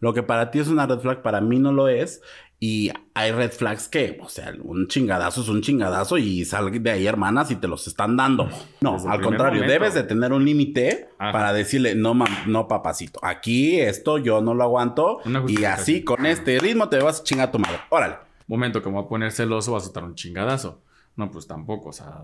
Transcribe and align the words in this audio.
Lo 0.00 0.12
que 0.14 0.22
para 0.22 0.50
ti 0.50 0.58
es 0.58 0.68
una 0.68 0.86
red 0.86 0.98
flag, 0.98 1.22
para 1.22 1.40
mí 1.40 1.58
no 1.58 1.72
lo 1.72 1.88
es. 1.88 2.20
Y 2.62 2.90
hay 3.14 3.32
red 3.32 3.52
flags 3.52 3.88
que, 3.88 4.18
o 4.22 4.28
sea, 4.28 4.52
un 4.62 4.86
chingadazo 4.86 5.40
es 5.40 5.48
un 5.48 5.62
chingadazo 5.62 6.18
y 6.18 6.44
sal 6.44 6.70
de 6.82 6.90
ahí, 6.90 7.06
hermanas, 7.06 7.50
y 7.50 7.56
te 7.56 7.66
los 7.68 7.86
están 7.86 8.18
dando. 8.18 8.50
No, 8.82 8.94
Desde 8.94 9.08
al 9.08 9.22
contrario, 9.22 9.62
momento. 9.62 9.72
debes 9.72 9.94
de 9.94 10.02
tener 10.02 10.32
un 10.34 10.44
límite 10.44 11.08
para 11.18 11.54
decirle, 11.54 11.94
no, 11.94 12.12
mam- 12.14 12.44
no, 12.46 12.68
papacito, 12.68 13.18
aquí 13.22 13.80
esto 13.80 14.18
yo 14.18 14.42
no 14.42 14.52
lo 14.52 14.62
aguanto. 14.64 15.20
Y 15.48 15.64
así, 15.64 16.04
con 16.04 16.26
este 16.26 16.58
ritmo, 16.58 16.90
te 16.90 16.98
vas 16.98 17.20
a 17.20 17.24
chingar 17.24 17.48
a 17.48 17.52
tu 17.52 17.58
madre. 17.58 17.78
Órale. 17.88 18.16
Momento 18.46 18.82
que 18.82 18.90
me 18.90 18.96
voy 18.96 19.04
a 19.04 19.08
poner 19.08 19.32
celoso, 19.32 19.72
va 19.72 19.78
a 19.78 19.80
soltar 19.80 20.04
un 20.04 20.14
chingadazo. 20.14 20.82
No, 21.16 21.30
pues 21.30 21.46
tampoco, 21.46 21.88
o 21.90 21.92
sea, 21.94 22.20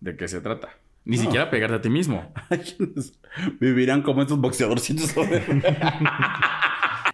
¿de 0.00 0.16
qué 0.16 0.26
se 0.26 0.40
trata? 0.40 0.70
Ni 1.04 1.16
No. 1.16 1.22
siquiera 1.22 1.48
pegarte 1.48 1.76
a 1.76 1.80
ti 1.80 1.90
mismo. 1.90 2.32
Vivirán 3.60 4.02
como 4.02 4.22
estos 4.22 4.38
boxeadorcitos. 4.40 5.14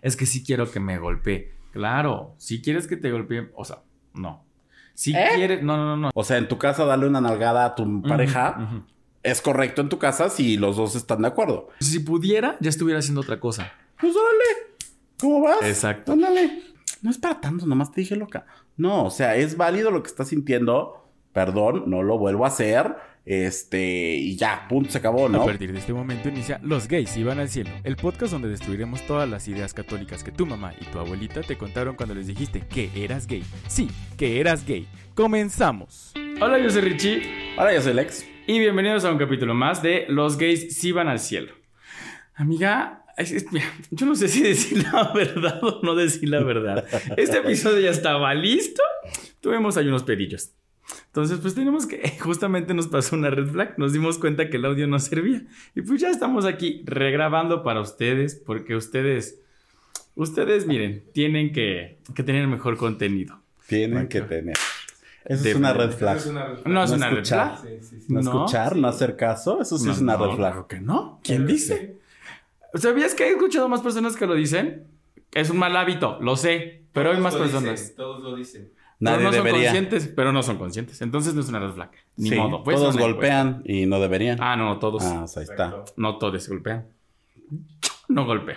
Es 0.03 0.17
que 0.17 0.27
sí 0.27 0.45
quiero 0.45 0.71
que 0.71 0.81
me 0.81 0.99
golpee. 0.99 1.55
Claro, 1.73 2.35
si 2.39 2.63
quieres 2.63 2.87
que 2.87 2.96
te 2.96 3.11
golpee, 3.11 3.50
o 3.54 3.64
sea, 3.64 3.82
no. 4.14 4.45
Si 4.95 5.14
¿Eh? 5.14 5.29
quieres, 5.35 5.63
no, 5.63 5.77
no, 5.77 5.85
no, 5.85 5.96
no. 5.96 6.11
o 6.14 6.25
sea, 6.25 6.39
en 6.39 6.49
tu 6.49 6.57
casa, 6.57 6.85
darle 6.87 7.07
una 7.07 7.21
nalgada 7.21 7.67
a 7.67 7.75
tu 7.75 8.03
pareja. 8.03 8.82
Es 9.23 9.43
correcto 9.43 9.82
en 9.82 9.89
tu 9.89 9.99
casa 9.99 10.31
si 10.31 10.57
los 10.57 10.77
dos 10.77 10.95
están 10.95 11.23
de 11.23 11.29
acuerdo. 11.29 11.68
Si 11.81 11.99
pudiera, 11.99 12.57
ya 12.61 12.71
estuviera 12.71 13.01
haciendo 13.01 13.21
otra 13.21 13.40
cosa. 13.40 13.73
Pues 14.01 14.14
órale. 14.14 14.77
¿Cómo 15.18 15.43
vas? 15.43 15.63
Exacto. 15.63 16.13
Ándale. 16.13 16.63
No 17.03 17.11
es 17.11 17.18
para 17.18 17.40
tanto, 17.40 17.67
nomás 17.67 17.93
te 17.93 18.01
dije 18.01 18.17
loca. 18.17 18.46
No, 18.76 19.04
o 19.04 19.11
sea, 19.11 19.37
es 19.37 19.57
válido 19.57 19.90
lo 19.90 20.03
que 20.03 20.09
estás 20.09 20.29
sintiendo. 20.29 21.11
Perdón, 21.32 21.85
no 21.87 22.03
lo 22.03 22.18
vuelvo 22.18 22.45
a 22.45 22.49
hacer. 22.49 22.96
Este, 23.26 24.14
y 24.14 24.36
ya, 24.36 24.66
punto, 24.68 24.89
se 24.93 24.98
acabó, 24.98 25.29
¿no? 25.29 25.43
A 25.43 25.44
partir 25.46 25.72
de 25.72 25.80
este 25.80 25.93
momento 25.93 26.29
inicia 26.29 26.61
Los 26.62 26.86
gays 26.86 27.17
iban 27.17 27.40
al 27.40 27.48
cielo, 27.48 27.71
el 27.82 27.96
podcast 27.96 28.32
donde 28.32 28.48
destruiremos 28.48 29.04
todas 29.04 29.29
las 29.29 29.48
ideas 29.48 29.75
católicas 29.75 30.22
que 30.22 30.30
tu 30.30 30.46
mamá 30.46 30.72
y 30.80 30.84
tu 30.84 31.00
abuelita 31.00 31.40
te 31.43 31.58
contaron 31.58 31.96
cuando 31.96 32.14
les 32.14 32.28
dijiste 32.28 32.61
que 32.61 32.89
eras 32.94 33.27
gay. 33.27 33.42
Sí, 33.67 33.89
que 34.17 34.39
eras 34.41 34.64
gay. 34.64 34.86
Comenzamos. 35.14 36.12
Hola, 36.41 36.59
yo 36.61 36.70
soy 36.70 36.83
Richie 36.83 37.23
Ahora 37.56 37.75
yo 37.75 37.83
soy 37.83 37.95
Lex. 37.95 38.25
y 38.47 38.61
bienvenidos 38.61 39.05
a 39.05 39.11
un 39.11 39.19
capítulo 39.19 39.55
más 39.55 39.83
de 39.83 40.05
Los 40.08 40.39
gays 40.39 40.77
sí 40.79 40.92
van 40.92 41.08
al 41.08 41.19
cielo. 41.19 41.53
Amiga, 42.36 43.03
es- 43.17 43.33
es- 43.33 43.51
mira, 43.51 43.67
yo 43.91 44.06
no 44.06 44.14
sé 44.14 44.29
si 44.29 44.42
decir 44.42 44.84
la 44.92 45.11
verdad 45.14 45.58
o 45.64 45.81
no 45.83 45.97
decir 45.97 46.29
la 46.29 46.45
verdad. 46.45 46.84
Este 47.17 47.39
episodio 47.39 47.81
ya 47.81 47.91
estaba 47.91 48.33
listo. 48.34 48.83
Tuvimos 49.41 49.77
ahí 49.77 49.89
unos 49.89 50.05
pedillos. 50.05 50.53
Entonces, 51.06 51.39
pues 51.41 51.55
tenemos 51.55 51.87
que, 51.87 52.17
justamente 52.20 52.75
nos 52.75 52.87
pasó 52.89 53.17
una 53.17 53.31
red 53.31 53.47
flag, 53.48 53.75
nos 53.79 53.92
dimos 53.92 54.19
cuenta 54.19 54.48
que 54.51 54.56
el 54.59 54.65
audio 54.65 54.87
no 54.87 54.98
servía. 54.98 55.42
Y 55.75 55.83
pues 55.83 56.01
ya 56.01 56.11
estamos 56.11 56.45
aquí 56.45 56.83
regrabando 56.84 57.62
para 57.62 57.81
ustedes, 57.81 58.34
porque 58.34 58.77
ustedes, 58.77 59.41
ustedes, 60.14 60.67
miren, 60.67 61.05
tienen 61.12 61.53
que, 61.53 61.98
que 62.14 62.23
tener 62.23 62.47
mejor 62.47 62.77
contenido. 62.77 63.41
Tienen 63.67 64.09
que 64.09 64.20
tener. 64.20 64.57
Eso 65.25 65.42
De- 65.42 65.51
es 65.51 65.57
una 65.57 65.73
red 65.73 65.91
flag. 65.91 66.25
No 66.64 66.84
es 66.84 66.91
No 66.91 66.97
una 66.97 67.09
red 67.11 67.19
escuchar. 67.19 67.59
flag. 67.59 67.81
No, 68.09 68.23
No. 68.23 68.31
escuchar, 68.45 68.77
no 68.77 68.87
hacer 68.89 69.17
caso, 69.17 69.61
eso 69.61 69.77
sí 69.79 69.87
No, 69.87 69.92
es 69.92 70.01
una 70.01 70.17
no, 70.17 70.19
red 70.27 70.37
flag. 70.37 70.53
claro 70.53 70.67
que 70.69 70.79
no. 70.81 71.20
¿Quién 71.25 71.47
dice? 71.47 71.97
¿Sabías 72.75 73.14
que 73.14 73.25
he 73.25 73.31
escuchado 73.31 73.69
más 73.69 73.81
personas 73.81 74.14
que 74.17 74.27
lo 74.27 74.34
dicen? 74.34 74.84
Es 75.33 75.51
un 75.51 75.59
mal 75.59 75.77
hábito, 75.77 76.19
lo 76.20 76.37
sé, 76.37 76.83
pero 76.92 77.11
hay 77.11 77.20
más 77.20 77.34
personas. 77.34 77.81
dicen, 77.81 77.97
todos 77.97 78.23
lo 78.23 78.37
dicen. 78.37 78.70
Nadie 78.98 79.19
pero 79.19 79.30
no 79.30 79.36
debería. 79.36 79.52
son 79.52 79.62
conscientes, 79.62 80.12
pero 80.14 80.33
no 80.33 80.42
son 80.42 80.56
conscientes. 80.58 81.02
Entonces 81.02 81.34
no 81.34 81.41
es 81.42 81.48
una 81.48 81.61
red 81.61 81.70
flag. 81.72 81.91
Ni 82.16 82.30
Sí, 82.30 82.34
modo. 82.36 82.62
Pues 82.64 82.77
todos 82.77 82.94
una 82.94 83.05
golpean 83.05 83.62
y 83.66 83.86
no 83.86 84.00
deberían. 84.00 84.39
Ah, 84.41 84.56
no, 84.56 84.78
todos. 84.78 85.05
Ah, 85.05 85.25
o 85.25 85.28
sea, 85.28 85.41
ahí 85.42 85.48
está. 85.50 85.84
No 85.97 86.19
todos 86.19 86.48
golpean. 86.48 86.86
No 88.08 88.24
golpeo. 88.24 88.56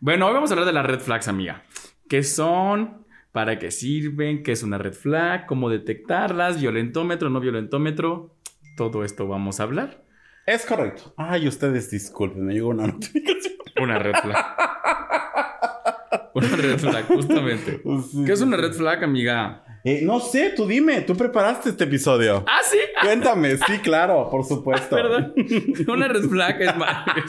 Bueno, 0.00 0.26
hoy 0.26 0.34
vamos 0.34 0.50
a 0.50 0.54
hablar 0.54 0.66
de 0.66 0.72
las 0.72 0.84
red 0.86 1.00
flags, 1.00 1.28
amiga. 1.28 1.62
¿Qué 2.08 2.22
son? 2.22 3.06
¿Para 3.32 3.58
qué 3.58 3.70
sirven? 3.70 4.42
¿Qué 4.42 4.52
es 4.52 4.62
una 4.62 4.78
red 4.78 4.92
flag? 4.92 5.46
¿Cómo 5.46 5.70
detectarlas? 5.70 6.60
¿Violentómetro? 6.60 7.30
¿No 7.30 7.40
violentómetro? 7.40 8.34
Todo 8.76 9.04
esto 9.04 9.26
vamos 9.26 9.60
a 9.60 9.64
hablar. 9.64 10.04
Es 10.46 10.64
correcto. 10.66 11.12
Ay, 11.16 11.46
ustedes 11.48 11.90
disculpen, 11.90 12.44
me 12.46 12.54
llegó 12.54 12.68
una 12.68 12.86
notificación. 12.86 13.54
Una 13.80 13.98
red 13.98 14.14
flag. 14.22 14.46
Una 16.34 16.48
red 16.56 16.78
flag, 16.78 17.06
justamente. 17.06 17.82
¿Qué 18.24 18.32
es 18.32 18.40
una 18.40 18.56
red 18.56 18.72
flag, 18.72 19.02
amiga? 19.02 19.64
Eh, 19.84 20.00
no 20.02 20.20
sé, 20.20 20.52
tú 20.56 20.66
dime, 20.66 21.02
tú 21.02 21.16
preparaste 21.16 21.70
este 21.70 21.84
episodio. 21.84 22.44
Ah, 22.46 22.60
sí. 22.64 22.78
Cuéntame, 23.00 23.56
sí, 23.56 23.78
claro, 23.82 24.28
por 24.30 24.44
supuesto. 24.44 24.96
Perdón. 24.96 25.34
Una 25.88 26.08
red 26.08 26.24
flag 26.28 26.60
es 26.60 26.72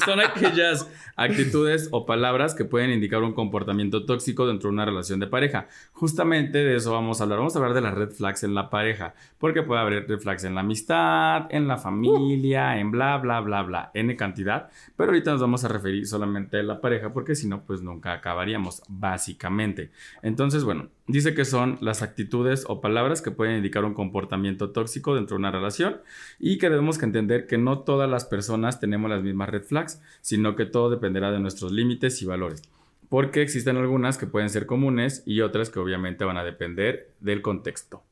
son 0.04 0.20
aquellas 0.20 0.90
actitudes 1.16 1.90
o 1.92 2.06
palabras 2.06 2.56
que 2.56 2.66
pueden 2.66 2.92
indicar 2.92 3.22
un 3.24 3.34
comportamiento 3.34 4.06
tóxico 4.06 4.48
dentro 4.48 4.70
de 4.70 4.74
una 4.74 4.86
relación 4.86 5.20
de 5.20 5.28
pareja. 5.28 5.68
Justamente 5.94 6.60
de 6.60 6.76
eso 6.76 6.94
vamos 6.94 7.20
a 7.20 7.24
hablar. 7.24 7.40
Vamos 7.40 7.56
a 7.56 7.60
hablar 7.60 7.74
de 7.74 7.82
las 7.82 7.94
red 7.94 8.12
flags 8.12 8.44
en 8.44 8.56
la 8.56 8.70
pareja, 8.70 9.14
porque 9.38 9.62
puede 9.62 9.82
haber 9.82 10.08
red 10.08 10.20
flags 10.20 10.44
en 10.46 10.56
la 10.56 10.62
amistad, 10.62 11.48
en 11.50 11.68
la 11.68 11.78
familia, 11.78 12.80
en 12.80 12.92
bla, 12.92 13.18
bla, 13.18 13.42
bla, 13.42 13.64
bla, 13.64 13.92
n 13.94 14.16
cantidad. 14.16 14.70
Pero 14.96 15.12
ahorita 15.12 15.32
nos 15.32 15.42
vamos 15.42 15.64
a 15.64 15.68
referir 15.68 16.08
solamente 16.08 16.60
a 16.60 16.64
la 16.64 16.82
pareja, 16.82 17.14
porque 17.14 17.36
si 17.36 17.48
no, 17.48 17.64
pues 17.66 17.82
nunca 17.82 18.14
acabaríamos, 18.14 18.82
básicamente. 18.88 19.92
Entonces, 20.24 20.64
bueno, 20.64 20.88
dice 21.08 21.34
que 21.34 21.46
son 21.46 21.78
las 21.82 22.02
actitudes 22.02 22.39
o 22.68 22.82
palabras 22.82 23.22
que 23.22 23.32
pueden 23.32 23.58
indicar 23.58 23.86
un 23.86 23.94
comportamiento 23.94 24.72
tóxico 24.72 25.16
dentro 25.16 25.36
de 25.36 25.40
una 25.40 25.52
relación 25.52 26.02
y 26.40 26.58
que 26.58 26.70
debemos 26.70 27.02
entender 27.04 27.48
que 27.48 27.58
no 27.58 27.80
todas 27.80 28.10
las 28.10 28.26
personas 28.26 28.80
tenemos 28.80 29.10
las 29.10 29.24
mismas 29.24 29.50
red 29.50 29.64
flags, 29.64 30.02
sino 30.22 30.56
que 30.56 30.66
todo 30.66 30.90
dependerá 30.90 31.32
de 31.32 31.40
nuestros 31.40 31.72
límites 31.72 32.22
y 32.22 32.26
valores. 32.26 32.62
Porque 33.10 33.42
existen 33.42 33.78
algunas 33.78 34.18
que 34.18 34.28
pueden 34.28 34.50
ser 34.50 34.66
comunes 34.66 35.24
y 35.26 35.42
otras 35.42 35.70
que 35.70 35.80
obviamente 35.80 36.26
van 36.26 36.38
a 36.38 36.44
depender 36.44 37.12
del 37.20 37.42
contexto. 37.42 38.04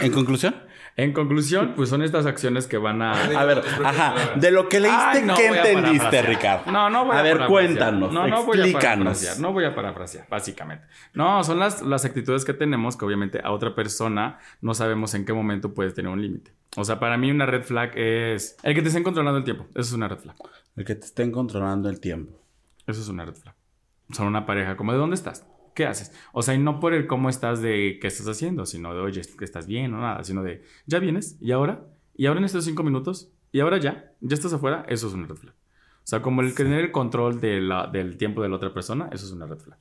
En 0.00 0.12
conclusión. 0.12 0.69
En 1.00 1.12
conclusión, 1.14 1.72
pues 1.74 1.88
son 1.88 2.02
estas 2.02 2.26
acciones 2.26 2.66
que 2.66 2.76
van 2.76 3.00
a... 3.00 3.12
A 3.12 3.44
ver, 3.46 3.62
ajá, 3.84 4.34
de 4.36 4.50
lo 4.50 4.68
que 4.68 4.80
leíste, 4.80 5.00
Ay, 5.00 5.22
no 5.24 5.34
¿qué 5.34 5.46
entendiste. 5.46 6.20
Ricardo? 6.22 6.70
No, 6.70 6.90
no 6.90 7.06
voy 7.06 7.16
a, 7.16 7.20
A 7.20 7.22
ver, 7.22 7.46
cuéntanos, 7.46 8.12
No, 8.12 8.26
no 8.26 8.44
voy 8.44 8.58
a 8.58 8.64
explícanos. 8.64 9.04
parafrasear. 9.06 9.40
No 9.40 9.52
voy 9.54 9.64
a 9.64 9.74
parafrasear, 9.74 10.26
básicamente. 10.28 10.84
No, 11.14 11.42
son 11.42 11.58
las, 11.58 11.80
las 11.80 12.04
actitudes 12.04 12.44
que 12.44 12.52
tenemos 12.52 12.98
que 12.98 13.04
obviamente 13.06 13.40
a 13.42 13.50
otra 13.50 13.74
persona 13.74 14.38
no 14.60 14.74
sabemos 14.74 15.14
en 15.14 15.24
qué 15.24 15.32
momento 15.32 15.72
puedes 15.72 15.94
tener 15.94 16.12
un 16.12 16.20
límite. 16.20 16.52
O 16.76 16.84
sea, 16.84 17.00
para 17.00 17.16
mí 17.16 17.30
una 17.30 17.46
red 17.46 17.62
flag 17.62 17.92
es 17.96 18.56
el 18.62 18.74
que 18.74 18.82
te 18.82 18.88
estén 18.88 19.02
controlando 19.02 19.38
el 19.38 19.44
tiempo. 19.44 19.64
Eso 19.70 19.80
es 19.88 19.92
una 19.92 20.06
red 20.08 20.18
flag. 20.18 20.36
El 20.76 20.84
que 20.84 20.94
te 20.96 21.06
estén 21.06 21.32
controlando 21.32 21.88
el 21.88 21.98
tiempo. 21.98 22.38
Eso 22.86 23.00
es 23.00 23.08
una 23.08 23.24
red 23.24 23.34
flag. 23.36 23.54
Son 24.12 24.26
una 24.26 24.44
pareja 24.44 24.76
como 24.76 24.92
de 24.92 24.98
dónde 24.98 25.14
estás. 25.14 25.46
¿Qué 25.80 25.86
haces? 25.86 26.12
O 26.34 26.42
sea, 26.42 26.52
y 26.54 26.58
no 26.58 26.78
por 26.78 26.92
el 26.92 27.06
cómo 27.06 27.30
estás 27.30 27.62
de 27.62 27.96
qué 28.02 28.06
estás 28.08 28.28
haciendo, 28.28 28.66
sino 28.66 28.92
de, 28.92 29.00
oye, 29.00 29.22
que 29.38 29.46
estás 29.46 29.66
bien 29.66 29.94
o 29.94 29.98
nada, 29.98 30.22
sino 30.24 30.42
de, 30.42 30.62
ya 30.84 30.98
vienes, 30.98 31.38
y 31.40 31.52
ahora, 31.52 31.86
y 32.14 32.26
ahora 32.26 32.40
en 32.40 32.44
estos 32.44 32.66
cinco 32.66 32.82
minutos, 32.82 33.32
y 33.50 33.60
ahora 33.60 33.78
ya, 33.78 34.12
ya 34.20 34.34
estás 34.34 34.52
afuera, 34.52 34.84
eso 34.90 35.06
es 35.08 35.14
una 35.14 35.26
red 35.26 35.36
flag. 35.36 35.54
O 35.54 36.04
sea, 36.10 36.20
como 36.20 36.42
el 36.42 36.54
tener 36.54 36.80
el 36.84 36.92
control 36.92 37.40
de 37.40 37.62
la- 37.62 37.86
del 37.86 38.18
tiempo 38.18 38.42
de 38.42 38.50
la 38.50 38.56
otra 38.56 38.74
persona, 38.74 39.08
eso 39.10 39.24
es 39.24 39.32
una 39.32 39.46
red 39.46 39.56
flag. 39.56 39.78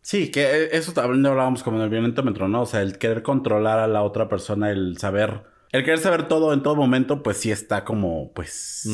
Sí, 0.00 0.30
que 0.30 0.40
eh, 0.40 0.68
eso 0.72 0.92
también 0.94 1.26
hablábamos 1.26 1.62
como 1.62 1.76
en 1.76 1.82
el 1.82 1.90
violentómetro, 1.90 2.48
¿no? 2.48 2.62
O 2.62 2.66
sea, 2.66 2.80
el 2.80 2.96
querer 2.96 3.22
controlar 3.22 3.78
a 3.78 3.88
la 3.88 4.02
otra 4.02 4.26
persona, 4.30 4.70
el 4.70 4.96
saber, 4.96 5.42
el 5.72 5.84
querer 5.84 5.98
saber 5.98 6.28
todo 6.28 6.54
en 6.54 6.62
todo 6.62 6.76
momento, 6.76 7.22
pues 7.22 7.36
sí 7.36 7.50
está 7.50 7.84
como, 7.84 8.32
pues, 8.32 8.88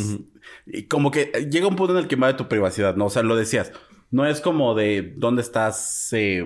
y 0.66 0.88
como 0.88 1.12
que 1.12 1.26
llega 1.52 1.68
un 1.68 1.76
punto 1.76 1.92
en 1.96 2.00
el 2.02 2.08
que 2.08 2.16
invade 2.16 2.34
tu 2.34 2.48
privacidad, 2.48 2.96
¿no? 2.96 3.04
O 3.06 3.10
sea, 3.10 3.22
lo 3.22 3.36
decías, 3.36 3.70
no 4.10 4.26
es 4.26 4.40
como 4.40 4.74
de 4.74 5.14
dónde 5.16 5.42
estás 5.42 6.08
eh, 6.12 6.44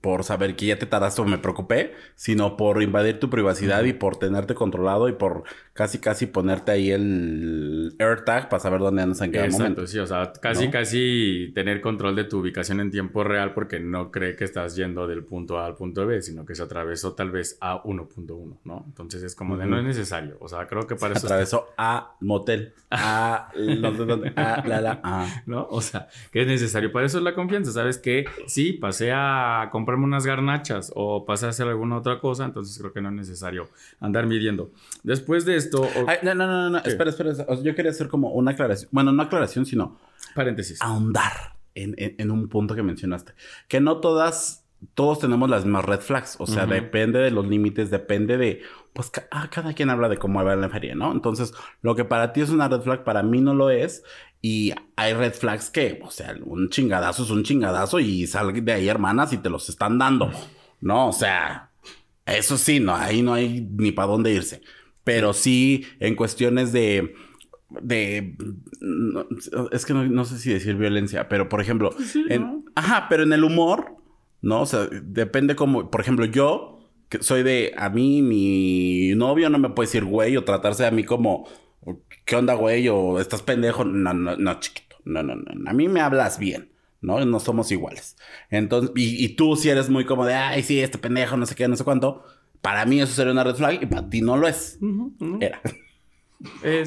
por 0.00 0.24
saber 0.24 0.56
que 0.56 0.66
ya 0.66 0.78
te 0.78 0.86
tardaste 0.86 1.20
o 1.20 1.24
me 1.24 1.38
preocupé, 1.38 1.94
sino 2.14 2.56
por 2.56 2.82
invadir 2.82 3.20
tu 3.20 3.30
privacidad 3.30 3.84
y 3.84 3.92
por 3.92 4.16
tenerte 4.16 4.54
controlado 4.54 5.08
y 5.08 5.12
por 5.12 5.44
casi 5.74 5.98
casi 5.98 6.26
ponerte 6.26 6.70
ahí 6.72 6.90
el 6.90 7.94
AirTag 7.98 8.48
para 8.48 8.60
saber 8.60 8.80
dónde 8.80 9.02
andas 9.02 9.20
en 9.22 9.32
cada 9.32 9.44
Exacto, 9.46 9.62
momento. 9.62 9.86
sí, 9.86 9.98
o 9.98 10.06
sea, 10.06 10.32
casi, 10.40 10.66
¿No? 10.66 10.70
casi 10.70 11.50
tener 11.54 11.80
control 11.80 12.14
de 12.14 12.24
tu 12.24 12.40
ubicación 12.40 12.80
en 12.80 12.90
tiempo 12.90 13.24
real 13.24 13.54
porque 13.54 13.80
no 13.80 14.10
cree 14.10 14.36
que 14.36 14.44
estás 14.44 14.76
yendo 14.76 15.06
del 15.06 15.24
punto 15.24 15.58
A 15.58 15.66
al 15.66 15.74
punto 15.74 16.06
B, 16.06 16.20
sino 16.20 16.44
que 16.44 16.54
se 16.54 16.62
atravesó 16.62 17.14
tal 17.14 17.30
vez 17.30 17.56
a 17.60 17.82
1.1, 17.82 18.58
¿no? 18.64 18.84
Entonces 18.86 19.22
es 19.22 19.34
como 19.34 19.56
de 19.56 19.66
no 19.66 19.78
es 19.78 19.84
necesario, 19.84 20.36
o 20.40 20.48
sea, 20.48 20.66
creo 20.66 20.86
que 20.86 20.94
para 20.96 21.14
eso 21.14 21.26
está- 21.26 21.32
Atravesó 21.32 21.68
a 21.78 22.16
motel, 22.20 22.74
a 22.90 23.50
no 23.56 23.92
sé 23.96 24.04
dónde, 24.04 24.32
a 24.36 24.62
la 24.66 24.80
la, 24.82 25.00
a. 25.02 25.42
¿no? 25.46 25.66
O 25.70 25.80
sea, 25.80 26.08
que 26.30 26.42
es 26.42 26.46
necesario. 26.46 26.92
Para 26.92 27.06
eso 27.06 27.16
es 27.18 27.24
la 27.24 27.34
confianza. 27.34 27.72
Sabes 27.72 27.96
que 27.96 28.26
sí, 28.46 28.74
pasé 28.74 29.12
a 29.14 29.68
comprarme 29.72 30.04
unas 30.04 30.26
garnachas 30.26 30.92
o 30.94 31.24
pasé 31.24 31.46
a 31.46 31.48
hacer 31.48 31.66
alguna 31.68 31.96
otra 31.96 32.20
cosa, 32.20 32.44
entonces 32.44 32.78
creo 32.78 32.92
que 32.92 33.00
no 33.00 33.08
es 33.08 33.14
necesario 33.14 33.68
andar 34.00 34.26
midiendo. 34.26 34.70
Después 35.02 35.46
de 35.46 35.61
esto, 35.64 35.82
o- 35.82 36.08
Ay, 36.08 36.18
no, 36.22 36.34
no, 36.34 36.46
no, 36.46 36.70
no, 36.70 36.82
¿Qué? 36.82 36.90
espera, 36.90 37.10
espera. 37.10 37.32
yo 37.62 37.74
quería 37.74 37.90
hacer 37.90 38.08
como 38.08 38.30
una 38.30 38.52
aclaración. 38.52 38.88
Bueno, 38.92 39.12
no 39.12 39.22
aclaración, 39.22 39.66
sino 39.66 39.98
paréntesis. 40.34 40.80
ahondar 40.82 41.56
en, 41.74 41.94
en- 41.98 42.14
en 42.18 42.30
un 42.30 42.48
punto 42.48 42.74
que 42.74 42.82
mencionaste. 42.82 43.32
Que 43.68 43.80
no 43.80 43.98
todas 43.98 44.60
todos 44.94 45.20
tenemos 45.20 45.48
las 45.48 45.64
mismas 45.64 45.84
red 45.84 46.00
flags. 46.00 46.34
O 46.40 46.46
sea, 46.48 46.66
depende 46.66 47.20
de 47.20 47.30
los 47.30 47.46
límites, 47.46 47.88
depende 47.90 48.36
de. 48.36 48.62
Pues 48.92 49.12
ah, 49.30 49.48
cada 49.48 49.74
quien 49.74 49.90
habla 49.90 50.08
de 50.08 50.18
cómo 50.18 50.42
va 50.42 50.56
la 50.56 50.68
feria, 50.68 50.96
¿no? 50.96 51.12
Entonces, 51.12 51.54
lo 51.82 51.94
que 51.94 52.04
para 52.04 52.32
ti 52.32 52.40
es 52.40 52.50
una 52.50 52.68
red 52.68 52.80
flag, 52.80 53.04
para 53.04 53.22
mí 53.22 53.40
no 53.40 53.54
lo 53.54 53.70
es. 53.70 54.02
Y 54.40 54.72
hay 54.96 55.14
red 55.14 55.34
flags 55.34 55.70
que, 55.70 56.00
o 56.02 56.10
sea, 56.10 56.34
un 56.44 56.68
chingadazo 56.68 57.22
es 57.22 57.30
un 57.30 57.44
chingadazo 57.44 58.00
y 58.00 58.26
sal 58.26 58.52
de 58.64 58.72
ahí, 58.72 58.88
hermanas, 58.88 59.32
y 59.32 59.38
te 59.38 59.48
los 59.48 59.68
están 59.68 59.98
dando. 59.98 60.32
No, 60.80 61.10
o 61.10 61.12
sea, 61.12 61.70
eso 62.26 62.58
sí, 62.58 62.80
no, 62.80 62.92
ahí 62.96 63.22
no 63.22 63.34
hay 63.34 63.60
ni 63.76 63.92
para 63.92 64.08
dónde 64.08 64.32
irse. 64.32 64.62
Pero 65.04 65.32
sí, 65.32 65.84
en 66.00 66.14
cuestiones 66.14 66.72
de 66.72 67.14
de 67.80 68.36
es 69.72 69.86
que 69.86 69.94
no, 69.94 70.24
sé 70.24 70.38
si 70.38 70.52
decir 70.52 70.76
violencia, 70.76 71.28
pero 71.28 71.48
por 71.48 71.60
ejemplo, 71.60 71.90
pues 71.90 72.16
en, 72.28 72.64
ajá, 72.74 73.06
pero 73.08 73.22
en 73.22 73.32
el 73.32 73.44
humor, 73.44 73.96
¿no? 74.42 74.60
O 74.62 74.66
sea, 74.66 74.88
depende 74.90 75.56
como, 75.56 75.90
por 75.90 76.00
ejemplo, 76.00 76.26
yo 76.26 76.90
que 77.08 77.22
soy 77.22 77.42
de 77.42 77.74
a 77.76 77.90
mí 77.90 78.22
mi 78.22 79.14
novio 79.14 79.50
no 79.50 79.58
me 79.58 79.70
puede 79.70 79.86
decir 79.86 80.04
güey 80.04 80.36
o 80.36 80.44
tratarse 80.44 80.86
a 80.86 80.90
mí 80.90 81.04
como 81.04 81.46
¿qué 82.24 82.36
onda, 82.36 82.54
güey? 82.54 82.88
o 82.88 83.20
estás 83.20 83.42
pendejo, 83.42 83.84
no 83.84 84.14
no 84.14 84.36
no 84.36 84.60
chiquito. 84.60 84.96
No, 85.04 85.22
no, 85.22 85.34
no, 85.34 85.70
a 85.70 85.72
mí 85.74 85.88
me 85.88 86.00
hablas 86.00 86.38
bien. 86.38 86.72
¿no? 87.02 87.22
No 87.24 87.40
somos 87.40 87.70
iguales. 87.72 88.16
Entonces, 88.48 88.92
y, 88.94 89.28
tú 89.30 89.56
si 89.56 89.68
eres 89.68 89.90
muy 89.90 90.06
como 90.06 90.24
de, 90.24 90.34
ay, 90.34 90.62
sí, 90.62 90.80
este 90.80 90.98
pendejo, 90.98 91.36
no 91.36 91.46
sé 91.46 91.54
qué, 91.54 91.68
no 91.68 91.76
sé 91.76 91.84
cuánto. 91.84 92.24
Para 92.62 92.86
mí 92.86 93.00
eso 93.00 93.12
sería 93.12 93.32
una 93.32 93.44
red 93.44 93.56
flag 93.56 93.82
y 93.82 93.86
para 93.86 94.08
ti 94.08 94.22
no 94.22 94.38
lo 94.38 94.48
es. 94.48 94.78
Era 95.40 95.60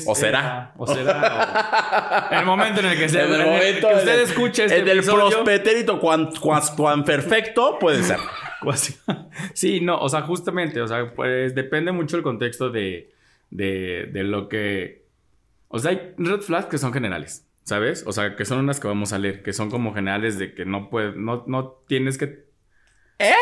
o 0.05 0.15
será. 0.15 0.73
o 0.77 0.87
será. 0.87 2.29
en 2.31 2.39
el 2.39 2.45
momento 2.45 2.81
en 2.81 2.87
el 2.87 2.97
que, 2.97 3.09
se, 3.09 3.21
en 3.21 3.33
el 3.33 3.45
momento 3.45 3.87
que 3.87 3.95
usted 3.95 4.19
escuche 4.21 4.65
este 4.65 4.79
En 4.79 4.87
el 4.89 5.03
prospetérito 5.03 5.99
cuan, 5.99 6.29
cuan, 6.75 7.03
perfecto 7.03 7.77
puede 7.79 8.03
ser. 8.03 8.19
sí, 9.53 9.79
no, 9.79 9.99
o 9.99 10.09
sea, 10.09 10.23
justamente, 10.23 10.81
o 10.81 10.87
sea, 10.87 11.13
pues 11.13 11.53
depende 11.53 11.91
mucho 11.91 12.17
el 12.17 12.23
contexto 12.23 12.69
de, 12.69 13.13
de, 13.51 14.09
de 14.11 14.23
lo 14.23 14.49
que... 14.49 15.05
O 15.67 15.79
sea, 15.79 15.91
hay 15.91 16.13
red 16.17 16.41
flags 16.41 16.65
que 16.65 16.77
son 16.77 16.91
generales, 16.91 17.47
¿sabes? 17.63 18.03
O 18.07 18.11
sea, 18.11 18.35
que 18.35 18.43
son 18.43 18.59
unas 18.59 18.79
que 18.79 18.87
vamos 18.87 19.13
a 19.13 19.19
leer, 19.19 19.43
que 19.43 19.53
son 19.53 19.69
como 19.69 19.93
generales 19.93 20.39
de 20.39 20.53
que 20.53 20.65
no 20.65 20.89
puedes, 20.89 21.15
no, 21.15 21.43
no 21.47 21.83
tienes 21.87 22.17
que... 22.17 22.45
¿Eh? 23.19 23.33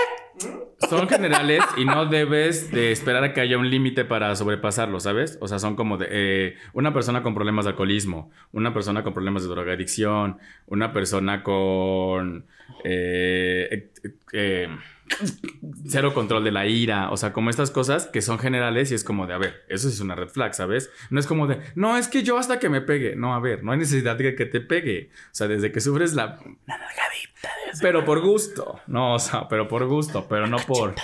Son 0.89 1.07
generales 1.07 1.61
y 1.77 1.85
no 1.85 2.05
debes 2.05 2.69
de 2.71 2.91
esperar 2.91 3.23
a 3.23 3.33
que 3.33 3.41
haya 3.41 3.57
un 3.57 3.69
límite 3.69 4.05
para 4.05 4.35
sobrepasarlo, 4.35 4.99
¿sabes? 4.99 5.37
O 5.41 5.47
sea, 5.47 5.59
son 5.59 5.75
como 5.75 5.97
de 5.97 6.07
eh, 6.09 6.55
una 6.73 6.93
persona 6.93 7.23
con 7.23 7.33
problemas 7.33 7.65
de 7.65 7.71
alcoholismo, 7.71 8.31
una 8.51 8.73
persona 8.73 9.03
con 9.03 9.13
problemas 9.13 9.43
de 9.43 9.49
drogadicción, 9.49 10.37
una 10.67 10.91
persona 10.91 11.43
con 11.43 12.45
eh, 12.83 13.89
eh, 14.33 14.67
cero 15.87 16.13
control 16.13 16.43
de 16.43 16.51
la 16.51 16.65
ira, 16.65 17.11
o 17.11 17.17
sea, 17.17 17.33
como 17.33 17.49
estas 17.49 17.71
cosas 17.71 18.07
que 18.07 18.21
son 18.21 18.39
generales 18.39 18.91
y 18.91 18.95
es 18.95 19.03
como 19.03 19.27
de, 19.27 19.33
a 19.33 19.37
ver, 19.37 19.63
eso 19.69 19.89
sí 19.89 19.95
es 19.95 20.01
una 20.01 20.15
red 20.15 20.29
flag, 20.29 20.53
¿sabes? 20.53 20.89
No 21.09 21.19
es 21.19 21.27
como 21.27 21.47
de, 21.47 21.59
no, 21.75 21.97
es 21.97 22.07
que 22.07 22.23
yo 22.23 22.37
hasta 22.37 22.59
que 22.59 22.69
me 22.69 22.81
pegue, 22.81 23.15
no, 23.15 23.33
a 23.33 23.39
ver, 23.39 23.63
no 23.63 23.71
hay 23.71 23.79
necesidad 23.79 24.15
de 24.15 24.35
que 24.35 24.45
te 24.45 24.61
pegue, 24.61 25.09
o 25.11 25.35
sea, 25.35 25.47
desde 25.47 25.71
que 25.71 25.79
sufres 25.79 26.13
la... 26.13 26.39
Pero 27.81 28.05
por 28.05 28.21
gusto. 28.21 28.79
No, 28.87 29.15
o 29.15 29.19
sea, 29.19 29.47
pero 29.47 29.67
por 29.67 29.85
gusto, 29.85 30.27
pero 30.29 30.47
no 30.47 30.57
por. 30.57 30.95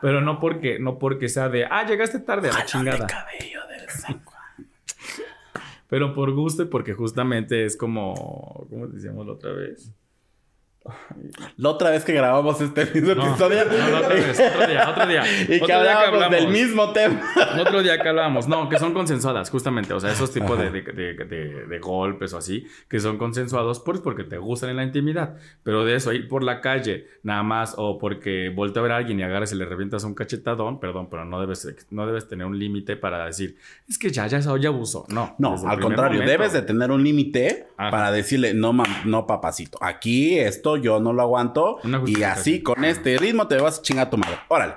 Pero 0.00 0.20
no 0.20 0.40
porque, 0.40 0.78
no 0.78 0.98
porque 0.98 1.28
sea 1.28 1.48
de, 1.48 1.66
ah, 1.66 1.86
llegaste 1.86 2.18
tarde 2.20 2.50
a 2.50 2.52
la 2.52 2.64
chingada. 2.64 3.06
Pero 5.88 6.14
por 6.14 6.32
gusto 6.32 6.64
y 6.64 6.66
porque 6.66 6.94
justamente 6.94 7.64
es 7.64 7.76
como, 7.76 8.66
¿cómo 8.68 8.88
decíamos 8.88 9.26
la 9.26 9.32
otra 9.34 9.52
vez? 9.52 9.92
La 11.58 11.70
otra 11.70 11.90
vez 11.90 12.04
que 12.04 12.12
grabamos 12.12 12.60
este 12.60 12.84
mismo 12.94 13.12
episodio. 13.12 13.64
No, 13.64 13.98
otra 13.98 14.08
vez, 14.14 14.38
otro 14.38 14.66
día, 14.66 14.90
otro 14.90 15.06
día. 15.06 15.22
Y 15.48 15.60
que 15.60 15.72
hablábamos 15.72 16.30
del 16.30 16.48
mismo 16.48 16.92
tema. 16.92 17.20
Otro 17.60 17.82
día 17.82 17.98
que 18.00 18.08
hablábamos. 18.08 18.48
No, 18.48 18.68
que 18.68 18.78
son 18.78 18.92
consensuadas, 18.92 19.48
justamente. 19.50 19.94
O 19.94 20.00
sea, 20.00 20.10
esos 20.10 20.32
tipos 20.32 20.58
de, 20.58 20.70
de, 20.70 21.66
de, 21.68 21.78
golpes 21.78 22.32
o 22.34 22.38
así, 22.38 22.66
que 22.88 23.00
son 23.00 23.16
consensuados 23.16 23.80
pues 23.80 24.00
porque 24.00 24.24
te 24.24 24.38
gustan 24.38 24.70
en 24.70 24.76
la 24.76 24.82
intimidad. 24.82 25.36
Pero 25.62 25.84
de 25.84 25.94
eso, 25.94 26.12
ir 26.12 26.28
por 26.28 26.42
la 26.42 26.60
calle, 26.60 27.06
nada 27.22 27.42
más, 27.42 27.74
o 27.76 27.98
porque 27.98 28.52
voltea 28.54 28.80
a 28.80 28.82
ver 28.82 28.92
a 28.92 28.96
alguien 28.96 29.20
y 29.20 29.22
agarras 29.22 29.52
y 29.52 29.56
le 29.56 29.64
revientas 29.64 30.04
un 30.04 30.14
cachetadón, 30.14 30.80
perdón, 30.80 31.08
pero 31.10 31.24
no 31.24 31.40
debes, 31.40 31.66
no 31.90 32.06
debes 32.06 32.28
tener 32.28 32.46
un 32.46 32.58
límite 32.58 32.96
para 32.96 33.24
decir, 33.26 33.56
es 33.88 33.98
que 33.98 34.10
ya, 34.10 34.26
ya, 34.26 34.40
ya 34.40 34.68
abuso. 34.68 35.06
No. 35.08 35.34
No, 35.38 35.56
al 35.66 35.80
contrario, 35.80 36.20
debes 36.20 36.52
de 36.52 36.62
tener 36.62 36.90
un 36.90 37.02
límite 37.02 37.68
para 37.76 38.10
decirle, 38.10 38.52
no, 38.54 38.74
no, 39.04 39.26
papacito, 39.26 39.78
aquí 39.80 40.38
esto 40.38 40.76
yo 40.76 41.00
no 41.00 41.12
lo 41.12 41.22
aguanto. 41.22 41.45
Y 42.06 42.22
así, 42.22 42.62
con 42.62 42.84
este 42.84 43.18
ritmo, 43.18 43.46
te 43.46 43.58
vas 43.58 43.78
a 43.78 43.82
chingar 43.82 44.06
a 44.06 44.10
tu 44.10 44.16
madre. 44.16 44.38
Órale. 44.48 44.74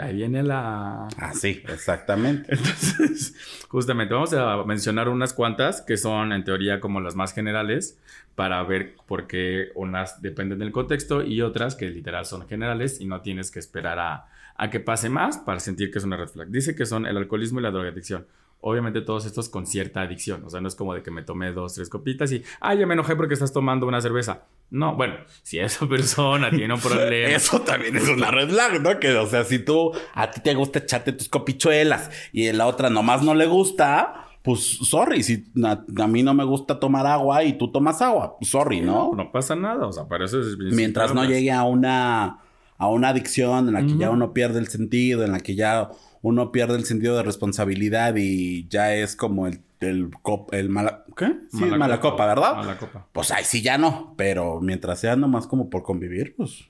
Ahí 0.00 0.14
viene 0.14 0.42
la. 0.42 1.08
Así, 1.18 1.62
ah, 1.66 1.72
exactamente. 1.72 2.54
Entonces, 2.54 3.34
justamente, 3.68 4.14
vamos 4.14 4.32
a 4.32 4.62
mencionar 4.64 5.08
unas 5.08 5.32
cuantas 5.32 5.82
que 5.82 5.96
son, 5.96 6.32
en 6.32 6.44
teoría, 6.44 6.80
como 6.80 7.00
las 7.00 7.16
más 7.16 7.34
generales, 7.34 7.98
para 8.36 8.62
ver 8.62 8.94
por 9.06 9.26
qué 9.26 9.70
unas 9.74 10.22
dependen 10.22 10.60
del 10.60 10.70
contexto 10.70 11.22
y 11.22 11.42
otras 11.42 11.74
que 11.74 11.90
literal 11.90 12.24
son 12.24 12.46
generales 12.46 13.00
y 13.00 13.06
no 13.06 13.20
tienes 13.20 13.50
que 13.50 13.58
esperar 13.58 13.98
a, 13.98 14.26
a 14.54 14.70
que 14.70 14.78
pase 14.78 15.10
más 15.10 15.38
para 15.38 15.58
sentir 15.58 15.90
que 15.90 15.98
es 15.98 16.04
una 16.04 16.16
red 16.16 16.28
flag. 16.28 16.48
Dice 16.48 16.76
que 16.76 16.86
son 16.86 17.04
el 17.06 17.16
alcoholismo 17.16 17.58
y 17.58 17.62
la 17.64 17.70
drogadicción 17.72 18.26
obviamente 18.60 19.00
todos 19.00 19.26
estos 19.26 19.48
con 19.48 19.66
cierta 19.66 20.02
adicción. 20.02 20.44
O 20.44 20.50
sea, 20.50 20.60
no 20.60 20.68
es 20.68 20.74
como 20.74 20.94
de 20.94 21.02
que 21.02 21.10
me 21.10 21.22
tomé 21.22 21.52
dos, 21.52 21.74
tres 21.74 21.88
copitas 21.88 22.32
y, 22.32 22.42
ay, 22.60 22.78
ya 22.78 22.86
me 22.86 22.94
enojé 22.94 23.16
porque 23.16 23.34
estás 23.34 23.52
tomando 23.52 23.86
una 23.86 24.00
cerveza. 24.00 24.42
No, 24.70 24.94
bueno, 24.94 25.14
si 25.42 25.58
esa 25.58 25.86
persona 25.88 26.50
tiene 26.50 26.74
un 26.74 26.80
problema. 26.80 27.30
Eso 27.30 27.60
también 27.60 27.96
es 27.96 28.08
una 28.08 28.30
red 28.30 28.48
flag, 28.48 28.80
¿no? 28.80 28.98
Que, 28.98 29.14
o 29.14 29.26
sea, 29.26 29.44
si 29.44 29.58
tú, 29.58 29.92
a 30.14 30.30
ti 30.30 30.40
te 30.40 30.54
gusta 30.54 30.80
echarte 30.80 31.12
tus 31.12 31.28
copichuelas 31.28 32.10
y 32.32 32.50
la 32.52 32.66
otra 32.66 32.90
nomás 32.90 33.22
no 33.22 33.34
le 33.34 33.46
gusta, 33.46 34.26
pues 34.42 34.60
sorry, 34.60 35.22
si 35.22 35.44
a, 35.64 36.06
mí 36.06 36.22
no 36.22 36.34
me 36.34 36.44
gusta 36.44 36.78
tomar 36.78 37.06
agua 37.06 37.44
y 37.44 37.54
tú 37.54 37.70
tomas 37.70 38.00
agua, 38.00 38.36
sorry, 38.42 38.80
¿no? 38.80 39.12
No, 39.14 39.32
pasa 39.32 39.54
nada, 39.56 39.86
o 39.86 39.92
sea, 39.92 40.06
para 40.06 40.24
eso 40.24 40.40
es... 40.40 40.56
Mientras 40.56 41.14
no 41.14 41.24
llegue 41.24 41.52
a 41.52 41.64
una, 41.64 42.38
a 42.78 42.88
una 42.88 43.08
adicción 43.08 43.68
en 43.68 43.74
la 43.74 43.82
que 43.82 43.96
ya 43.96 44.10
uno 44.10 44.32
pierde 44.32 44.58
el 44.58 44.68
sentido, 44.68 45.24
en 45.24 45.32
la 45.32 45.40
que 45.40 45.54
ya 45.54 45.90
uno 46.22 46.52
pierde 46.52 46.76
el 46.76 46.84
sentido 46.84 47.16
de 47.16 47.22
responsabilidad 47.22 48.14
y 48.16 48.68
ya 48.68 48.94
es 48.94 49.16
como 49.16 49.46
el, 49.46 49.60
el, 49.80 50.10
el 50.52 50.68
mala, 50.68 51.04
¿qué? 51.16 51.36
Sí, 51.50 51.60
mala, 51.60 51.78
mala 51.78 52.00
copa, 52.00 52.26
¿verdad? 52.26 52.56
Mala 52.56 52.76
copa. 52.76 53.06
Pues 53.12 53.30
ahí 53.30 53.44
sí 53.44 53.62
ya 53.62 53.78
no, 53.78 54.14
pero 54.16 54.60
mientras 54.60 55.00
sea 55.00 55.16
nomás 55.16 55.46
como 55.46 55.70
por 55.70 55.82
convivir, 55.82 56.34
pues... 56.36 56.64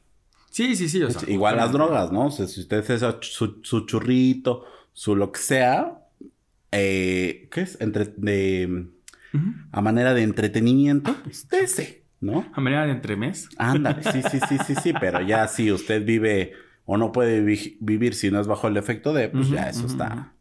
Sí, 0.50 0.75
sí, 0.75 0.88
sí. 0.88 1.02
O 1.02 1.11
sea, 1.11 1.29
igual 1.31 1.56
las 1.56 1.73
drogas, 1.73 2.11
¿no? 2.11 2.26
O 2.26 2.31
sea, 2.31 2.47
si 2.47 2.61
usted 2.61 2.88
es 2.91 3.05
su, 3.20 3.87
churrito, 3.87 4.64
su 4.93 5.14
lo 5.14 5.31
que 5.31 5.41
sea, 5.41 6.00
eh, 6.73 7.49
¿qué 7.53 7.61
es? 7.62 7.81
Entre, 7.81 8.06
de, 8.17 8.87
A 9.70 9.81
manera 9.81 10.13
de 10.13 10.22
entretenimiento, 10.22 11.15
pues 11.22 11.48
dese, 11.48 12.03
¿no? 12.20 12.51
A 12.53 12.60
manera 12.60 12.84
de 12.84 12.93
entremés. 12.93 13.48
Ándale, 13.58 14.03
sí, 14.03 14.22
sí, 14.29 14.41
sí, 14.48 14.58
sí, 14.67 14.74
sí, 14.82 14.93
pero 15.01 15.20
ya 15.20 15.46
si 15.46 15.70
usted 15.70 16.05
vive 16.05 16.53
o 16.93 16.97
no 16.97 17.13
puede 17.13 17.41
vivir 17.41 18.15
si 18.15 18.32
no 18.32 18.41
es 18.41 18.49
bajo 18.49 18.67
el 18.67 18.77
efecto 18.77 19.13
de, 19.13 19.29
pues 19.29 19.49
ya 19.49 19.69
eso 19.69 19.87
está. 19.87 20.32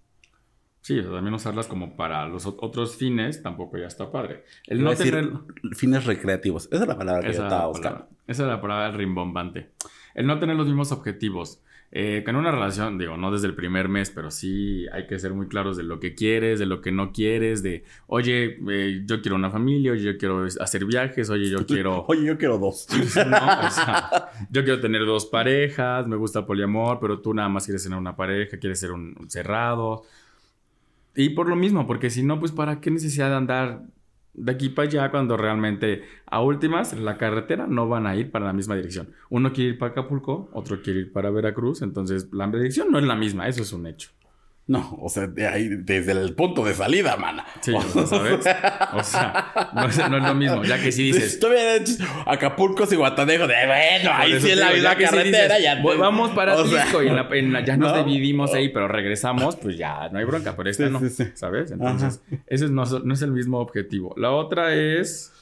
Sí, 0.82 1.00
también 1.00 1.32
usarlas 1.36 1.68
como 1.68 1.96
para 1.96 2.28
los 2.28 2.48
otros 2.48 2.96
fines 2.96 3.44
tampoco 3.44 3.78
ya 3.78 3.86
está 3.86 4.12
padre. 4.12 4.46
El 4.66 4.84
no 4.84 4.96
tener... 4.96 5.32
Fines 5.74 6.06
recreativos. 6.06 6.68
Esa 6.72 6.82
es 6.82 6.88
la 6.88 6.98
palabra 6.98 7.22
que 7.22 7.36
yo 7.36 7.44
estaba 7.44 7.68
buscando. 7.68 8.08
Esa 8.26 8.44
es 8.44 8.50
la 8.50 8.60
palabra 8.60 8.90
rimbombante. 8.98 9.70
El 10.16 10.26
no 10.26 10.40
tener 10.40 10.56
los 10.56 10.66
mismos 10.66 10.92
objetivos. 10.92 11.62
Eh, 11.92 12.24
en 12.26 12.36
una 12.36 12.52
relación, 12.52 13.00
digo, 13.00 13.18
no 13.18 13.32
desde 13.32 13.48
el 13.48 13.56
primer 13.56 13.90
mes, 13.90 14.12
pero 14.12 14.30
sí 14.30 14.86
hay 14.94 15.08
que 15.08 15.18
ser 15.18 15.34
muy 15.34 15.48
claros 15.48 15.76
de 15.76 15.82
lo 15.82 16.00
que 16.00 16.14
quieres, 16.14 16.60
de 16.60 16.68
lo 16.68 16.82
que 16.82 16.92
no 16.92 17.12
quieres, 17.12 17.64
de, 17.64 17.84
oye, 18.06 18.60
eh, 18.70 19.02
yo 19.06 19.22
quiero 19.22 19.36
una 19.36 19.50
familia, 19.50 19.94
oye, 19.94 20.04
yo 20.04 20.18
quiero 20.18 20.46
hacer 20.60 20.86
viajes, 20.86 21.32
oye, 21.32 21.50
yo 21.50 21.66
quiero... 21.68 22.06
oye, 22.08 22.26
yo 22.26 22.38
quiero 22.38 22.60
dos. 22.60 22.88
yo 24.52 24.64
quiero 24.64 24.80
tener 24.80 25.04
dos 25.06 25.26
parejas, 25.26 26.08
me 26.08 26.16
gusta 26.16 26.40
el 26.40 26.46
poliamor, 26.46 27.00
pero 27.00 27.20
tú 27.22 27.34
nada 27.34 27.50
más 27.50 27.66
quieres 27.66 27.82
tener 27.82 27.98
una 27.98 28.16
pareja, 28.16 28.60
quieres 28.60 28.80
ser 28.80 28.92
un 28.92 29.16
cerrado. 29.28 30.04
Y 31.16 31.30
por 31.30 31.50
lo 31.50 31.56
mismo, 31.56 31.88
porque 31.88 32.12
si 32.12 32.22
no, 32.22 32.40
pues 32.40 32.52
¿para 32.52 32.80
qué 32.80 32.92
necesidad 32.92 33.30
de 33.30 33.36
andar 33.36 33.82
de 34.40 34.52
aquí 34.52 34.70
para 34.70 34.88
allá 34.88 35.12
cuando 35.12 35.38
realmente 35.38 36.04
a 36.26 36.42
últimas 36.42 36.94
la 36.98 37.18
carretera 37.18 37.68
no 37.68 37.88
van 37.88 38.08
a 38.08 38.16
ir 38.16 38.32
para 38.32 38.46
la 38.46 38.54
misma 38.54 38.76
dirección. 38.76 39.10
Uno 39.30 39.52
quiere 39.52 39.72
ir 39.72 39.78
para 39.78 39.92
Acapulco, 39.92 40.50
otro 40.54 40.82
quiere 40.82 41.02
ir 41.02 41.14
para 41.14 41.30
Veracruz, 41.30 41.82
entonces 41.82 42.30
la 42.32 42.48
dirección 42.48 42.92
no 42.92 43.00
es 43.00 43.06
la 43.06 43.16
misma, 43.16 43.48
eso 43.48 43.62
es 43.62 43.74
un 43.74 43.86
hecho. 43.86 44.12
No, 44.70 45.00
o 45.02 45.10
sea, 45.10 45.26
de 45.26 45.48
ahí, 45.48 45.68
desde 45.68 46.12
el 46.12 46.36
punto 46.36 46.64
de 46.64 46.76
salida, 46.76 47.18
mana. 47.18 47.44
Sí, 47.60 47.74
¿sabes? 48.06 48.46
O 48.94 49.04
sea, 49.04 49.72
no 49.74 49.88
es, 49.88 49.98
lo 49.98 50.36
mismo, 50.36 50.64
ya 50.64 50.80
que 50.80 50.92
si 50.92 51.06
dices... 51.06 51.40
Si 51.40 51.98
Acapulco 52.28 52.88
y 52.92 52.96
Guatanejo, 52.96 53.48
de 53.48 53.56
bueno, 53.66 54.12
ahí 54.14 54.40
sí 54.40 54.52
es 54.52 54.58
la 54.58 54.70
misma 54.70 54.96
carretera, 54.96 55.58
ya... 55.60 55.82
Vamos 55.82 56.30
para 56.36 56.56
Tisco 56.64 57.02
y 57.02 57.08
ya 57.66 57.78
nos 57.78 58.06
dividimos 58.06 58.54
ahí, 58.54 58.70
pero 58.70 58.88
regresamos, 58.88 59.56
pues 59.56 59.76
ya 59.76 60.08
no 60.10 60.20
hay 60.20 60.26
bronca, 60.26 60.56
pero 60.56 60.70
esta 60.70 60.88
no, 60.88 61.02
¿sabes? 61.34 61.72
Entonces, 61.72 62.22
ese 62.46 62.70
no, 62.70 62.86
no 62.86 63.14
es 63.16 63.22
el 63.24 63.32
mismo 63.32 63.58
objetivo. 63.58 64.14
La 64.18 64.30
otra 64.30 64.76
es... 64.76 65.34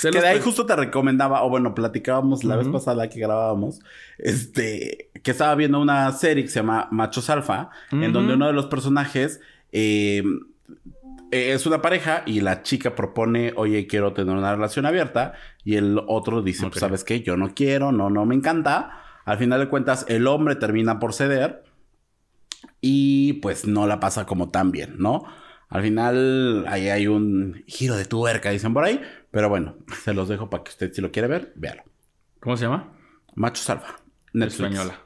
que 0.00 0.20
de 0.20 0.26
ahí 0.26 0.40
justo 0.40 0.66
te 0.66 0.74
recomendaba, 0.76 1.42
o 1.44 1.48
bueno, 1.48 1.74
platicábamos 1.74 2.44
la 2.44 2.56
vez 2.56 2.68
pasada 2.68 3.08
que 3.08 3.20
grabábamos, 3.20 3.80
este, 4.18 5.10
que 5.22 5.30
estaba 5.30 5.54
viendo 5.54 5.80
una 5.80 6.10
serie 6.12 6.44
que 6.44 6.50
se 6.50 6.60
llama 6.60 6.88
Machos 6.90 7.30
Alfa, 7.30 7.70
en 7.90 8.12
donde 8.12 8.34
uno 8.34 8.46
de 8.46 8.52
los 8.52 8.66
personajes 8.66 9.40
eh, 9.72 10.22
es 11.30 11.66
una 11.66 11.80
pareja 11.80 12.22
y 12.26 12.40
la 12.40 12.62
chica 12.62 12.94
propone, 12.94 13.52
oye, 13.56 13.86
quiero 13.86 14.12
tener 14.12 14.36
una 14.36 14.54
relación 14.54 14.86
abierta, 14.86 15.32
y 15.64 15.76
el 15.76 16.00
otro 16.06 16.42
dice, 16.42 16.68
pues, 16.68 16.80
¿sabes 16.80 17.04
qué? 17.04 17.22
Yo 17.22 17.36
no 17.36 17.54
quiero, 17.54 17.92
no, 17.92 18.10
no 18.10 18.26
me 18.26 18.34
encanta. 18.34 18.98
Al 19.24 19.38
final 19.38 19.60
de 19.60 19.68
cuentas, 19.68 20.04
el 20.08 20.26
hombre 20.26 20.56
termina 20.56 20.98
por 20.98 21.14
ceder 21.14 21.62
y 22.80 23.34
pues 23.34 23.66
no 23.66 23.86
la 23.86 24.00
pasa 24.00 24.26
como 24.26 24.50
tan 24.50 24.72
bien, 24.72 24.96
¿no? 24.98 25.24
Al 25.72 25.82
final 25.82 26.66
ahí 26.68 26.88
hay 26.88 27.06
un 27.06 27.64
giro 27.66 27.96
de 27.96 28.04
tuerca, 28.04 28.50
dicen 28.50 28.74
por 28.74 28.84
ahí. 28.84 29.00
Pero 29.30 29.48
bueno, 29.48 29.76
se 30.04 30.12
los 30.12 30.28
dejo 30.28 30.50
para 30.50 30.62
que 30.64 30.70
usted, 30.70 30.92
si 30.92 31.00
lo 31.00 31.10
quiere 31.10 31.28
ver, 31.28 31.52
véalo. 31.56 31.82
¿Cómo 32.40 32.56
se 32.56 32.64
llama? 32.64 32.92
Macho 33.34 33.62
Salva. 33.62 34.00
Netflix. 34.34 34.60
Española. 34.60 35.00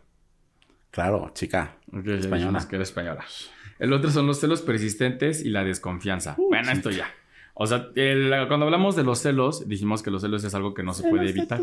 Claro, 0.90 1.30
chica. 1.34 1.76
española. 2.04 2.66
que 2.68 2.76
era 2.76 2.82
española. 2.82 3.24
El 3.78 3.92
otro 3.92 4.10
son 4.10 4.26
los 4.26 4.40
celos 4.40 4.62
persistentes 4.62 5.44
y 5.44 5.50
la 5.50 5.62
desconfianza. 5.62 6.34
bueno, 6.36 6.72
esto 6.72 6.90
ya. 6.90 7.08
O 7.54 7.66
sea, 7.66 7.90
cuando 8.48 8.66
hablamos 8.66 8.96
de 8.96 9.04
los 9.04 9.20
celos, 9.20 9.68
dijimos 9.68 10.02
que 10.02 10.10
los 10.10 10.22
celos 10.22 10.42
es 10.44 10.54
algo 10.54 10.74
que 10.74 10.82
no 10.82 10.92
se 10.92 11.08
puede 11.08 11.30
evitar. 11.30 11.60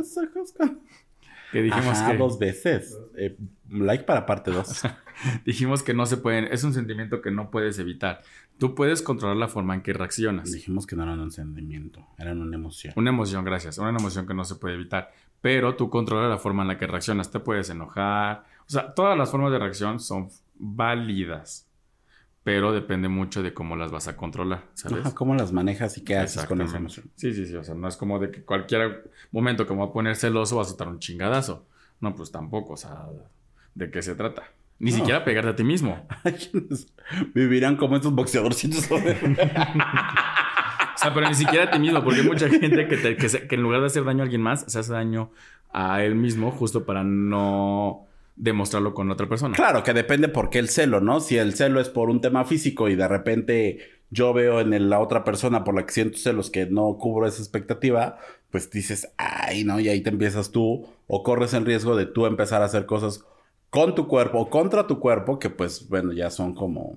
Que 1.51 1.61
dijimos 1.61 1.99
que... 1.99 2.17
dos 2.17 2.39
veces. 2.39 2.97
Eh, 3.15 3.37
like 3.69 4.05
para 4.05 4.25
parte 4.25 4.49
dos. 4.49 4.81
dijimos 5.45 5.83
que 5.83 5.93
no 5.93 6.07
se 6.07 6.17
pueden... 6.17 6.45
Es 6.45 6.63
un 6.63 6.73
sentimiento 6.73 7.21
que 7.21 7.29
no 7.29 7.51
puedes 7.51 7.77
evitar. 7.77 8.23
Tú 8.57 8.75
puedes 8.75 9.01
controlar 9.01 9.37
la 9.37 9.47
forma 9.47 9.75
en 9.75 9.81
que 9.81 9.93
reaccionas. 9.93 10.51
Dijimos 10.51 10.87
que 10.87 10.95
no 10.95 11.03
era 11.03 11.13
un 11.13 11.31
sentimiento, 11.31 12.05
era 12.17 12.31
una 12.31 12.55
emoción. 12.55 12.93
Una 12.95 13.09
emoción, 13.09 13.43
gracias. 13.43 13.77
Una 13.77 13.89
emoción 13.89 14.25
que 14.25 14.33
no 14.33 14.45
se 14.45 14.55
puede 14.55 14.75
evitar. 14.75 15.11
Pero 15.41 15.75
tú 15.75 15.89
controlas 15.89 16.29
la 16.29 16.37
forma 16.37 16.61
en 16.61 16.69
la 16.69 16.77
que 16.77 16.87
reaccionas. 16.87 17.31
Te 17.31 17.39
puedes 17.39 17.69
enojar. 17.69 18.45
O 18.67 18.69
sea, 18.69 18.93
todas 18.93 19.17
las 19.17 19.31
formas 19.31 19.51
de 19.51 19.59
reacción 19.59 19.99
son 19.99 20.29
válidas 20.55 21.67
pero 22.43 22.73
depende 22.73 23.07
mucho 23.07 23.41
de 23.41 23.53
cómo 23.53 23.75
las 23.75 23.91
vas 23.91 24.07
a 24.09 24.17
controlar, 24.17 24.65
¿sabes? 24.73 24.99
Ajá, 24.99 25.15
cómo 25.15 25.33
las 25.33 25.53
manejas 25.53 25.97
y 25.97 26.01
qué 26.01 26.17
haces 26.17 26.43
con 26.45 26.61
esa 26.61 26.77
emoción. 26.77 27.09
Sí, 27.15 27.33
sí, 27.33 27.45
sí, 27.45 27.55
o 27.55 27.63
sea, 27.63 27.73
no 27.73 27.87
es 27.87 27.95
como 27.95 28.19
de 28.19 28.31
que 28.31 28.43
cualquier 28.43 29.11
momento 29.31 29.65
que 29.65 29.73
me 29.73 29.79
voy 29.79 29.89
a 29.89 29.93
poner 29.93 30.15
celoso 30.17 30.57
vas 30.57 30.67
a 30.67 30.69
soltar 30.71 30.89
un 30.89 30.99
chingadazo. 30.99 31.65
No, 32.01 32.13
pues 32.13 32.31
tampoco, 32.31 32.73
o 32.73 32.77
sea, 32.77 33.07
¿de 33.73 33.89
qué 33.89 34.01
se 34.01 34.15
trata? 34.15 34.43
Ni 34.79 34.91
siquiera 34.91 35.23
pegarte 35.23 35.49
a 35.51 35.55
ti 35.55 35.63
mismo. 35.63 36.05
Vivirán 37.33 37.77
como 37.77 37.95
estos 37.95 38.13
boxeadorcitos. 38.13 38.91
o 38.91 38.97
sea, 40.97 41.13
pero 41.13 41.27
ni 41.27 41.35
siquiera 41.35 41.65
a 41.65 41.71
ti 41.71 41.79
mismo, 41.79 42.03
porque 42.03 42.21
hay 42.21 42.27
mucha 42.27 42.49
gente 42.49 42.87
que, 42.87 43.15
que 43.47 43.55
en 43.55 43.61
lugar 43.61 43.79
de 43.81 43.87
hacer 43.87 44.03
daño 44.03 44.21
a 44.21 44.23
alguien 44.23 44.41
más, 44.41 44.65
se 44.67 44.79
hace 44.79 44.91
daño 44.91 45.31
a 45.71 46.03
él 46.03 46.15
mismo 46.15 46.51
justo 46.51 46.85
para 46.85 47.03
no 47.03 48.07
demostrarlo 48.35 48.93
con 48.93 49.11
otra 49.11 49.27
persona. 49.27 49.55
Claro, 49.55 49.83
que 49.83 49.93
depende 49.93 50.27
por 50.27 50.49
qué 50.49 50.59
el 50.59 50.69
celo, 50.69 51.01
¿no? 51.01 51.19
Si 51.19 51.37
el 51.37 51.53
celo 51.53 51.79
es 51.79 51.89
por 51.89 52.09
un 52.09 52.21
tema 52.21 52.45
físico 52.45 52.89
y 52.89 52.95
de 52.95 53.07
repente 53.07 53.79
yo 54.09 54.33
veo 54.33 54.59
en 54.59 54.89
la 54.89 54.99
otra 54.99 55.23
persona 55.23 55.63
por 55.63 55.75
la 55.75 55.85
que 55.85 55.93
siento 55.93 56.17
celos 56.17 56.49
que 56.49 56.65
no 56.65 56.97
cubro 56.97 57.27
esa 57.27 57.41
expectativa, 57.41 58.17
pues 58.51 58.69
dices, 58.69 59.11
ay, 59.17 59.63
¿no? 59.63 59.79
Y 59.79 59.89
ahí 59.89 60.01
te 60.01 60.09
empiezas 60.09 60.51
tú 60.51 60.87
o 61.07 61.23
corres 61.23 61.53
el 61.53 61.65
riesgo 61.65 61.95
de 61.95 62.05
tú 62.05 62.25
empezar 62.25 62.61
a 62.61 62.65
hacer 62.65 62.85
cosas 62.85 63.25
con 63.73 63.95
tu 63.95 64.07
cuerpo 64.07 64.39
o 64.39 64.49
contra 64.51 64.85
tu 64.85 64.99
cuerpo 64.99 65.39
que 65.39 65.49
pues, 65.49 65.89
bueno, 65.89 66.13
ya 66.13 66.29
son 66.29 66.53
como 66.53 66.95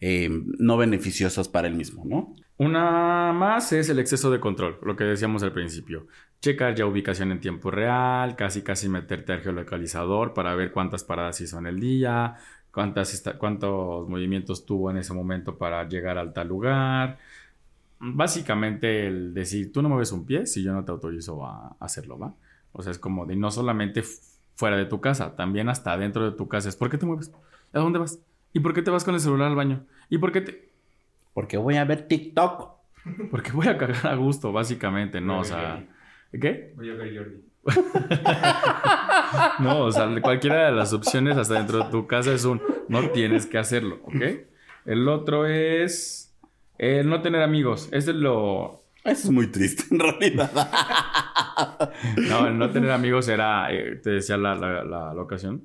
eh, 0.00 0.30
no 0.58 0.78
beneficiosas 0.78 1.48
para 1.48 1.68
el 1.68 1.74
mismo, 1.74 2.02
¿no? 2.06 2.34
Una 2.56 3.30
más 3.34 3.70
es 3.74 3.90
el 3.90 3.98
exceso 3.98 4.30
de 4.30 4.40
control, 4.40 4.78
lo 4.82 4.96
que 4.96 5.04
decíamos 5.04 5.42
al 5.42 5.52
principio 5.52 6.06
checar 6.40 6.74
ya 6.74 6.86
ubicación 6.86 7.30
en 7.30 7.40
tiempo 7.40 7.70
real, 7.70 8.36
casi 8.36 8.62
casi 8.62 8.88
meterte 8.88 9.32
al 9.32 9.40
geolocalizador 9.42 10.32
para 10.34 10.54
ver 10.54 10.72
cuántas 10.72 11.04
paradas 11.04 11.40
hizo 11.42 11.58
en 11.58 11.66
el 11.66 11.78
día, 11.78 12.36
cuántas 12.70 13.22
cuántos 13.38 14.08
movimientos 14.08 14.64
tuvo 14.64 14.90
en 14.90 14.98
ese 14.98 15.12
momento 15.12 15.58
para 15.58 15.86
llegar 15.88 16.16
al 16.16 16.32
tal 16.32 16.48
lugar. 16.48 17.18
Básicamente 17.98 19.06
el 19.06 19.34
decir, 19.34 19.72
tú 19.72 19.82
no 19.82 19.90
mueves 19.90 20.12
un 20.12 20.24
pie 20.24 20.46
si 20.46 20.62
yo 20.62 20.72
no 20.72 20.84
te 20.84 20.92
autorizo 20.92 21.44
a 21.46 21.76
hacerlo, 21.80 22.18
¿va? 22.18 22.34
O 22.72 22.82
sea, 22.82 22.92
es 22.92 22.98
como 22.98 23.26
de 23.26 23.36
no 23.36 23.50
solamente 23.50 24.02
fuera 24.54 24.76
de 24.76 24.86
tu 24.86 25.00
casa, 25.00 25.36
también 25.36 25.68
hasta 25.68 25.96
dentro 25.96 26.30
de 26.30 26.36
tu 26.36 26.48
casa. 26.48 26.68
Es 26.68 26.76
¿por 26.76 26.90
qué 26.90 26.98
te 26.98 27.06
mueves? 27.06 27.32
¿A 27.72 27.78
dónde 27.80 27.98
vas? 27.98 28.18
¿Y 28.52 28.60
por 28.60 28.74
qué 28.74 28.82
te 28.82 28.90
vas 28.90 29.04
con 29.04 29.14
el 29.14 29.20
celular 29.20 29.48
al 29.48 29.56
baño? 29.56 29.84
¿Y 30.10 30.18
por 30.18 30.32
qué 30.32 30.40
te...? 30.40 30.68
Porque 31.32 31.56
voy 31.56 31.76
a 31.76 31.84
ver 31.84 32.06
TikTok. 32.06 32.70
Porque 33.30 33.52
voy 33.52 33.68
a 33.68 33.76
cagar 33.76 34.06
a 34.06 34.14
gusto, 34.14 34.52
básicamente, 34.52 35.20
¿no? 35.20 35.40
O 35.40 35.44
sea... 35.44 35.84
¿Qué? 36.32 36.72
Voy 36.76 36.90
a 36.90 36.94
ver 36.94 37.16
Jordi. 37.16 37.44
no, 39.60 39.84
o 39.84 39.92
sea, 39.92 40.20
cualquiera 40.20 40.66
de 40.66 40.72
las 40.72 40.92
opciones 40.92 41.36
hasta 41.36 41.54
dentro 41.54 41.84
de 41.84 41.90
tu 41.90 42.06
casa 42.06 42.32
es 42.32 42.44
un 42.44 42.60
no 42.88 43.08
tienes 43.10 43.46
que 43.46 43.56
hacerlo, 43.56 44.00
¿ok? 44.04 44.22
El 44.84 45.08
otro 45.08 45.46
es 45.46 46.34
el 46.78 47.08
no 47.08 47.22
tener 47.22 47.42
amigos. 47.42 47.88
Ese 47.92 48.10
es 48.10 48.16
lo. 48.16 48.83
Eso 49.04 49.28
es 49.28 49.30
muy 49.30 49.48
triste, 49.48 49.84
en 49.90 50.00
realidad. 50.00 50.50
no, 52.28 52.46
el 52.46 52.58
no 52.58 52.70
tener 52.70 52.90
amigos 52.90 53.28
era, 53.28 53.72
eh, 53.72 53.96
te 53.96 54.10
decía 54.10 54.36
la, 54.36 54.54
la, 54.54 54.82
la, 54.82 55.12
ocasión, 55.20 55.64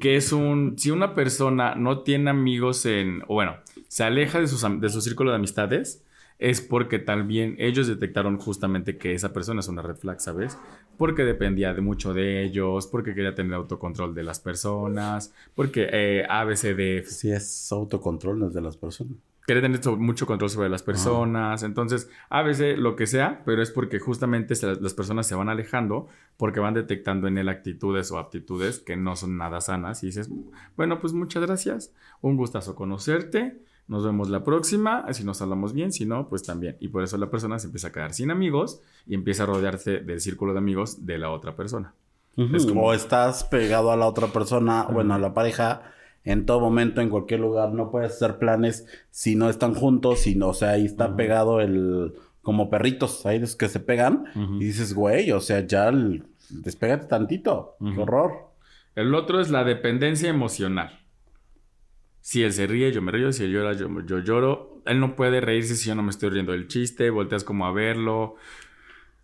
que 0.00 0.16
es 0.16 0.32
un. 0.32 0.76
Si 0.76 0.90
una 0.90 1.14
persona 1.14 1.74
no 1.76 2.00
tiene 2.00 2.30
amigos 2.30 2.84
en. 2.84 3.22
O 3.28 3.34
bueno, 3.34 3.56
se 3.86 4.02
aleja 4.02 4.40
de, 4.40 4.48
sus, 4.48 4.64
de 4.80 4.88
su 4.88 5.00
círculo 5.00 5.30
de 5.30 5.36
amistades 5.36 6.02
es 6.42 6.60
porque 6.60 6.98
también 6.98 7.54
ellos 7.58 7.86
detectaron 7.86 8.36
justamente 8.36 8.98
que 8.98 9.14
esa 9.14 9.32
persona 9.32 9.60
es 9.60 9.68
una 9.68 9.80
red 9.80 9.94
flag, 9.94 10.20
¿sabes? 10.20 10.58
Porque 10.98 11.22
dependía 11.22 11.72
de 11.72 11.82
mucho 11.82 12.14
de 12.14 12.42
ellos, 12.42 12.88
porque 12.88 13.14
quería 13.14 13.36
tener 13.36 13.54
autocontrol 13.54 14.12
de 14.12 14.24
las 14.24 14.40
personas, 14.40 15.32
porque 15.54 15.88
eh, 15.92 16.26
ABCD... 16.28 17.06
Sí, 17.06 17.30
es 17.30 17.70
autocontrol, 17.70 18.40
no 18.40 18.48
es 18.48 18.54
de 18.54 18.60
las 18.60 18.76
personas. 18.76 19.18
Quería 19.46 19.62
tener 19.62 19.80
mucho 19.98 20.26
control 20.26 20.50
sobre 20.50 20.68
las 20.68 20.82
personas, 20.82 21.64
entonces 21.64 22.08
a 22.30 22.42
veces 22.42 22.78
lo 22.78 22.94
que 22.94 23.06
sea, 23.08 23.42
pero 23.44 23.60
es 23.60 23.72
porque 23.72 23.98
justamente 23.98 24.54
las 24.80 24.94
personas 24.94 25.26
se 25.26 25.34
van 25.34 25.48
alejando 25.48 26.06
porque 26.36 26.60
van 26.60 26.74
detectando 26.74 27.26
en 27.26 27.38
él 27.38 27.48
actitudes 27.48 28.12
o 28.12 28.18
aptitudes 28.18 28.78
que 28.78 28.96
no 28.96 29.16
son 29.16 29.36
nada 29.36 29.60
sanas 29.60 30.02
y 30.04 30.06
dices, 30.06 30.30
bueno, 30.76 31.00
pues 31.00 31.12
muchas 31.12 31.42
gracias, 31.42 31.92
un 32.20 32.36
gustazo 32.36 32.76
conocerte, 32.76 33.60
nos 33.88 34.04
vemos 34.04 34.30
la 34.30 34.44
próxima, 34.44 35.12
si 35.12 35.24
nos 35.24 35.42
hablamos 35.42 35.72
bien, 35.72 35.92
si 35.92 36.06
no, 36.06 36.28
pues 36.28 36.42
también. 36.42 36.76
Y 36.80 36.88
por 36.88 37.02
eso 37.02 37.18
la 37.18 37.30
persona 37.30 37.58
se 37.58 37.66
empieza 37.66 37.88
a 37.88 37.92
quedar 37.92 38.14
sin 38.14 38.30
amigos 38.30 38.80
y 39.06 39.14
empieza 39.14 39.42
a 39.42 39.46
rodearse 39.46 39.98
del 39.98 40.20
círculo 40.20 40.52
de 40.52 40.58
amigos 40.58 41.04
de 41.04 41.18
la 41.18 41.30
otra 41.30 41.56
persona. 41.56 41.94
es 42.36 42.64
como... 42.64 42.84
O 42.84 42.94
estás 42.94 43.44
pegado 43.44 43.90
a 43.92 43.96
la 43.96 44.06
otra 44.06 44.28
persona, 44.28 44.84
bueno, 44.84 45.14
a 45.14 45.18
la 45.18 45.34
pareja, 45.34 45.92
en 46.24 46.46
todo 46.46 46.60
momento, 46.60 47.00
en 47.00 47.08
cualquier 47.08 47.40
lugar, 47.40 47.72
no 47.72 47.90
puedes 47.90 48.12
hacer 48.12 48.38
planes 48.38 48.86
si 49.10 49.34
no 49.34 49.48
están 49.48 49.74
juntos, 49.74 50.20
sino, 50.20 50.48
o 50.48 50.54
sea, 50.54 50.70
ahí 50.70 50.86
está 50.86 51.16
pegado 51.16 51.60
el, 51.60 52.14
como 52.42 52.70
perritos, 52.70 53.26
ahí 53.26 53.42
es 53.42 53.56
que 53.56 53.68
se 53.68 53.80
pegan, 53.80 54.24
y 54.34 54.64
dices, 54.64 54.94
güey, 54.94 55.32
o 55.32 55.40
sea, 55.40 55.66
ya 55.66 55.90
despégate 56.50 57.06
tantito, 57.06 57.76
qué 57.80 58.00
horror. 58.00 58.52
El 58.94 59.14
otro 59.14 59.40
es 59.40 59.50
la 59.50 59.64
dependencia 59.64 60.28
emocional. 60.28 61.00
Si 62.20 62.42
él 62.42 62.52
se 62.52 62.66
ríe, 62.66 62.92
yo 62.92 63.02
me 63.02 63.10
río. 63.10 63.32
Si 63.32 63.44
él 63.44 63.52
llora, 63.52 63.72
yo, 63.72 63.88
yo 64.06 64.20
lloro. 64.20 64.80
Él 64.86 65.00
no 65.00 65.16
puede 65.16 65.40
reírse 65.40 65.74
si 65.74 65.88
yo 65.88 65.94
no 65.94 66.02
me 66.02 66.10
estoy 66.10 66.30
riendo 66.30 66.52
del 66.52 66.68
chiste. 66.68 67.10
Volteas 67.10 67.42
como 67.42 67.66
a 67.66 67.72
verlo. 67.72 68.36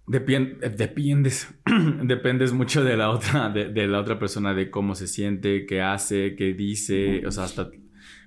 Dependes, 0.08 1.54
dependes 2.02 2.52
mucho 2.52 2.82
de 2.82 2.96
la 2.96 3.10
otra, 3.10 3.50
de, 3.50 3.86
la 3.86 4.00
otra 4.00 4.18
persona, 4.18 4.54
de 4.54 4.70
cómo 4.70 4.94
se 4.94 5.06
siente, 5.06 5.66
qué 5.66 5.82
hace, 5.82 6.34
qué 6.36 6.54
dice. 6.54 7.26
O 7.26 7.30
sea, 7.30 7.44
hasta 7.44 7.70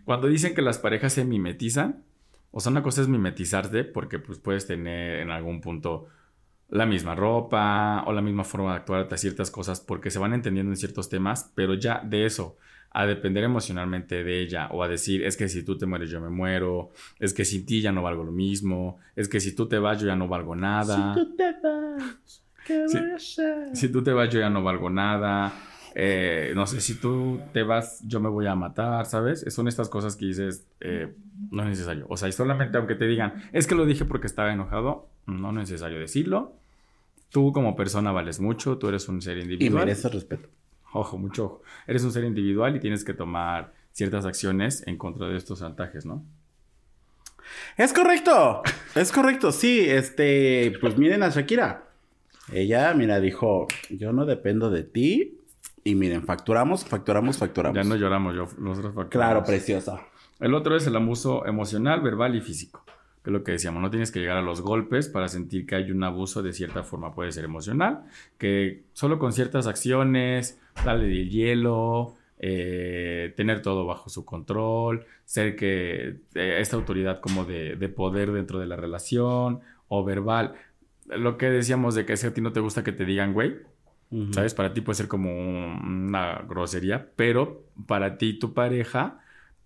cuando 0.05 0.27
dicen 0.27 0.55
que 0.55 0.61
las 0.61 0.79
parejas 0.79 1.13
se 1.13 1.25
mimetizan, 1.25 2.03
o 2.51 2.59
sea, 2.59 2.71
una 2.71 2.83
cosa 2.83 3.01
es 3.01 3.07
mimetizarte 3.07 3.83
porque 3.83 4.19
pues 4.19 4.39
puedes 4.39 4.67
tener 4.67 5.19
en 5.19 5.31
algún 5.31 5.61
punto 5.61 6.07
la 6.69 6.85
misma 6.85 7.15
ropa 7.15 8.03
o 8.05 8.13
la 8.13 8.21
misma 8.21 8.43
forma 8.43 8.71
de 8.71 8.77
actuar 8.77 9.07
a 9.11 9.17
ciertas 9.17 9.51
cosas 9.51 9.81
porque 9.81 10.09
se 10.09 10.19
van 10.19 10.33
entendiendo 10.33 10.71
en 10.71 10.77
ciertos 10.77 11.09
temas, 11.09 11.51
pero 11.55 11.73
ya 11.73 12.01
de 12.03 12.25
eso 12.25 12.57
a 12.93 13.05
depender 13.05 13.43
emocionalmente 13.43 14.23
de 14.23 14.41
ella 14.41 14.67
o 14.71 14.83
a 14.83 14.87
decir, 14.87 15.23
es 15.23 15.37
que 15.37 15.47
si 15.47 15.63
tú 15.63 15.77
te 15.77 15.85
mueres 15.85 16.09
yo 16.09 16.19
me 16.19 16.29
muero, 16.29 16.91
es 17.19 17.33
que 17.33 17.45
sin 17.45 17.65
ti 17.65 17.81
ya 17.81 17.91
no 17.91 18.01
valgo 18.01 18.23
lo 18.23 18.31
mismo, 18.31 18.99
es 19.15 19.29
que 19.29 19.39
si 19.39 19.55
tú 19.55 19.67
te 19.67 19.79
vas 19.79 19.99
yo 20.01 20.07
ya 20.07 20.15
no 20.15 20.27
valgo 20.27 20.55
nada. 20.55 21.13
Si 21.13 21.21
tú 21.21 21.35
te 21.35 21.51
vas, 21.63 22.43
¿qué 22.65 22.85
voy 22.85 23.11
a 23.11 23.15
hacer? 23.15 23.75
Si 23.75 23.89
tú 23.89 24.03
te 24.03 24.11
vas 24.11 24.29
yo 24.29 24.39
ya 24.39 24.49
no 24.49 24.61
valgo 24.61 24.89
nada. 24.89 25.53
Eh, 25.93 26.53
no 26.55 26.65
sé, 26.67 26.79
si 26.79 26.95
tú 26.95 27.41
te 27.51 27.63
vas 27.63 28.01
yo 28.07 28.21
me 28.21 28.29
voy 28.29 28.47
a 28.47 28.55
matar, 28.55 29.05
¿sabes? 29.05 29.45
Son 29.49 29.67
estas 29.67 29.89
cosas 29.89 30.15
que 30.15 30.25
dices, 30.25 30.65
eh, 30.79 31.13
no 31.49 31.63
es 31.63 31.69
necesario. 31.69 32.05
O 32.09 32.17
sea, 32.17 32.29
y 32.29 32.31
solamente 32.33 32.77
aunque 32.77 32.95
te 32.95 33.07
digan, 33.07 33.43
es 33.53 33.67
que 33.67 33.75
lo 33.75 33.85
dije 33.85 34.05
porque 34.05 34.27
estaba 34.27 34.53
enojado, 34.53 35.09
no 35.25 35.49
es 35.49 35.55
necesario 35.55 35.99
decirlo. 35.99 36.53
Tú 37.29 37.53
como 37.53 37.77
persona 37.77 38.11
vales 38.11 38.41
mucho, 38.41 38.77
tú 38.77 38.89
eres 38.89 39.07
un 39.07 39.21
ser 39.21 39.37
individual. 39.37 39.83
Y 39.83 39.85
mereces 39.85 40.13
respeto. 40.13 40.49
Ojo, 40.93 41.17
mucho 41.17 41.45
ojo. 41.45 41.61
Eres 41.87 42.03
un 42.03 42.11
ser 42.11 42.23
individual 42.23 42.75
y 42.75 42.79
tienes 42.79 43.03
que 43.03 43.13
tomar 43.13 43.73
ciertas 43.91 44.25
acciones 44.25 44.85
en 44.87 44.97
contra 44.97 45.27
de 45.27 45.37
estos 45.37 45.59
chantajes, 45.59 46.05
¿no? 46.05 46.23
Es 47.77 47.91
correcto, 47.93 48.61
es 48.95 49.11
correcto, 49.11 49.51
sí, 49.51 49.81
este, 49.81 50.73
pues 50.79 50.97
miren 50.97 51.23
a 51.23 51.29
Shakira. 51.29 51.89
Ella, 52.51 52.93
mira, 52.93 53.19
dijo, 53.19 53.67
yo 53.89 54.11
no 54.13 54.25
dependo 54.25 54.69
de 54.69 54.83
ti. 54.83 55.37
Y 55.83 55.95
miren, 55.95 56.23
facturamos, 56.23 56.85
facturamos, 56.85 57.37
facturamos. 57.37 57.75
Ya 57.75 57.83
no 57.83 57.95
lloramos, 57.95 58.35
yo, 58.35 58.47
nosotros 58.59 58.93
facturamos. 58.93 59.09
Claro, 59.09 59.43
preciosa. 59.43 60.01
El 60.39 60.53
otro 60.53 60.75
es 60.75 60.85
el 60.85 60.95
abuso 60.95 61.45
emocional, 61.45 62.01
verbal 62.01 62.35
y 62.35 62.41
físico. 62.41 62.83
Que 63.23 63.29
es 63.29 63.33
lo 63.33 63.43
que 63.43 63.51
decíamos, 63.51 63.81
no 63.81 63.89
tienes 63.89 64.11
que 64.11 64.19
llegar 64.19 64.37
a 64.37 64.41
los 64.41 64.61
golpes 64.61 65.07
para 65.07 65.27
sentir 65.27 65.65
que 65.65 65.75
hay 65.75 65.91
un 65.91 66.03
abuso 66.03 66.41
de 66.41 66.53
cierta 66.53 66.83
forma. 66.83 67.13
Puede 67.13 67.31
ser 67.31 67.45
emocional, 67.45 68.03
que 68.37 68.83
solo 68.93 69.19
con 69.19 69.31
ciertas 69.31 69.67
acciones, 69.67 70.59
darle 70.83 71.05
el 71.05 71.29
hielo, 71.29 72.15
eh, 72.39 73.33
tener 73.37 73.61
todo 73.61 73.85
bajo 73.85 74.09
su 74.09 74.25
control, 74.25 75.05
ser 75.25 75.55
que 75.55 76.21
eh, 76.33 76.57
esta 76.59 76.75
autoridad 76.75 77.19
como 77.19 77.45
de, 77.45 77.75
de, 77.75 77.89
poder 77.89 78.31
dentro 78.31 78.57
de 78.57 78.65
la 78.65 78.75
relación 78.75 79.59
o 79.87 80.03
verbal. 80.03 80.55
Lo 81.05 81.37
que 81.37 81.51
decíamos 81.51 81.93
de 81.93 82.05
que 82.05 82.17
si 82.17 82.25
a 82.25 82.33
ti 82.33 82.41
no 82.41 82.51
te 82.51 82.59
gusta 82.59 82.83
que 82.83 82.93
te 82.93 83.05
digan, 83.05 83.33
güey, 83.33 83.57
uh 84.09 84.15
-huh. 84.15 84.33
¿sabes? 84.33 84.55
Para 84.55 84.73
ti 84.73 84.81
puede 84.81 84.95
ser 84.95 85.07
como 85.07 85.31
una 85.31 86.43
grosería, 86.47 87.11
pero 87.15 87.65
para 87.85 88.17
ti 88.17 88.39
tu 88.39 88.55
pareja 88.55 89.19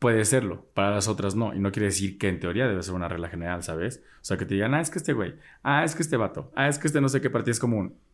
puede 0.06 0.24
serlo, 0.24 0.68
para 0.76 0.92
las 0.92 1.08
otras 1.08 1.34
no. 1.34 1.56
Y 1.56 1.60
no 1.60 1.72
quiere 1.72 1.88
decir 1.88 2.20
que 2.20 2.30
en 2.30 2.40
teoría 2.40 2.68
debe 2.68 2.84
ser 2.84 2.94
una 2.94 3.08
regla 3.08 3.28
general, 3.28 3.64
¿sabes? 3.64 4.04
O 4.18 4.24
sea, 4.24 4.38
que 4.38 4.46
te 4.46 4.54
digan, 4.54 4.76
ah, 4.76 4.80
es 4.80 4.92
que 4.92 5.00
este 5.00 5.14
güey, 5.14 5.34
ah, 5.64 5.84
es 5.84 5.96
que 5.96 6.04
este 6.04 6.16
vato, 6.16 6.52
ah, 6.56 6.68
es 6.68 6.78
que 6.78 6.86
este 6.86 7.02
no 7.02 7.10
sé 7.10 7.22
qué 7.22 7.32
para 7.32 7.44
ti 7.44 7.50
es 7.50 7.60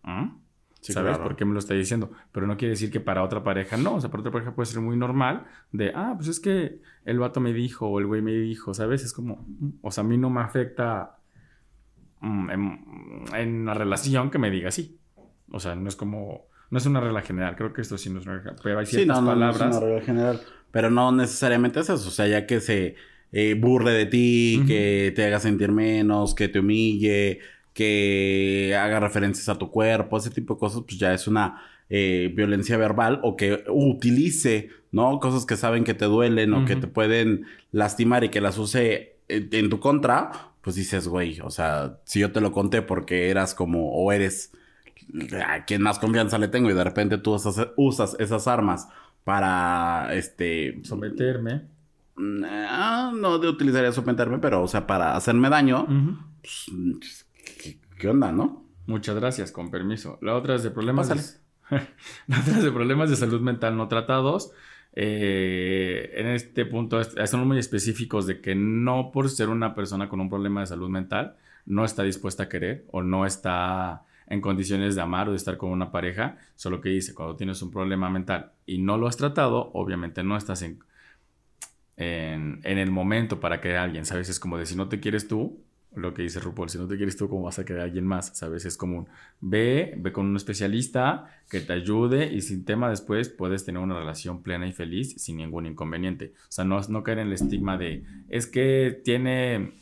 ¿ah? 0.03 0.37
Sí, 0.79 0.93
¿Sabes? 0.93 1.09
Claro. 1.09 1.23
¿Por 1.25 1.35
qué 1.35 1.43
me 1.43 1.51
lo 1.51 1.59
está 1.59 1.73
diciendo? 1.73 2.09
Pero 2.31 2.47
no 2.47 2.55
quiere 2.55 2.69
decir 2.69 2.91
que 2.91 3.01
para 3.01 3.23
otra 3.23 3.43
pareja 3.43 3.75
no. 3.75 3.95
O 3.95 3.99
sea, 3.99 4.09
para 4.09 4.21
otra 4.21 4.31
pareja 4.31 4.55
puede 4.55 4.67
ser 4.67 4.79
muy 4.79 4.95
normal 4.95 5.47
de, 5.73 5.91
ah, 5.93 6.13
pues 6.15 6.29
es 6.29 6.39
que 6.39 6.79
el 7.03 7.19
vato 7.19 7.41
me 7.41 7.51
dijo 7.51 7.89
o 7.89 7.99
el 7.99 8.07
güey 8.07 8.21
me 8.21 8.31
dijo, 8.31 8.73
¿sabes? 8.73 9.03
Es 9.03 9.11
como, 9.11 9.45
o 9.81 9.91
sea, 9.91 10.05
a 10.05 10.07
mí 10.07 10.17
no 10.17 10.29
me 10.29 10.39
afecta 10.39 11.17
um, 12.21 12.49
en, 12.51 13.25
en, 13.35 13.65
la 13.65 13.73
relación 13.73 14.31
que 14.31 14.39
me 14.39 14.49
diga 14.49 14.69
así. 14.69 14.97
O 15.51 15.59
sea, 15.59 15.75
no 15.75 15.89
es 15.89 15.97
como, 15.97 16.47
no 16.69 16.77
es 16.77 16.85
una 16.85 17.01
regla 17.01 17.21
general. 17.21 17.57
Creo 17.57 17.73
que 17.73 17.81
esto 17.81 17.97
sí 17.97 18.09
no 18.09 18.19
es 18.19 18.25
una 18.25 18.37
regla 18.37 18.55
Pero 18.63 18.79
hay 18.79 18.85
ciertas 18.85 19.17
sí, 19.17 19.21
no, 19.21 19.27
no, 19.27 19.33
palabras. 19.33 19.59
No 19.59 19.69
es 19.69 19.75
una 19.75 19.85
regla 19.85 20.01
general. 20.05 20.41
Pero 20.71 20.89
no 20.89 21.11
necesariamente 21.11 21.79
es 21.81 21.89
eso. 21.89 22.07
O 22.07 22.11
sea, 22.11 22.27
ya 22.27 22.45
que 22.45 22.59
se 22.61 22.95
eh, 23.31 23.55
burle 23.59 23.91
de 23.91 24.05
ti, 24.05 24.57
uh 24.59 24.63
-huh. 24.63 24.67
que 24.67 25.13
te 25.15 25.25
haga 25.25 25.39
sentir 25.39 25.71
menos, 25.71 26.35
que 26.35 26.47
te 26.47 26.59
humille 26.59 27.39
que 27.73 28.75
haga 28.77 28.99
referencias 28.99 29.49
a 29.49 29.57
tu 29.57 29.71
cuerpo, 29.71 30.17
ese 30.17 30.29
tipo 30.29 30.55
de 30.55 30.59
cosas, 30.59 30.83
pues 30.85 30.97
ya 30.99 31.13
es 31.13 31.27
una 31.27 31.61
eh, 31.89 32.31
violencia 32.35 32.77
verbal 32.77 33.19
o 33.23 33.35
que 33.35 33.63
utilice, 33.69 34.69
¿no? 34.91 35.19
Cosas 35.19 35.45
que 35.45 35.57
saben 35.57 35.83
que 35.83 35.93
te 35.93 36.05
duelen 36.05 36.53
uh 36.53 36.57
-huh. 36.57 36.63
o 36.63 36.65
que 36.65 36.75
te 36.75 36.87
pueden 36.87 37.45
lastimar 37.71 38.23
y 38.23 38.29
que 38.29 38.41
las 38.41 38.57
use 38.57 39.15
en, 39.27 39.49
en 39.51 39.69
tu 39.69 39.79
contra, 39.79 40.31
pues 40.61 40.75
dices, 40.75 41.07
güey, 41.07 41.39
o 41.41 41.49
sea, 41.49 41.99
si 42.05 42.19
yo 42.19 42.31
te 42.31 42.41
lo 42.41 42.51
conté 42.51 42.81
porque 42.81 43.29
eras 43.29 43.55
como, 43.55 43.91
o 43.93 44.11
eres 44.11 44.51
a 45.45 45.65
quien 45.65 45.81
más 45.81 45.99
confianza 45.99 46.37
le 46.37 46.47
tengo 46.47 46.69
y 46.69 46.73
de 46.73 46.83
repente 46.83 47.17
tú 47.17 47.33
usas, 47.33 47.67
usas 47.75 48.15
esas 48.19 48.47
armas 48.47 48.87
para, 49.23 50.13
este... 50.13 50.81
Someterme. 50.83 51.63
No, 52.15 53.11
no 53.13 53.39
de 53.39 53.47
utilizaría 53.47 53.91
someterme, 53.91 54.37
pero, 54.39 54.61
o 54.63 54.67
sea, 54.67 54.85
para 54.85 55.15
hacerme 55.15 55.49
daño, 55.49 55.83
uh 55.83 55.87
-huh. 55.87 56.17
pues, 56.99 57.27
¿Qué, 57.61 57.79
¿Qué, 57.97 58.07
onda, 58.07 58.31
no? 58.31 58.65
Muchas 58.85 59.15
gracias, 59.15 59.51
con 59.51 59.71
permiso. 59.71 60.19
La 60.21 60.35
otra 60.35 60.55
es 60.55 60.63
de 60.63 60.71
problemas. 60.71 61.09
De, 61.09 61.15
la 62.27 62.39
otra 62.39 62.57
es 62.57 62.63
de 62.63 62.71
problemas 62.71 63.09
de 63.09 63.15
salud 63.15 63.41
mental 63.41 63.77
no 63.77 63.87
tratados. 63.87 64.51
Eh, 64.93 66.11
en 66.15 66.27
este 66.27 66.65
punto 66.65 67.01
son 67.03 67.47
muy 67.47 67.57
específicos 67.57 68.27
de 68.27 68.41
que 68.41 68.55
no 68.55 69.11
por 69.13 69.29
ser 69.29 69.47
una 69.47 69.73
persona 69.73 70.09
con 70.09 70.19
un 70.19 70.29
problema 70.29 70.59
de 70.59 70.67
salud 70.67 70.89
mental 70.89 71.37
no 71.65 71.85
está 71.85 72.03
dispuesta 72.03 72.43
a 72.43 72.49
querer 72.49 72.85
o 72.91 73.01
no 73.01 73.25
está 73.25 74.03
en 74.31 74.39
condiciones 74.39 74.95
de 74.95 75.01
amar 75.01 75.27
o 75.27 75.31
de 75.31 75.37
estar 75.37 75.57
con 75.57 75.71
una 75.71 75.91
pareja. 75.91 76.37
Solo 76.55 76.79
que 76.79 76.87
dice, 76.87 77.13
cuando 77.13 77.35
tienes 77.35 77.61
un 77.61 77.69
problema 77.69 78.09
mental 78.09 78.53
y 78.65 78.77
no 78.77 78.97
lo 78.97 79.07
has 79.07 79.17
tratado, 79.17 79.71
obviamente 79.73 80.23
no 80.23 80.37
estás 80.37 80.61
en, 80.61 80.79
en, 81.97 82.61
el 82.63 82.91
momento 82.91 83.41
para 83.41 83.59
querer 83.59 83.77
a 83.77 83.83
alguien, 83.83 84.05
¿sabes? 84.05 84.29
Es 84.29 84.39
como 84.39 84.57
de 84.57 84.65
si 84.65 84.77
no 84.77 84.87
te 84.87 85.01
quieres 85.01 85.27
tú, 85.27 85.59
lo 85.93 86.13
que 86.13 86.21
dice 86.21 86.39
RuPaul, 86.39 86.69
si 86.69 86.77
no 86.77 86.87
te 86.87 86.95
quieres 86.95 87.17
tú, 87.17 87.27
¿cómo 87.27 87.43
vas 87.43 87.59
a 87.59 87.65
querer 87.65 87.81
a 87.81 87.83
alguien 87.83 88.07
más? 88.07 88.31
¿Sabes? 88.33 88.63
Es 88.63 88.77
común. 88.77 89.09
Ve, 89.41 89.95
ve 89.97 90.13
con 90.13 90.27
un 90.27 90.37
especialista 90.37 91.25
que 91.49 91.59
te 91.59 91.73
ayude 91.73 92.31
y 92.31 92.39
sin 92.41 92.63
tema 92.63 92.89
después 92.89 93.27
puedes 93.27 93.65
tener 93.65 93.81
una 93.81 93.99
relación 93.99 94.41
plena 94.41 94.65
y 94.65 94.71
feliz 94.71 95.13
sin 95.21 95.35
ningún 95.35 95.65
inconveniente. 95.65 96.31
O 96.43 96.51
sea, 96.51 96.63
no, 96.63 96.79
no 96.87 97.03
caer 97.03 97.19
en 97.19 97.27
el 97.27 97.33
estigma 97.33 97.77
de, 97.77 98.05
es 98.29 98.47
que 98.47 99.01
tiene, 99.03 99.73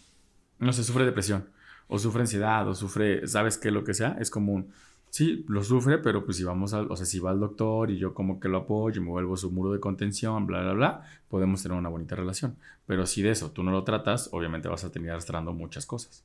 no 0.57 0.73
sé, 0.73 0.83
sufre 0.83 1.05
depresión, 1.05 1.45
o 1.89 1.99
sufre 1.99 2.21
ansiedad, 2.21 2.67
o 2.69 2.75
sufre, 2.75 3.27
¿sabes 3.27 3.57
qué? 3.57 3.71
Lo 3.71 3.83
que 3.83 3.93
sea, 3.93 4.15
es 4.19 4.29
común. 4.29 4.71
Sí, 5.09 5.43
lo 5.47 5.63
sufre, 5.63 5.97
pero 5.97 6.23
pues 6.23 6.37
si 6.37 6.43
vamos 6.43 6.73
al, 6.73 6.89
o 6.91 6.95
sea, 6.95 7.05
si 7.05 7.19
va 7.19 7.31
al 7.31 7.39
doctor 7.39 7.89
y 7.89 7.97
yo 7.97 8.13
como 8.13 8.39
que 8.39 8.47
lo 8.47 8.59
apoyo 8.59 9.01
me 9.01 9.09
vuelvo 9.09 9.35
su 9.35 9.49
muro 9.49 9.73
de 9.73 9.79
contención, 9.79 10.45
bla, 10.45 10.61
bla, 10.61 10.73
bla, 10.73 11.01
podemos 11.29 11.63
tener 11.63 11.77
una 11.77 11.89
bonita 11.89 12.15
relación. 12.15 12.55
Pero 12.85 13.07
si 13.07 13.23
de 13.23 13.31
eso 13.31 13.49
tú 13.51 13.63
no 13.63 13.71
lo 13.71 13.83
tratas, 13.83 14.29
obviamente 14.31 14.69
vas 14.69 14.83
a 14.83 14.91
tener 14.91 15.11
arrastrando 15.11 15.51
muchas 15.51 15.87
cosas. 15.87 16.23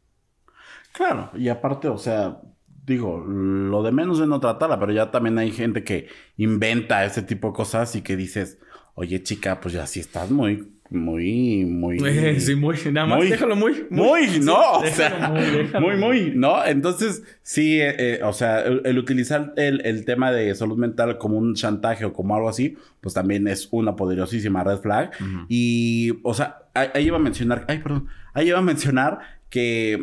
Claro, 0.92 1.30
y 1.34 1.48
aparte, 1.48 1.88
o 1.88 1.96
sea, 1.96 2.42
digo, 2.84 3.24
lo 3.26 3.82
de 3.82 3.90
menos 3.90 4.20
es 4.20 4.28
no 4.28 4.38
tratarla, 4.38 4.78
pero 4.78 4.92
ya 4.92 5.10
también 5.10 5.38
hay 5.38 5.50
gente 5.50 5.82
que 5.82 6.08
inventa 6.36 7.06
ese 7.06 7.22
tipo 7.22 7.48
de 7.48 7.54
cosas 7.54 7.96
y 7.96 8.02
que 8.02 8.16
dices, 8.16 8.58
oye 8.94 9.22
chica, 9.22 9.60
pues 9.60 9.72
ya 9.72 9.86
sí 9.86 10.00
estás 10.00 10.30
muy 10.30 10.73
muy, 10.94 11.64
muy. 11.64 11.98
Sí, 12.40 12.54
muy. 12.54 12.76
Nada 12.92 13.06
más 13.06 13.18
muy, 13.18 13.28
déjalo 13.28 13.56
muy. 13.56 13.86
Muy, 13.90 14.26
muy 14.28 14.40
no. 14.40 14.80
Sí, 14.82 14.88
o 14.88 14.94
sea, 14.94 15.28
muy, 15.80 15.80
muy, 15.80 15.96
muy, 15.96 16.32
¿no? 16.34 16.64
Entonces, 16.64 17.22
sí, 17.42 17.80
eh, 17.80 17.94
eh, 17.98 18.20
o 18.22 18.32
sea, 18.32 18.60
el, 18.60 18.82
el 18.84 18.98
utilizar 18.98 19.52
el, 19.56 19.84
el, 19.84 20.04
tema 20.04 20.32
de 20.32 20.54
salud 20.54 20.76
mental 20.76 21.18
como 21.18 21.36
un 21.36 21.54
chantaje 21.54 22.04
o 22.04 22.12
como 22.12 22.34
algo 22.34 22.48
así, 22.48 22.76
pues 23.00 23.14
también 23.14 23.46
es 23.48 23.68
una 23.70 23.96
poderosísima 23.96 24.64
red 24.64 24.78
flag. 24.78 25.10
Uh 25.20 25.24
-huh. 25.24 25.46
Y, 25.48 26.18
o 26.22 26.34
sea, 26.34 26.62
ahí, 26.74 26.88
ahí 26.94 27.06
iba 27.06 27.16
a 27.16 27.20
mencionar, 27.20 27.64
ay, 27.68 27.78
perdón, 27.78 28.08
ahí 28.32 28.48
iba 28.48 28.58
a 28.58 28.62
mencionar 28.62 29.18
que 29.50 29.98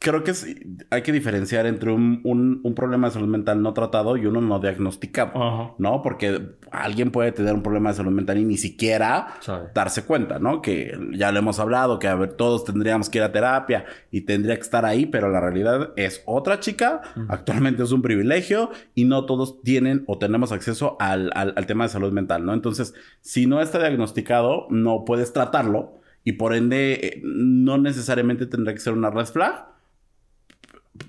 creo 0.00 0.24
que 0.24 0.30
es, 0.30 0.46
hay 0.88 1.02
que 1.02 1.12
diferenciar 1.12 1.66
entre 1.66 1.92
un, 1.92 2.22
un, 2.24 2.60
un, 2.64 2.74
problema 2.74 3.08
de 3.08 3.12
salud 3.12 3.28
mental 3.28 3.60
no 3.62 3.74
tratado 3.74 4.16
y 4.16 4.24
uno 4.24 4.40
no 4.40 4.58
diagnosticado, 4.58 5.32
uh 5.34 5.38
-huh. 5.38 5.74
¿no? 5.76 6.00
Porque 6.00 6.40
alguien 6.72 7.10
puede 7.10 7.32
tener 7.32 7.52
un 7.52 7.62
problema 7.62 7.90
de 7.90 7.96
salud 7.96 8.10
mental 8.10 8.38
y 8.38 8.46
ni 8.46 8.56
siquiera 8.56 9.34
Sorry. 9.40 9.66
darse 9.74 10.06
cuenta, 10.06 10.38
¿no? 10.38 10.62
Que 10.62 10.98
ya 11.12 11.30
lo 11.32 11.38
hemos 11.40 11.60
hablado, 11.60 11.98
que 11.98 12.08
a 12.08 12.14
ver, 12.14 12.32
todos 12.32 12.64
tendríamos 12.64 13.10
que 13.10 13.18
ir 13.18 13.24
a 13.24 13.30
terapia 13.30 13.84
y 14.10 14.22
tendría 14.22 14.56
que 14.56 14.62
estar 14.62 14.86
ahí, 14.86 15.04
pero 15.04 15.28
la 15.28 15.38
realidad 15.38 15.90
es 15.96 16.22
otra 16.24 16.60
chica, 16.60 17.02
uh 17.14 17.20
-huh. 17.20 17.26
actualmente 17.28 17.82
es 17.82 17.92
un 17.92 18.00
privilegio 18.00 18.70
y 18.94 19.04
no 19.04 19.26
todos 19.26 19.60
tienen 19.62 20.04
o 20.06 20.16
tenemos 20.16 20.50
acceso 20.50 20.96
al, 20.98 21.30
al, 21.34 21.52
al 21.54 21.66
tema 21.66 21.84
de 21.84 21.90
salud 21.90 22.10
mental, 22.10 22.46
¿no? 22.46 22.54
Entonces, 22.54 22.94
si 23.20 23.44
no 23.44 23.60
está 23.60 23.78
diagnosticado, 23.78 24.66
no 24.70 25.04
puedes 25.04 25.34
tratarlo 25.34 26.00
y 26.24 26.32
por 26.32 26.54
ende 26.54 26.94
eh, 26.94 27.20
no 27.22 27.76
necesariamente 27.76 28.46
tendrá 28.46 28.72
que 28.72 28.80
ser 28.80 28.94
una 28.94 29.10
red 29.10 29.26
flag, 29.26 29.69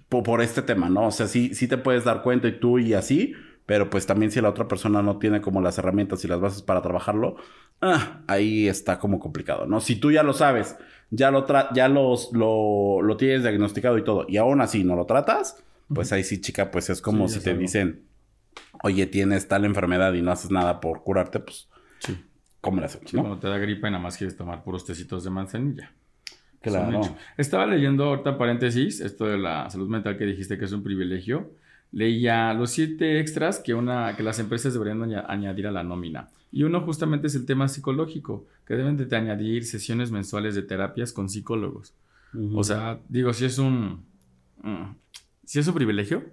por 0.10 0.42
este 0.42 0.62
tema, 0.62 0.90
¿no? 0.90 1.08
O 1.08 1.12
sea, 1.12 1.28
sí, 1.28 1.54
sí 1.56 1.68
te 1.68 1.78
puedes 1.78 2.04
dar 2.04 2.22
cuenta 2.22 2.48
y 2.48 2.60
tú 2.60 2.80
y 2.80 2.94
así, 2.94 3.34
pero 3.66 3.90
pues 3.90 4.06
también 4.06 4.32
si 4.32 4.42
la 4.42 4.50
otra 4.50 4.68
persona 4.68 5.02
no 5.02 5.18
tiene 5.20 5.42
como 5.42 5.62
las 5.62 5.78
herramientas 5.78 6.24
y 6.26 6.28
las 6.28 6.40
bases 6.40 6.62
para 6.62 6.82
trabajarlo, 6.82 7.38
ah, 7.82 8.22
ahí 8.28 8.68
está 8.68 9.00
como 9.00 9.20
complicado, 9.20 9.66
¿no? 9.66 9.80
Si 9.82 9.96
tú 9.96 10.12
ya 10.12 10.24
lo 10.24 10.34
sabes, 10.34 10.78
ya 11.10 11.32
lo, 11.32 11.46
ya 11.74 11.88
los, 11.88 12.32
lo, 12.34 13.02
lo 13.02 13.18
tienes 13.18 13.44
diagnosticado 13.44 13.98
y 13.98 14.04
todo, 14.04 14.26
y 14.28 14.38
aún 14.38 14.62
así 14.62 14.84
no 14.84 14.96
lo 14.96 15.06
tratas, 15.06 15.64
pues 15.94 16.12
ahí 16.12 16.24
sí, 16.24 16.42
chica, 16.42 16.72
pues 16.72 16.90
es 16.90 17.02
como 17.02 17.28
sí, 17.28 17.40
si 17.40 17.42
te 17.42 17.52
algo. 17.52 17.62
dicen, 17.62 18.08
oye, 18.84 19.08
tienes 19.08 19.48
tal 19.48 19.66
enfermedad 19.66 20.14
y 20.14 20.22
no 20.22 20.32
haces 20.32 20.52
nada 20.52 20.80
por 20.82 21.04
curarte, 21.04 21.40
pues, 21.40 21.70
sí. 22.00 22.18
¿cómo 22.62 22.80
le 22.80 22.86
hacemos? 22.88 23.12
Sí, 23.12 23.18
¿no? 23.18 23.24
Cuando 23.24 23.40
te 23.40 23.48
da 23.48 23.58
gripa 23.58 23.88
y 23.88 23.92
nada 23.92 24.04
más 24.04 24.18
quieres 24.18 24.36
tomar 24.38 24.64
puros 24.64 24.86
tecitos 24.86 25.24
de 25.24 25.30
manzanilla. 25.30 25.96
Claro. 26.62 27.02
Estaba 27.38 27.66
leyendo 27.66 28.06
ahorita 28.06 28.38
paréntesis, 28.38 29.02
esto 29.02 29.26
de 29.26 29.38
la 29.38 29.70
salud 29.70 29.90
mental 29.90 30.18
que 30.18 30.26
dijiste 30.26 30.58
que 30.58 30.66
es 30.66 30.72
un 30.72 30.84
privilegio. 30.84 31.52
Leía 31.92 32.54
los 32.54 32.72
siete 32.72 33.20
extras 33.20 33.60
que, 33.60 33.74
una, 33.74 34.16
que 34.16 34.24
las 34.24 34.40
empresas 34.40 34.74
deberían 34.74 35.02
añadir 35.28 35.68
a 35.68 35.72
la 35.72 35.84
nómina. 35.84 36.30
Y 36.52 36.64
uno 36.64 36.82
justamente 36.82 37.28
es 37.28 37.36
el 37.36 37.46
tema 37.46 37.68
psicológico, 37.68 38.46
que 38.66 38.76
deben 38.76 38.96
de 38.98 39.16
añadir 39.16 39.66
sesiones 39.66 40.12
mensuales 40.12 40.54
de 40.54 40.62
terapias 40.62 41.14
con 41.14 41.30
psicólogos. 41.30 41.94
Uh 42.34 42.38
-huh. 42.38 42.60
O 42.60 42.64
sea, 42.64 43.00
digo, 43.10 43.34
si 43.34 43.46
es 43.46 43.58
un... 43.58 44.04
Mm, 44.62 44.96
si 45.46 45.60
es 45.60 45.68
un 45.68 45.74
privilegio, 45.74 46.24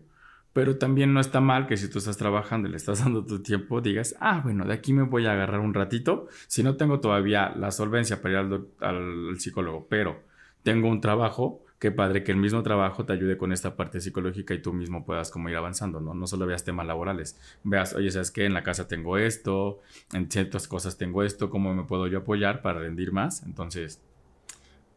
pero 0.59 0.77
también 0.77 1.14
no 1.14 1.21
está 1.21 1.40
mal 1.40 1.68
que 1.68 1.77
si 1.77 1.88
tú 1.88 1.99
estás 1.99 2.16
trabajando 2.16 2.66
y 2.66 2.73
le 2.73 2.79
estás 2.79 3.05
dando 3.05 3.25
tu 3.25 3.44
tiempo, 3.44 3.81
digas, 3.81 4.16
ah, 4.18 4.40
bueno, 4.42 4.64
de 4.64 4.75
aquí 4.75 4.92
me 4.92 5.05
voy 5.05 5.25
a 5.25 5.31
agarrar 5.31 5.61
un 5.61 5.73
ratito. 5.73 6.27
Si 6.49 6.64
no 6.64 6.75
tengo 6.77 6.99
todavía 6.99 7.51
la 7.51 7.71
solvencia 7.71 8.21
para 8.21 8.33
ir 8.33 8.38
al, 8.38 8.66
al, 8.81 9.29
al 9.29 9.38
psicólogo, 9.38 9.87
pero 9.88 10.21
tengo 10.64 10.88
un 10.88 11.01
trabajo, 11.01 11.64
qué 11.79 11.92
padre 11.92 12.25
que 12.25 12.33
el 12.33 12.38
mismo 12.38 12.64
trabajo 12.64 13.05
te 13.05 13.12
ayude 13.12 13.38
con 13.38 13.53
esta 13.53 13.77
parte 13.77 14.01
psicológica 14.01 14.53
y 14.53 14.61
tú 14.61 14.73
mismo 14.73 15.07
puedas 15.07 15.31
como 15.31 15.49
ir 15.49 15.55
avanzando, 15.55 16.01
¿no? 16.01 16.12
No 16.12 16.27
solo 16.27 16.44
veas 16.44 16.64
temas 16.64 16.88
laborales, 16.88 17.38
veas, 17.62 17.94
oye, 17.94 18.11
¿sabes 18.11 18.33
qué? 18.33 18.44
En 18.44 18.53
la 18.53 18.64
casa 18.64 18.88
tengo 18.88 19.16
esto, 19.16 19.79
en 20.12 20.29
ciertas 20.29 20.66
cosas 20.66 20.99
tengo 20.99 21.23
esto, 21.23 21.51
¿cómo 21.51 21.73
me 21.73 21.85
puedo 21.85 22.09
yo 22.09 22.18
apoyar 22.18 22.62
para 22.62 22.81
rendir 22.81 23.12
más? 23.12 23.44
Entonces, 23.44 24.03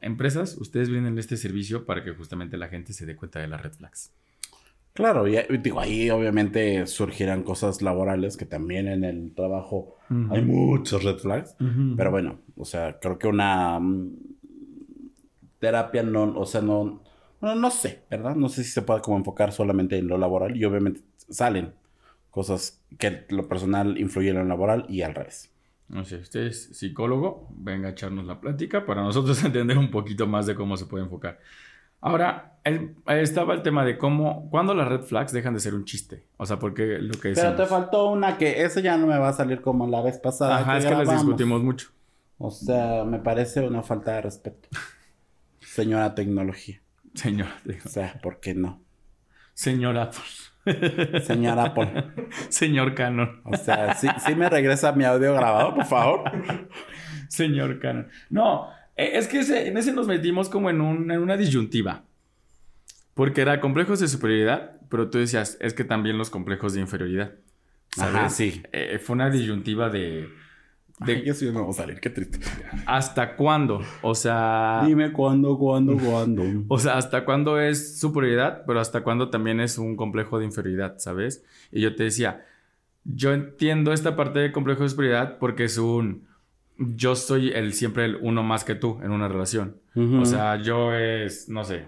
empresas, 0.01 0.57
ustedes 0.57 0.89
brindan 0.89 1.19
este 1.19 1.37
servicio 1.37 1.85
para 1.85 2.03
que 2.03 2.13
justamente 2.13 2.57
la 2.57 2.67
gente 2.67 2.93
se 2.93 3.05
dé 3.05 3.15
cuenta 3.15 3.37
de 3.37 3.47
las 3.47 3.61
red 3.61 3.73
flags. 3.73 4.11
Claro, 4.93 5.27
y 5.27 5.37
digo, 5.59 5.79
ahí 5.79 6.09
obviamente 6.09 6.85
surgirán 6.85 7.43
cosas 7.43 7.81
laborales 7.81 8.35
que 8.35 8.45
también 8.45 8.87
en 8.87 9.05
el 9.05 9.33
trabajo 9.33 9.95
hay 10.29 10.41
muchos 10.41 11.03
red 11.03 11.17
flags. 11.17 11.55
Pero 11.95 12.11
bueno, 12.11 12.39
o 12.57 12.65
sea, 12.65 12.99
creo 12.99 13.17
que 13.17 13.27
una 13.27 13.79
mm, 13.79 14.17
terapia 15.59 16.03
no, 16.03 16.37
o 16.37 16.45
sea, 16.45 16.61
no, 16.61 17.01
bueno, 17.39 17.55
no 17.55 17.71
sé, 17.71 18.03
¿verdad? 18.09 18.35
No 18.35 18.49
sé 18.49 18.63
si 18.63 18.71
se 18.71 18.81
puede 18.81 19.01
como 19.01 19.17
enfocar 19.17 19.53
solamente 19.53 19.97
en 19.97 20.07
lo 20.07 20.17
laboral 20.17 20.57
y 20.57 20.65
obviamente 20.65 21.01
salen 21.29 21.73
cosas 22.29 22.83
que 22.97 23.25
lo 23.29 23.47
personal 23.47 23.97
influyen 23.97 24.35
en 24.35 24.43
lo 24.43 24.49
laboral 24.49 24.85
y 24.89 25.03
al 25.03 25.15
revés. 25.15 25.53
No 25.87 26.05
sé, 26.05 26.17
usted 26.17 26.47
es 26.47 26.77
psicólogo, 26.77 27.49
venga 27.51 27.89
a 27.89 27.91
echarnos 27.91 28.25
la 28.25 28.39
plática 28.39 28.85
para 28.85 29.01
nosotros 29.01 29.41
entender 29.45 29.77
un 29.77 29.91
poquito 29.91 30.27
más 30.27 30.45
de 30.45 30.55
cómo 30.55 30.75
se 30.75 30.85
puede 30.85 31.05
enfocar. 31.05 31.39
Ahora, 32.01 32.57
estaba 33.07 33.53
el 33.53 33.61
tema 33.61 33.85
de 33.85 33.97
cómo, 33.97 34.49
cuando 34.49 34.73
las 34.73 34.87
red 34.87 35.01
flags 35.01 35.31
dejan 35.31 35.53
de 35.53 35.59
ser 35.59 35.73
un 35.75 35.85
chiste. 35.85 36.25
O 36.37 36.45
sea, 36.45 36.59
porque 36.59 36.97
lo 36.99 37.13
que 37.13 37.33
Pero 37.33 37.55
te 37.55 37.65
faltó 37.65 38.09
una 38.09 38.37
que 38.37 38.63
eso 38.63 38.79
ya 38.79 38.97
no 38.97 39.07
me 39.07 39.17
va 39.17 39.29
a 39.29 39.33
salir 39.33 39.61
como 39.61 39.87
la 39.87 40.01
vez 40.01 40.17
pasada. 40.17 40.57
Ajá, 40.57 40.77
es 40.77 40.85
que 40.85 40.91
las 40.91 41.09
discutimos 41.09 41.61
mucho. 41.63 41.89
O 42.37 42.49
sea, 42.51 43.03
me 43.03 43.19
parece 43.19 43.61
una 43.61 43.83
falta 43.83 44.13
de 44.13 44.21
respeto. 44.21 44.67
Señora 45.59 46.15
tecnología. 46.15 46.81
Señora 47.13 47.55
tecnología. 47.63 47.83
O 47.85 47.89
sea, 47.89 48.19
¿por 48.21 48.39
qué 48.39 48.55
no? 48.55 48.81
Señora 49.53 50.03
Apple. 50.03 51.21
Señor 51.21 51.59
Apple. 51.59 52.03
Señor 52.49 52.95
Canon. 52.95 53.41
O 53.45 53.55
sea, 53.57 53.93
sí, 53.95 54.07
sí 54.25 54.35
me 54.35 54.49
regresa 54.49 54.91
mi 54.91 55.03
audio 55.03 55.33
grabado, 55.33 55.75
por 55.75 55.85
favor. 55.85 56.31
Señor 57.27 57.79
Canon. 57.79 58.09
No, 58.29 58.67
es 59.13 59.27
que 59.27 59.39
en 59.67 59.77
ese 59.77 59.93
nos 59.93 60.07
metimos 60.07 60.49
como 60.49 60.69
en, 60.69 60.81
una 60.81 61.37
disyuntiva. 61.37 62.03
Porque 63.13 63.41
era 63.41 63.59
complejos 63.59 63.99
de 63.99 64.07
superioridad, 64.07 64.79
pero 64.89 65.09
tú 65.09 65.17
decías, 65.17 65.57
es 65.59 65.73
que 65.73 65.83
también 65.83 66.17
los 66.17 66.29
complejos 66.29 66.73
de 66.73 66.81
inferioridad. 66.81 67.33
¿Sabes? 67.89 68.33
sí. 68.33 68.63
Eh, 68.71 68.99
fue 69.03 69.15
una 69.15 69.29
disyuntiva 69.29 69.89
de. 69.89 70.29
de 70.99 71.13
Ay, 71.13 71.33
sí 71.33 71.45
no 71.47 71.59
vamos 71.59 71.77
a 71.77 71.81
salir, 71.81 71.99
qué 71.99 72.09
triste. 72.09 72.39
¿Hasta 72.85 73.35
cuándo? 73.35 73.81
O 74.01 74.15
sea. 74.15 74.83
Dime 74.85 75.11
cuándo, 75.11 75.57
cuándo, 75.57 75.97
cuándo. 75.97 76.43
o 76.69 76.79
sea, 76.79 76.97
¿hasta 76.97 77.25
cuándo 77.25 77.59
es 77.59 77.99
superioridad? 77.99 78.63
Pero 78.65 78.79
¿hasta 78.79 79.03
cuándo 79.03 79.29
también 79.29 79.59
es 79.59 79.77
un 79.77 79.97
complejo 79.97 80.39
de 80.39 80.45
inferioridad, 80.45 80.99
¿sabes? 80.99 81.43
Y 81.69 81.81
yo 81.81 81.95
te 81.95 82.05
decía, 82.05 82.45
yo 83.03 83.33
entiendo 83.33 83.91
esta 83.91 84.15
parte 84.15 84.39
de 84.39 84.51
complejo 84.53 84.83
de 84.83 84.89
superioridad 84.89 85.37
porque 85.37 85.65
es 85.65 85.77
un 85.77 86.30
yo 86.81 87.15
soy 87.15 87.49
el 87.49 87.73
siempre 87.73 88.05
el 88.05 88.17
uno 88.21 88.43
más 88.43 88.63
que 88.63 88.75
tú 88.75 88.99
en 89.03 89.11
una 89.11 89.27
relación. 89.27 89.77
O 89.95 90.25
sea, 90.25 90.55
yo 90.61 90.93
es, 90.93 91.47
no 91.49 91.63
sé, 91.63 91.87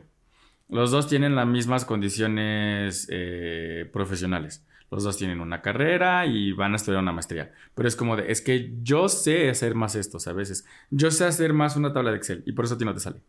los 0.69 0.91
dos 0.91 1.08
tienen 1.08 1.36
las 1.36 1.47
mismas 1.47 1.86
condiciones 1.86 3.08
eh, 3.12 3.89
profesionales. 3.91 4.65
Los 4.91 5.03
dos 5.03 5.17
tienen 5.17 5.39
una 5.41 5.62
carrera 5.62 6.27
y 6.27 6.51
van 6.51 6.73
a 6.73 6.75
estudiar 6.75 7.01
una 7.01 7.12
maestría. 7.12 7.51
Pero 7.73 7.88
es 7.88 7.95
como 7.95 8.15
de, 8.15 8.32
es 8.32 8.41
que 8.41 8.75
yo 8.84 9.10
sé 9.10 9.49
hacer 9.49 9.73
más 9.73 9.95
esto, 9.95 10.19
a 10.23 10.34
veces. 10.34 10.65
Yo 10.91 11.10
sé 11.10 11.25
hacer 11.25 11.53
más 11.53 11.75
una 11.75 11.93
tabla 11.93 12.12
de 12.12 12.17
Excel 12.17 12.43
y 12.45 12.51
por 12.51 12.65
eso 12.65 12.75
a 12.75 12.77
ti 12.77 12.86
no 12.86 12.93
te 12.93 12.99
sale. 12.99 13.21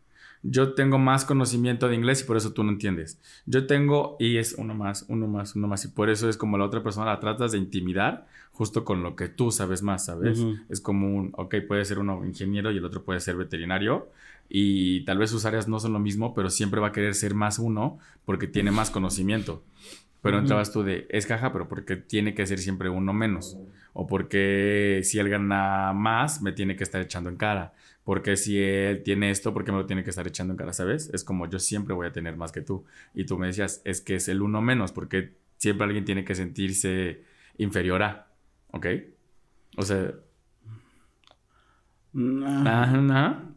Yo 0.43 0.73
tengo 0.73 0.97
más 0.99 1.25
conocimiento 1.25 1.87
de 1.87 1.95
inglés 1.95 2.21
y 2.21 2.25
por 2.25 2.37
eso 2.37 2.53
tú 2.53 2.63
no 2.63 2.71
entiendes. 2.71 3.19
Yo 3.45 3.65
tengo, 3.65 4.15
y 4.19 4.37
es 4.37 4.55
uno 4.57 4.75
más, 4.75 5.05
uno 5.07 5.27
más, 5.27 5.55
uno 5.55 5.67
más. 5.67 5.85
Y 5.85 5.87
por 5.89 6.09
eso 6.09 6.29
es 6.29 6.37
como 6.37 6.57
la 6.57 6.65
otra 6.65 6.83
persona 6.83 7.07
la 7.07 7.19
tratas 7.19 7.51
de 7.51 7.57
intimidar 7.57 8.27
justo 8.51 8.85
con 8.85 9.03
lo 9.03 9.15
que 9.15 9.27
tú 9.27 9.51
sabes 9.51 9.83
más, 9.83 10.05
¿sabes? 10.05 10.39
Es 10.69 10.79
como 10.79 11.13
un, 11.13 11.31
ok, 11.35 11.55
puede 11.67 11.83
ser 11.83 11.99
uno 11.99 12.25
ingeniero 12.25 12.71
y 12.71 12.77
el 12.77 12.85
otro 12.85 13.03
puede 13.03 13.19
ser 13.19 13.35
veterinario. 13.35 14.09
Y 14.47 15.03
tal 15.05 15.17
vez 15.17 15.31
sus 15.31 15.45
áreas 15.45 15.67
no 15.67 15.79
son 15.79 15.93
lo 15.93 15.99
mismo, 15.99 16.33
pero 16.33 16.49
siempre 16.49 16.79
va 16.79 16.87
a 16.87 16.91
querer 16.91 17.15
ser 17.15 17.33
más 17.33 17.59
uno 17.59 17.97
porque 18.23 18.47
tiene 18.47 18.71
más 18.71 18.91
conocimiento. 18.91 19.61
Pero 20.25 20.39
entrabas 20.39 20.73
tú 20.73 20.81
de, 20.81 21.05
es 21.11 21.27
caja, 21.27 21.53
pero 21.53 21.67
porque 21.67 21.97
tiene 21.97 22.33
que 22.33 22.47
ser 22.47 22.57
siempre 22.57 22.89
uno 22.89 23.13
menos. 23.13 23.59
O 23.93 24.07
porque 24.07 25.01
si 25.03 25.19
él 25.19 25.29
gana 25.29 25.93
más, 25.93 26.41
me 26.41 26.51
tiene 26.51 26.75
que 26.75 26.83
estar 26.83 26.99
echando 26.99 27.29
en 27.29 27.37
cara. 27.37 27.73
Porque 28.03 28.35
si 28.35 28.57
él 28.57 29.03
tiene 29.03 29.29
esto, 29.29 29.53
¿por 29.53 29.63
qué 29.63 29.71
me 29.71 29.77
lo 29.77 29.85
tiene 29.85 30.03
que 30.03 30.09
estar 30.09 30.25
echando 30.25 30.53
en 30.53 30.57
cara? 30.57 30.73
¿Sabes? 30.73 31.11
Es 31.13 31.23
como 31.23 31.47
yo 31.47 31.59
siempre 31.59 31.93
voy 31.93 32.07
a 32.07 32.11
tener 32.11 32.37
más 32.37 32.51
que 32.51 32.61
tú. 32.61 32.85
Y 33.13 33.27
tú 33.27 33.37
me 33.37 33.45
decías, 33.45 33.83
es 33.85 34.01
que 34.01 34.15
es 34.15 34.27
el 34.27 34.41
uno 34.41 34.61
menos, 34.61 34.91
porque 34.91 35.35
siempre 35.57 35.85
alguien 35.85 36.05
tiene 36.05 36.25
que 36.25 36.33
sentirse 36.33 37.23
inferior 37.59 38.01
a. 38.01 38.27
¿Ok? 38.71 38.87
O 39.77 39.83
sea. 39.83 40.11
No. 42.13 43.55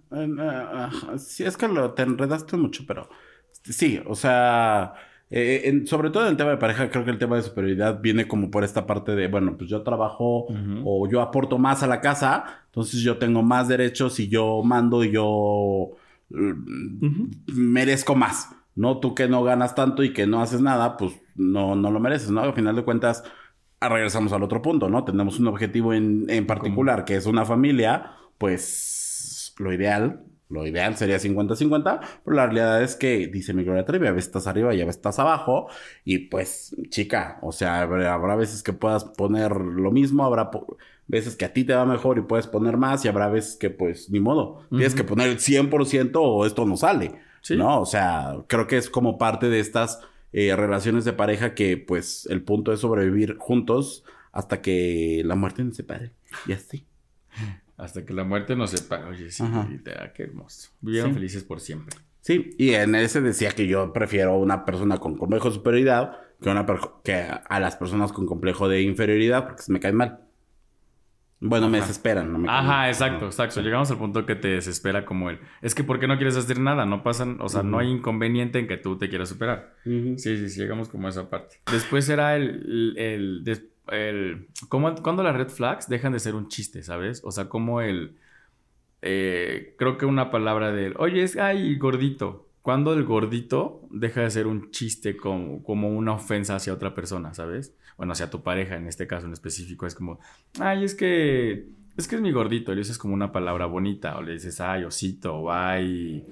Sí, 1.16 1.44
es 1.44 1.57
que 1.57 1.66
lo, 1.66 1.94
te 1.94 2.02
enredaste 2.02 2.59
mucho, 2.59 2.85
pero. 2.87 3.09
Sí, 3.64 4.02
o 4.04 4.14
sea. 4.14 4.92
Eh, 5.31 5.83
sobre 5.87 6.11
todo 6.11 6.25
en 6.25 6.31
el 6.31 6.37
tema 6.37 6.51
de 6.51 6.57
pareja, 6.57 6.91
creo 6.91 7.05
que 7.05 7.11
el 7.11 7.19
tema 7.19 7.37
de 7.37 7.43
superioridad 7.43 8.01
viene 8.01 8.27
como 8.27 8.51
por 8.51 8.64
esta 8.64 8.87
parte 8.87 9.14
de, 9.14 9.29
bueno, 9.29 9.57
pues 9.59 9.69
yo 9.69 9.83
trabajo 9.83 10.47
o 10.85 11.09
yo 11.09 11.21
aporto 11.21 11.59
más 11.59 11.83
a 11.83 11.87
la 11.87 12.01
casa, 12.01 12.62
entonces 12.67 13.01
yo 13.01 13.19
tengo 13.19 13.43
más 13.43 13.69
derechos 13.69 14.19
y 14.21 14.29
yo 14.29 14.62
mando 14.62 15.05
y 15.05 15.12
yo 15.12 15.91
mm, 16.31 17.29
merezco 17.53 18.14
más, 18.14 18.51
¿no? 18.75 18.99
Tú 18.99 19.14
que 19.14 19.29
no 19.29 19.45
ganas 19.45 19.75
tanto 19.75 20.03
y 20.03 20.12
que 20.12 20.27
no 20.27 20.41
haces 20.41 20.62
nada, 20.62 20.97
pues 20.97 21.12
no, 21.37 21.77
no 21.77 21.91
lo 21.91 22.01
mereces, 22.01 22.31
¿no? 22.31 22.41
Al 22.41 22.55
final 22.55 22.77
de 22.77 22.85
cuentas, 22.85 23.23
Ah, 23.81 23.88
regresamos 23.88 24.33
al 24.33 24.43
otro 24.43 24.61
punto, 24.61 24.88
¿no? 24.91 25.05
Tenemos 25.05 25.38
un 25.38 25.47
objetivo 25.47 25.95
en, 25.95 26.47
particular, 26.47 27.05
que 27.05 27.14
es 27.14 27.27
una 27.27 27.45
familia, 27.45 28.11
pues 28.37 29.55
lo 29.59 29.73
ideal, 29.73 30.25
lo 30.49 30.67
ideal 30.67 30.97
sería 30.97 31.19
50-50, 31.19 32.01
pero 32.25 32.37
la 32.37 32.47
realidad 32.47 32.83
es 32.83 32.97
que, 32.97 33.27
dice 33.29 33.53
mi 33.53 33.65
Gloria 33.65 33.85
Trevi, 33.85 34.07
a 34.07 34.13
veces 34.13 34.29
estás 34.29 34.47
arriba 34.47 34.75
y 34.75 34.81
a 34.81 34.85
veces 34.85 34.97
estás 34.97 35.19
abajo, 35.19 35.69
y 36.05 36.19
pues, 36.19 36.75
chica, 36.89 37.39
o 37.43 37.53
sea, 37.53 37.83
habrá, 37.83 38.37
veces 38.37 38.63
que 38.63 38.73
puedas 38.73 39.05
poner 39.05 39.53
lo 39.57 39.91
mismo, 39.91 40.25
habrá 40.25 40.51
veces 41.07 41.37
que 41.37 41.45
a 41.45 41.53
ti 41.53 41.65
te 41.65 41.75
va 41.75 41.85
mejor 41.85 42.19
y 42.19 42.23
puedes 42.23 42.47
poner 42.47 42.77
más, 42.77 43.05
y 43.05 43.09
habrá 43.09 43.29
veces 43.29 43.57
que, 43.57 43.71
pues, 43.71 44.11
ni 44.11 44.21
modo, 44.21 44.67
tienes 44.71 44.95
que 44.95 45.05
poner 45.05 45.29
el 45.29 45.39
100% 45.39 46.13
o 46.15 46.47
esto 46.47 46.65
no 46.65 46.77
sale, 46.77 47.21
¿no? 47.51 47.81
O 47.81 47.87
sea, 47.87 48.37
creo 48.47 48.67
que 48.67 48.79
es 48.79 48.89
como 48.89 49.19
parte 49.19 49.49
de 49.49 49.61
estas 49.61 50.01
eh, 50.33 50.55
relaciones 50.55 51.05
de 51.05 51.15
pareja 51.15 51.55
que 51.55 51.79
pues 51.79 52.27
el 52.31 52.43
punto 52.43 52.73
es 52.73 52.81
sobrevivir 52.81 53.39
juntos 53.39 54.05
hasta 54.31 54.61
que 54.61 55.23
la 55.25 55.37
muerte 55.37 55.65
nos 55.65 55.77
separe. 55.77 56.13
Y 56.47 56.53
así. 56.53 56.85
Hasta 57.79 58.05
que 58.05 58.12
la 58.12 58.25
muerte 58.25 58.57
nos 58.57 58.71
separe. 58.71 59.05
Oye, 59.05 59.31
sí, 59.31 59.45
qué 60.14 60.23
hermoso. 60.25 60.71
Vivieron 60.81 61.14
felices 61.14 61.45
por 61.45 61.61
siempre. 61.61 61.97
Sí, 62.21 62.51
y 62.59 62.75
en 62.75 62.95
ese 62.97 63.21
decía 63.21 63.53
que 63.53 63.69
yo 63.69 63.93
prefiero 63.93 64.37
una 64.37 64.64
persona 64.64 64.99
con 64.99 65.17
complejo 65.17 65.49
de 65.49 65.55
superioridad 65.55 66.19
que, 66.43 66.51
una 66.51 66.67
que 67.05 67.25
a 67.49 67.61
las 67.61 67.77
personas 67.77 68.12
con 68.12 68.27
complejo 68.27 68.69
de 68.69 68.83
inferioridad 68.83 69.47
porque 69.47 69.62
se 69.62 69.73
me 69.73 69.81
caen 69.81 69.95
mal. 69.95 70.21
Bueno, 71.41 71.69
me 71.69 71.79
desesperan, 71.79 72.33
no 72.33 72.38
me 72.41 72.49
Ajá, 72.51 72.88
exacto, 72.88 73.27
exacto. 73.27 73.61
Llegamos 73.61 73.88
al 73.93 73.99
punto 73.99 74.27
que 74.27 74.35
te 74.35 74.49
desespera 74.49 75.05
como 75.05 75.31
él. 75.31 75.38
Es 75.62 75.73
que 75.73 75.85
¿por 75.85 76.01
qué 76.01 76.09
no 76.09 76.17
quieres 76.17 76.37
hacer 76.37 76.59
nada? 76.59 76.85
No 76.85 77.05
pasan, 77.05 77.38
o 77.41 77.49
sea, 77.49 77.62
no 77.62 77.79
hay 77.79 77.88
inconveniente 77.88 78.59
en 78.59 78.67
que 78.67 78.77
tú 78.77 78.99
te 78.99 79.09
quieras 79.09 79.29
superar. 79.29 79.77
Sí, 79.85 80.19
sí, 80.19 80.49
sí, 80.49 80.61
llegamos 80.61 80.88
como 80.88 81.07
a 81.07 81.11
esa 81.11 81.31
parte. 81.31 81.61
Después 81.71 82.09
era 82.09 82.35
el, 82.35 82.97
el, 82.97 83.45
el, 83.47 83.71
cuando 84.68 85.22
las 85.22 85.37
red 85.37 85.48
flags 85.48 85.88
dejan 85.88 86.12
de 86.12 86.20
ser 86.20 86.35
un 86.35 86.48
chiste, 86.48 86.83
¿sabes? 86.83 87.22
O 87.24 87.31
sea, 87.31 87.48
como 87.48 87.81
el, 87.81 88.16
eh, 89.03 89.74
creo 89.79 89.98
que 89.98 90.07
una 90.07 90.31
palabra 90.31 90.72
de, 90.72 90.94
oye, 90.98 91.22
es, 91.22 91.37
ay, 91.37 91.77
gordito. 91.77 92.46
Cuando 92.62 92.92
el 92.92 93.05
gordito 93.05 93.83
deja 93.90 94.22
de 94.22 94.31
ser 94.31 94.46
un 94.46 94.70
chiste 94.70 95.16
como, 95.16 95.62
como 95.62 95.90
una 95.90 96.12
ofensa 96.12 96.57
hacia 96.57 96.74
otra 96.74 96.94
persona, 96.94 97.33
¿sabes? 97.33 97.74
Bueno, 97.96 98.12
hacia 98.12 98.31
tu 98.31 98.42
pareja 98.42 98.77
en 98.77 98.87
este 98.87 99.07
caso 99.07 99.27
en 99.27 99.33
específico, 99.33 99.87
es 99.87 99.94
como, 99.94 100.20
ay, 100.61 100.85
es 100.85 100.94
que 100.94 101.66
es 101.96 102.07
que 102.07 102.14
es 102.14 102.22
mi 102.22 102.31
gordito, 102.31 102.72
le 102.72 102.79
dices 102.79 102.96
como 102.96 103.12
una 103.12 103.33
palabra 103.33 103.66
bonita, 103.66 104.16
o 104.18 104.22
le 104.22 104.35
dices, 104.35 104.61
ay, 104.61 104.85
osito, 104.85 105.35
o 105.35 105.53
ay, 105.53 106.24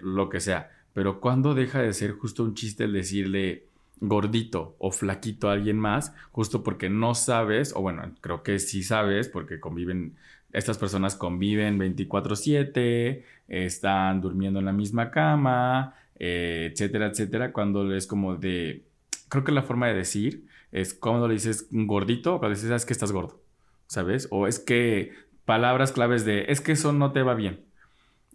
lo 0.00 0.30
que 0.30 0.40
sea. 0.40 0.70
Pero 0.94 1.20
cuando 1.20 1.52
deja 1.54 1.82
de 1.82 1.92
ser 1.92 2.12
justo 2.12 2.44
un 2.44 2.54
chiste 2.54 2.84
el 2.84 2.94
decirle 2.94 3.66
gordito 4.02 4.76
o 4.78 4.90
flaquito 4.90 5.48
a 5.48 5.52
alguien 5.52 5.78
más, 5.78 6.14
justo 6.32 6.62
porque 6.62 6.90
no 6.90 7.14
sabes, 7.14 7.72
o 7.74 7.80
bueno, 7.80 8.02
creo 8.20 8.42
que 8.42 8.58
sí 8.58 8.82
sabes, 8.82 9.28
porque 9.28 9.60
conviven, 9.60 10.16
estas 10.52 10.76
personas 10.78 11.14
conviven 11.14 11.78
24/7, 11.78 13.24
están 13.48 14.20
durmiendo 14.20 14.58
en 14.58 14.66
la 14.66 14.72
misma 14.72 15.10
cama, 15.10 15.94
eh, 16.18 16.70
etcétera, 16.72 17.06
etcétera, 17.06 17.52
cuando 17.52 17.94
es 17.94 18.06
como 18.06 18.36
de, 18.36 18.84
creo 19.28 19.44
que 19.44 19.52
la 19.52 19.62
forma 19.62 19.86
de 19.88 19.94
decir 19.94 20.46
es 20.72 20.94
cuando 20.94 21.28
le 21.28 21.34
dices 21.34 21.68
gordito, 21.70 22.38
cuando 22.38 22.56
dices, 22.56 22.70
es 22.70 22.84
que 22.86 22.92
estás 22.92 23.12
gordo, 23.12 23.40
¿sabes? 23.86 24.28
O 24.30 24.46
es 24.48 24.58
que 24.58 25.12
palabras 25.44 25.92
claves 25.92 26.24
de, 26.24 26.46
es 26.48 26.60
que 26.60 26.72
eso 26.72 26.92
no 26.92 27.12
te 27.12 27.22
va 27.22 27.34
bien. 27.34 27.64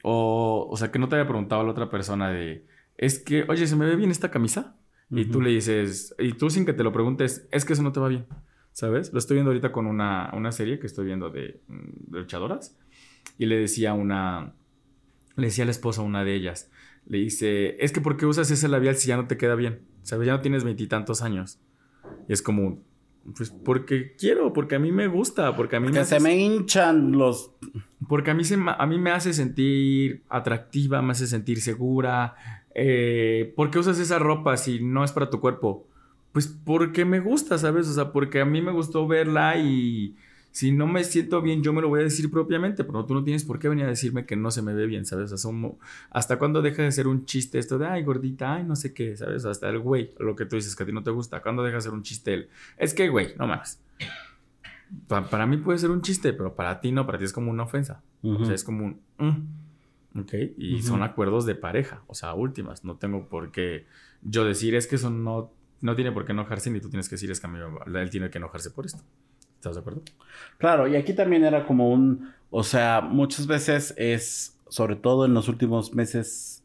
O, 0.04 0.68
o 0.70 0.78
sea, 0.78 0.92
que 0.92 1.00
no 1.00 1.10
te 1.10 1.16
haya 1.16 1.28
preguntado 1.28 1.62
a 1.62 1.64
la 1.66 1.72
otra 1.72 1.90
persona 1.90 2.30
de, 2.30 2.66
es 2.98 3.20
que, 3.20 3.46
oye, 3.50 3.68
¿se 3.68 3.76
me 3.76 3.86
ve 3.86 3.96
bien 3.96 4.12
esta 4.12 4.32
camisa? 4.32 4.76
Y 5.10 5.26
tú 5.26 5.42
le 5.42 5.52
dices, 5.52 6.14
y 6.20 6.34
tú 6.34 6.50
sin 6.50 6.66
que 6.66 6.74
te 6.74 6.84
lo 6.84 6.92
preguntes, 6.92 7.48
es 7.52 7.64
que 7.64 7.74
eso 7.74 7.84
no 7.84 7.94
te 7.94 8.00
va 8.00 8.10
bien, 8.10 8.26
¿sabes? 8.74 9.14
Lo 9.14 9.20
estoy 9.20 9.36
viendo 9.36 9.52
ahorita 9.52 9.72
con 9.72 9.86
una, 9.86 10.30
una 10.34 10.52
serie 10.52 10.80
que 10.80 10.88
estoy 10.88 11.06
viendo 11.06 11.30
de, 11.30 11.62
mm, 11.68 12.12
de 12.12 12.20
luchadoras. 12.20 12.78
Y 13.38 13.46
le 13.46 13.58
decía 13.58 13.94
una, 13.94 14.54
le 15.36 15.48
decía 15.48 15.64
a 15.64 15.66
la 15.66 15.72
esposa 15.72 16.02
una 16.02 16.24
de 16.26 16.36
ellas, 16.36 16.70
le 17.06 17.20
dice, 17.20 17.78
es 17.84 17.94
que 17.94 18.02
¿por 18.02 18.18
qué 18.18 18.26
usas 18.26 18.52
ese 18.52 18.68
labial 18.68 18.96
si 18.96 19.08
ya 19.08 19.16
no 19.16 19.28
te 19.28 19.38
queda 19.38 19.56
bien? 19.56 19.82
¿Sabes? 20.04 20.28
Ya 20.28 20.34
no 20.34 20.42
tienes 20.42 20.64
veintitantos 20.64 21.22
años. 21.22 21.60
Y 22.28 22.34
es 22.34 22.42
como, 22.42 22.84
pues 23.36 23.50
porque 23.50 24.16
quiero, 24.16 24.54
porque 24.54 24.76
a 24.76 24.80
mí 24.80 24.92
me 24.92 25.08
gusta, 25.08 25.56
porque 25.56 25.78
a 25.78 25.80
mí 25.80 25.90
me... 25.90 26.04
se 26.06 26.20
me 26.20 26.38
hinchan 26.38 27.14
los... 27.14 27.52
Porque 28.08 28.32
a 28.32 28.34
mí, 28.34 28.44
se, 28.44 28.56
a 28.56 28.86
mí 28.86 29.00
me 29.00 29.12
hace 29.12 29.34
sentir 29.34 30.24
atractiva, 30.30 31.02
me 31.02 31.12
hace 31.12 31.28
sentir 31.28 31.62
segura. 31.62 32.36
Eh, 32.80 33.54
¿Por 33.56 33.72
qué 33.72 33.80
usas 33.80 33.98
esa 33.98 34.20
ropa 34.20 34.56
si 34.56 34.80
no 34.80 35.04
es 35.04 35.12
para 35.12 35.32
tu 35.32 35.40
cuerpo? 35.40 35.88
Pues 36.32 36.48
porque 36.48 37.06
me 37.06 37.20
gusta, 37.20 37.58
¿sabes? 37.58 37.88
O 37.88 37.94
sea, 37.94 38.12
porque 38.12 38.40
a 38.40 38.46
mí 38.46 38.62
me 38.62 38.72
gustó 38.72 39.08
verla 39.08 39.58
y 39.58 40.16
si 40.52 40.72
no 40.72 40.86
me 40.86 41.04
siento 41.04 41.42
bien, 41.42 41.64
yo 41.64 41.74
me 41.74 41.82
lo 41.82 41.90
voy 41.90 42.02
a 42.02 42.04
decir 42.04 42.30
propiamente, 42.30 42.84
pero 42.84 43.04
tú 43.04 43.16
no 43.16 43.24
tienes 43.24 43.44
por 43.44 43.58
qué 43.58 43.68
venir 43.68 43.86
a 43.86 43.90
decirme 43.90 44.28
que 44.28 44.36
no 44.36 44.52
se 44.52 44.62
me 44.62 44.76
ve 44.76 44.86
bien, 44.86 45.08
¿sabes? 45.08 45.32
O 45.32 45.38
sea, 45.38 45.52
¿Hasta 46.12 46.38
cuándo 46.38 46.62
deja 46.62 46.84
de 46.84 46.92
ser 46.92 47.08
un 47.08 47.26
chiste 47.26 47.58
esto 47.58 47.80
de, 47.80 47.88
ay, 47.88 48.04
gordita, 48.04 48.54
ay, 48.54 48.64
no 48.64 48.76
sé 48.76 48.94
qué, 48.94 49.18
¿sabes? 49.18 49.46
Hasta 49.46 49.70
el 49.70 49.80
güey, 49.80 50.14
lo 50.20 50.36
que 50.36 50.46
tú 50.46 50.56
dices 50.56 50.76
que 50.76 50.84
a 50.84 50.86
ti 50.86 50.92
no 50.92 51.02
te 51.02 51.10
gusta, 51.10 51.42
¿cuándo 51.42 51.64
deja 51.64 51.78
de 51.78 51.82
ser 51.82 51.94
un 51.94 52.04
chiste 52.04 52.34
él? 52.36 52.50
Es 52.78 52.94
que, 52.94 53.10
güey, 53.10 53.34
no 53.40 53.48
mames. 53.48 53.82
para 55.08 55.48
mí 55.48 55.58
puede 55.58 55.80
ser 55.80 55.90
un 55.90 56.04
chiste, 56.04 56.32
pero 56.34 56.54
para 56.54 56.80
ti 56.80 56.92
no, 56.92 57.08
para 57.08 57.18
ti 57.18 57.24
es 57.24 57.34
como 57.34 57.50
una 57.50 57.64
ofensa. 57.64 58.04
O 58.22 58.46
sea, 58.46 58.54
es 58.54 58.64
como 58.64 58.86
un... 58.86 59.02
Mm". 59.18 59.67
Ok, 60.18 60.34
y 60.58 60.82
son 60.82 61.04
acuerdos 61.04 61.46
de 61.46 61.56
pareja, 61.56 62.04
o 62.08 62.16
sea, 62.16 62.34
últimas. 62.34 62.84
No 62.84 62.96
tengo 62.96 63.28
por 63.28 63.52
qué 63.52 63.86
yo 64.22 64.46
decir, 64.46 64.76
es 64.76 64.88
que 64.88 64.96
eso 64.96 65.10
no, 65.10 65.52
no 65.82 65.96
tiene 65.96 66.12
por 66.12 66.26
qué 66.26 66.32
enojarse, 66.32 66.70
ni 66.70 66.80
tú 66.80 66.90
tienes 66.90 67.10
que 67.10 67.16
decir, 67.16 67.32
es 67.32 67.40
que 67.40 67.48
a 67.48 67.50
mí 67.50 67.60
él 67.96 68.10
tiene 68.10 68.30
que 68.30 68.38
enojarse 68.38 68.72
por 68.72 68.86
esto. 68.86 69.04
¿Estás 69.56 69.76
de 69.76 69.82
acuerdo? 69.82 70.02
Claro, 70.58 70.88
y 70.88 70.96
aquí 70.96 71.14
también 71.14 71.44
era 71.44 71.66
como 71.66 71.92
un, 71.92 72.32
o 72.50 72.64
sea, 72.64 73.02
muchas 73.02 73.48
veces 73.48 73.94
es, 73.98 74.58
sobre 74.70 74.96
todo 74.96 75.26
en 75.26 75.34
los 75.34 75.48
últimos 75.48 75.94
meses, 75.96 76.64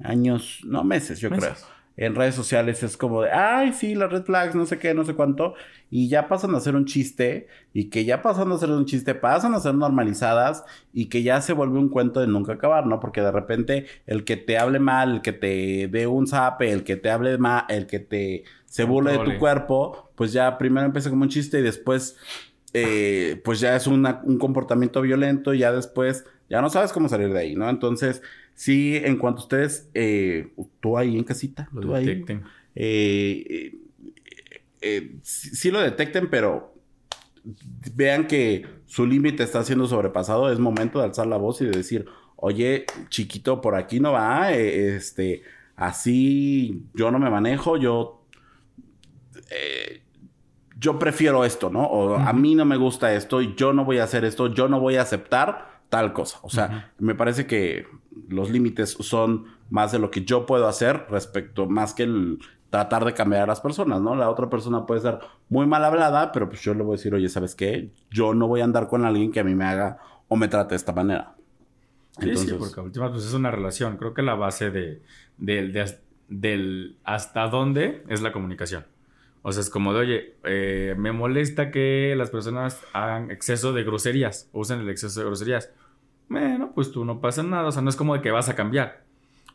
años, 0.00 0.60
no 0.64 0.84
meses, 0.84 1.20
yo 1.20 1.30
creo. 1.30 1.54
En 1.96 2.16
redes 2.16 2.34
sociales 2.34 2.82
es 2.82 2.96
como 2.96 3.22
de, 3.22 3.30
ay, 3.30 3.72
sí, 3.72 3.94
las 3.94 4.10
red 4.10 4.24
flags, 4.24 4.54
no 4.54 4.66
sé 4.66 4.78
qué, 4.78 4.94
no 4.94 5.04
sé 5.04 5.14
cuánto. 5.14 5.54
Y 5.90 6.08
ya 6.08 6.26
pasan 6.26 6.54
a 6.54 6.60
ser 6.60 6.74
un 6.74 6.86
chiste. 6.86 7.46
Y 7.72 7.88
que 7.90 8.04
ya 8.04 8.20
pasan 8.20 8.50
a 8.50 8.58
ser 8.58 8.70
un 8.70 8.84
chiste, 8.84 9.14
pasan 9.14 9.54
a 9.54 9.60
ser 9.60 9.74
normalizadas. 9.74 10.64
Y 10.92 11.06
que 11.06 11.22
ya 11.22 11.40
se 11.40 11.52
vuelve 11.52 11.78
un 11.78 11.88
cuento 11.88 12.20
de 12.20 12.26
nunca 12.26 12.54
acabar, 12.54 12.86
¿no? 12.86 12.98
Porque 12.98 13.20
de 13.20 13.30
repente 13.30 13.86
el 14.06 14.24
que 14.24 14.36
te 14.36 14.58
hable 14.58 14.80
mal, 14.80 15.14
el 15.14 15.22
que 15.22 15.32
te 15.32 15.88
dé 15.88 16.06
un 16.08 16.26
zape, 16.26 16.72
el 16.72 16.82
que 16.82 16.96
te 16.96 17.10
hable 17.10 17.38
mal, 17.38 17.64
el 17.68 17.86
que 17.86 18.00
te 18.00 18.44
se 18.66 18.82
burle 18.82 19.12
de 19.12 19.18
tu 19.20 19.38
cuerpo, 19.38 20.10
pues 20.16 20.32
ya 20.32 20.58
primero 20.58 20.84
empieza 20.84 21.08
como 21.08 21.22
un 21.22 21.28
chiste 21.28 21.60
y 21.60 21.62
después, 21.62 22.16
eh, 22.72 23.40
pues 23.44 23.60
ya 23.60 23.76
es 23.76 23.86
un 23.86 24.02
comportamiento 24.40 25.00
violento 25.00 25.54
y 25.54 25.58
ya 25.58 25.70
después 25.70 26.24
ya 26.48 26.60
no 26.60 26.70
sabes 26.70 26.92
cómo 26.92 27.08
salir 27.08 27.32
de 27.32 27.38
ahí, 27.38 27.54
¿no? 27.54 27.68
Entonces, 27.70 28.22
sí, 28.54 28.96
en 28.96 29.16
cuanto 29.16 29.42
ustedes, 29.42 29.88
eh, 29.94 30.52
tú 30.80 30.96
ahí 30.96 31.16
en 31.16 31.24
casita, 31.24 31.68
lo 31.72 31.94
detecten. 31.94 32.44
Ahí, 32.76 33.80
eh, 34.80 35.16
sí, 35.22 35.70
lo 35.70 35.80
detecten, 35.80 36.28
pero 36.28 36.74
vean 37.94 38.26
que 38.26 38.66
su 38.86 39.06
límite 39.06 39.42
está 39.42 39.62
siendo 39.64 39.86
sobrepasado, 39.86 40.52
es 40.52 40.58
momento 40.58 40.98
de 40.98 41.06
alzar 41.06 41.26
la 41.26 41.36
voz 41.36 41.60
y 41.60 41.64
de 41.64 41.70
decir, 41.70 42.06
oye, 42.36 42.84
chiquito, 43.08 43.60
por 43.60 43.76
aquí 43.76 44.00
no 44.00 44.12
va, 44.12 44.52
este, 44.52 45.42
así 45.76 46.82
yo 46.94 47.10
no 47.10 47.18
me 47.18 47.30
manejo, 47.30 47.76
yo 47.76 48.24
eh, 49.50 50.02
yo 50.78 50.98
prefiero 50.98 51.44
esto, 51.44 51.70
¿no? 51.70 51.84
O 51.84 52.16
a 52.16 52.32
mí 52.32 52.54
no 52.54 52.64
me 52.64 52.76
gusta 52.76 53.14
esto, 53.14 53.40
yo 53.40 53.72
no 53.72 53.84
voy 53.84 53.98
a 53.98 54.04
hacer 54.04 54.24
esto, 54.24 54.52
yo 54.52 54.68
no 54.68 54.80
voy 54.80 54.96
a 54.96 55.02
aceptar 55.02 55.80
tal 55.88 56.12
cosa. 56.12 56.40
O 56.42 56.50
sea, 56.50 56.92
me 56.98 57.14
parece 57.14 57.46
que 57.46 57.86
los 58.28 58.50
límites 58.50 58.96
son 59.00 59.46
más 59.70 59.92
de 59.92 59.98
lo 59.98 60.10
que 60.10 60.24
yo 60.24 60.46
puedo 60.46 60.66
hacer 60.68 61.06
respecto, 61.10 61.66
más 61.66 61.94
que 61.94 62.04
el 62.04 62.38
tratar 62.70 63.04
de 63.04 63.14
cambiar 63.14 63.42
a 63.42 63.46
las 63.46 63.60
personas, 63.60 64.00
¿no? 64.00 64.16
La 64.16 64.28
otra 64.28 64.50
persona 64.50 64.84
puede 64.84 65.00
ser 65.00 65.20
muy 65.48 65.66
mal 65.66 65.84
hablada, 65.84 66.32
pero 66.32 66.48
pues 66.48 66.60
yo 66.62 66.74
le 66.74 66.82
voy 66.82 66.94
a 66.94 66.96
decir, 66.96 67.14
oye, 67.14 67.28
¿sabes 67.28 67.54
qué? 67.54 67.92
Yo 68.10 68.34
no 68.34 68.48
voy 68.48 68.62
a 68.62 68.64
andar 68.64 68.88
con 68.88 69.04
alguien 69.04 69.30
que 69.30 69.38
a 69.38 69.44
mí 69.44 69.54
me 69.54 69.64
haga 69.64 69.98
o 70.26 70.36
me 70.36 70.48
trate 70.48 70.70
de 70.70 70.76
esta 70.76 70.92
manera. 70.92 71.36
sí, 72.20 72.36
sí, 72.36 72.52
porque 72.58 72.80
última 72.80 73.12
pues 73.12 73.24
es 73.24 73.32
una 73.32 73.52
relación. 73.52 73.96
Creo 73.96 74.12
que 74.12 74.22
la 74.22 74.34
base 74.34 74.72
de, 74.72 75.02
del 75.38 76.96
hasta 77.04 77.46
dónde 77.48 78.02
es 78.08 78.22
la 78.22 78.32
comunicación. 78.32 78.86
O 79.42 79.52
sea, 79.52 79.60
es 79.60 79.70
como 79.70 79.92
de, 79.92 80.00
oye, 80.00 80.36
eh, 80.42 80.94
me 80.98 81.12
molesta 81.12 81.70
que 81.70 82.14
las 82.16 82.30
personas 82.30 82.80
hagan 82.92 83.30
exceso 83.30 83.72
de 83.72 83.84
groserías, 83.84 84.48
usen 84.52 84.80
el 84.80 84.88
exceso 84.88 85.20
de 85.20 85.26
groserías. 85.26 85.70
Bueno, 86.28 86.72
pues 86.74 86.90
tú 86.90 87.04
no 87.04 87.20
pasa 87.20 87.42
nada, 87.42 87.68
o 87.68 87.72
sea, 87.72 87.82
no 87.82 87.90
es 87.90 87.96
como 87.96 88.14
de 88.14 88.22
que 88.22 88.30
vas 88.30 88.48
a 88.48 88.56
cambiar. 88.56 89.04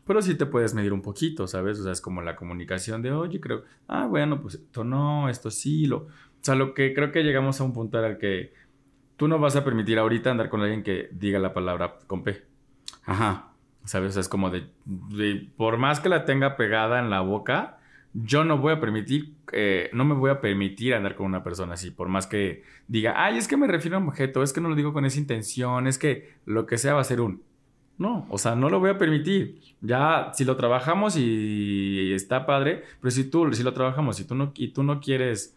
Pero 0.06 0.22
sí 0.22 0.34
te 0.34 0.46
puedes 0.46 0.74
medir 0.74 0.92
un 0.92 1.02
poquito, 1.02 1.46
¿sabes? 1.46 1.78
O 1.78 1.82
sea, 1.82 1.92
es 1.92 2.00
como 2.00 2.22
la 2.22 2.36
comunicación 2.36 3.02
de, 3.02 3.12
oye, 3.12 3.40
creo, 3.40 3.64
ah, 3.86 4.06
bueno, 4.06 4.40
pues 4.40 4.54
esto 4.56 4.84
no, 4.84 5.28
esto 5.28 5.50
sí, 5.50 5.86
lo... 5.86 5.98
O 5.98 6.42
sea, 6.42 6.54
lo 6.54 6.72
que 6.72 6.94
creo 6.94 7.12
que 7.12 7.22
llegamos 7.22 7.60
a 7.60 7.64
un 7.64 7.74
punto 7.74 8.04
el 8.04 8.16
que 8.16 8.54
tú 9.16 9.28
no 9.28 9.38
vas 9.38 9.54
a 9.56 9.64
permitir 9.64 9.98
ahorita 9.98 10.30
andar 10.30 10.48
con 10.48 10.62
alguien 10.62 10.82
que 10.82 11.10
diga 11.12 11.38
la 11.38 11.52
palabra 11.52 11.98
con 12.06 12.22
P. 12.22 12.42
Ajá. 13.04 13.52
¿Sabes? 13.84 14.10
O 14.10 14.12
sea, 14.14 14.20
es 14.20 14.28
como 14.28 14.50
de, 14.50 14.70
por 15.56 15.76
más 15.76 16.00
que 16.00 16.08
la 16.08 16.24
tenga 16.24 16.56
pegada 16.56 16.98
en 16.98 17.10
la 17.10 17.20
boca, 17.20 17.79
yo 18.12 18.44
no 18.44 18.58
voy 18.58 18.72
a 18.72 18.80
permitir, 18.80 19.34
eh, 19.52 19.90
no 19.92 20.04
me 20.04 20.14
voy 20.14 20.30
a 20.30 20.40
permitir 20.40 20.94
andar 20.94 21.14
con 21.14 21.26
una 21.26 21.42
persona 21.44 21.74
así, 21.74 21.90
por 21.90 22.08
más 22.08 22.26
que 22.26 22.64
diga, 22.88 23.14
ay, 23.16 23.38
es 23.38 23.46
que 23.46 23.56
me 23.56 23.66
refiero 23.66 23.96
a 23.96 24.00
un 24.00 24.08
objeto, 24.08 24.42
es 24.42 24.52
que 24.52 24.60
no 24.60 24.68
lo 24.68 24.74
digo 24.74 24.92
con 24.92 25.04
esa 25.04 25.18
intención, 25.18 25.86
es 25.86 25.98
que 25.98 26.34
lo 26.46 26.66
que 26.66 26.78
sea 26.78 26.94
va 26.94 27.00
a 27.00 27.04
ser 27.04 27.20
un... 27.20 27.42
No, 27.98 28.26
o 28.30 28.38
sea, 28.38 28.54
no 28.54 28.70
lo 28.70 28.80
voy 28.80 28.88
a 28.90 28.96
permitir. 28.96 29.60
Ya, 29.82 30.30
si 30.32 30.46
lo 30.46 30.56
trabajamos 30.56 31.16
y 31.18 32.12
está 32.14 32.46
padre, 32.46 32.82
pero 33.00 33.10
si 33.10 33.24
tú, 33.24 33.52
si 33.52 33.62
lo 33.62 33.74
trabajamos 33.74 34.26
tú 34.26 34.34
no, 34.34 34.52
y 34.56 34.68
tú 34.68 34.82
no 34.82 35.00
quieres 35.00 35.54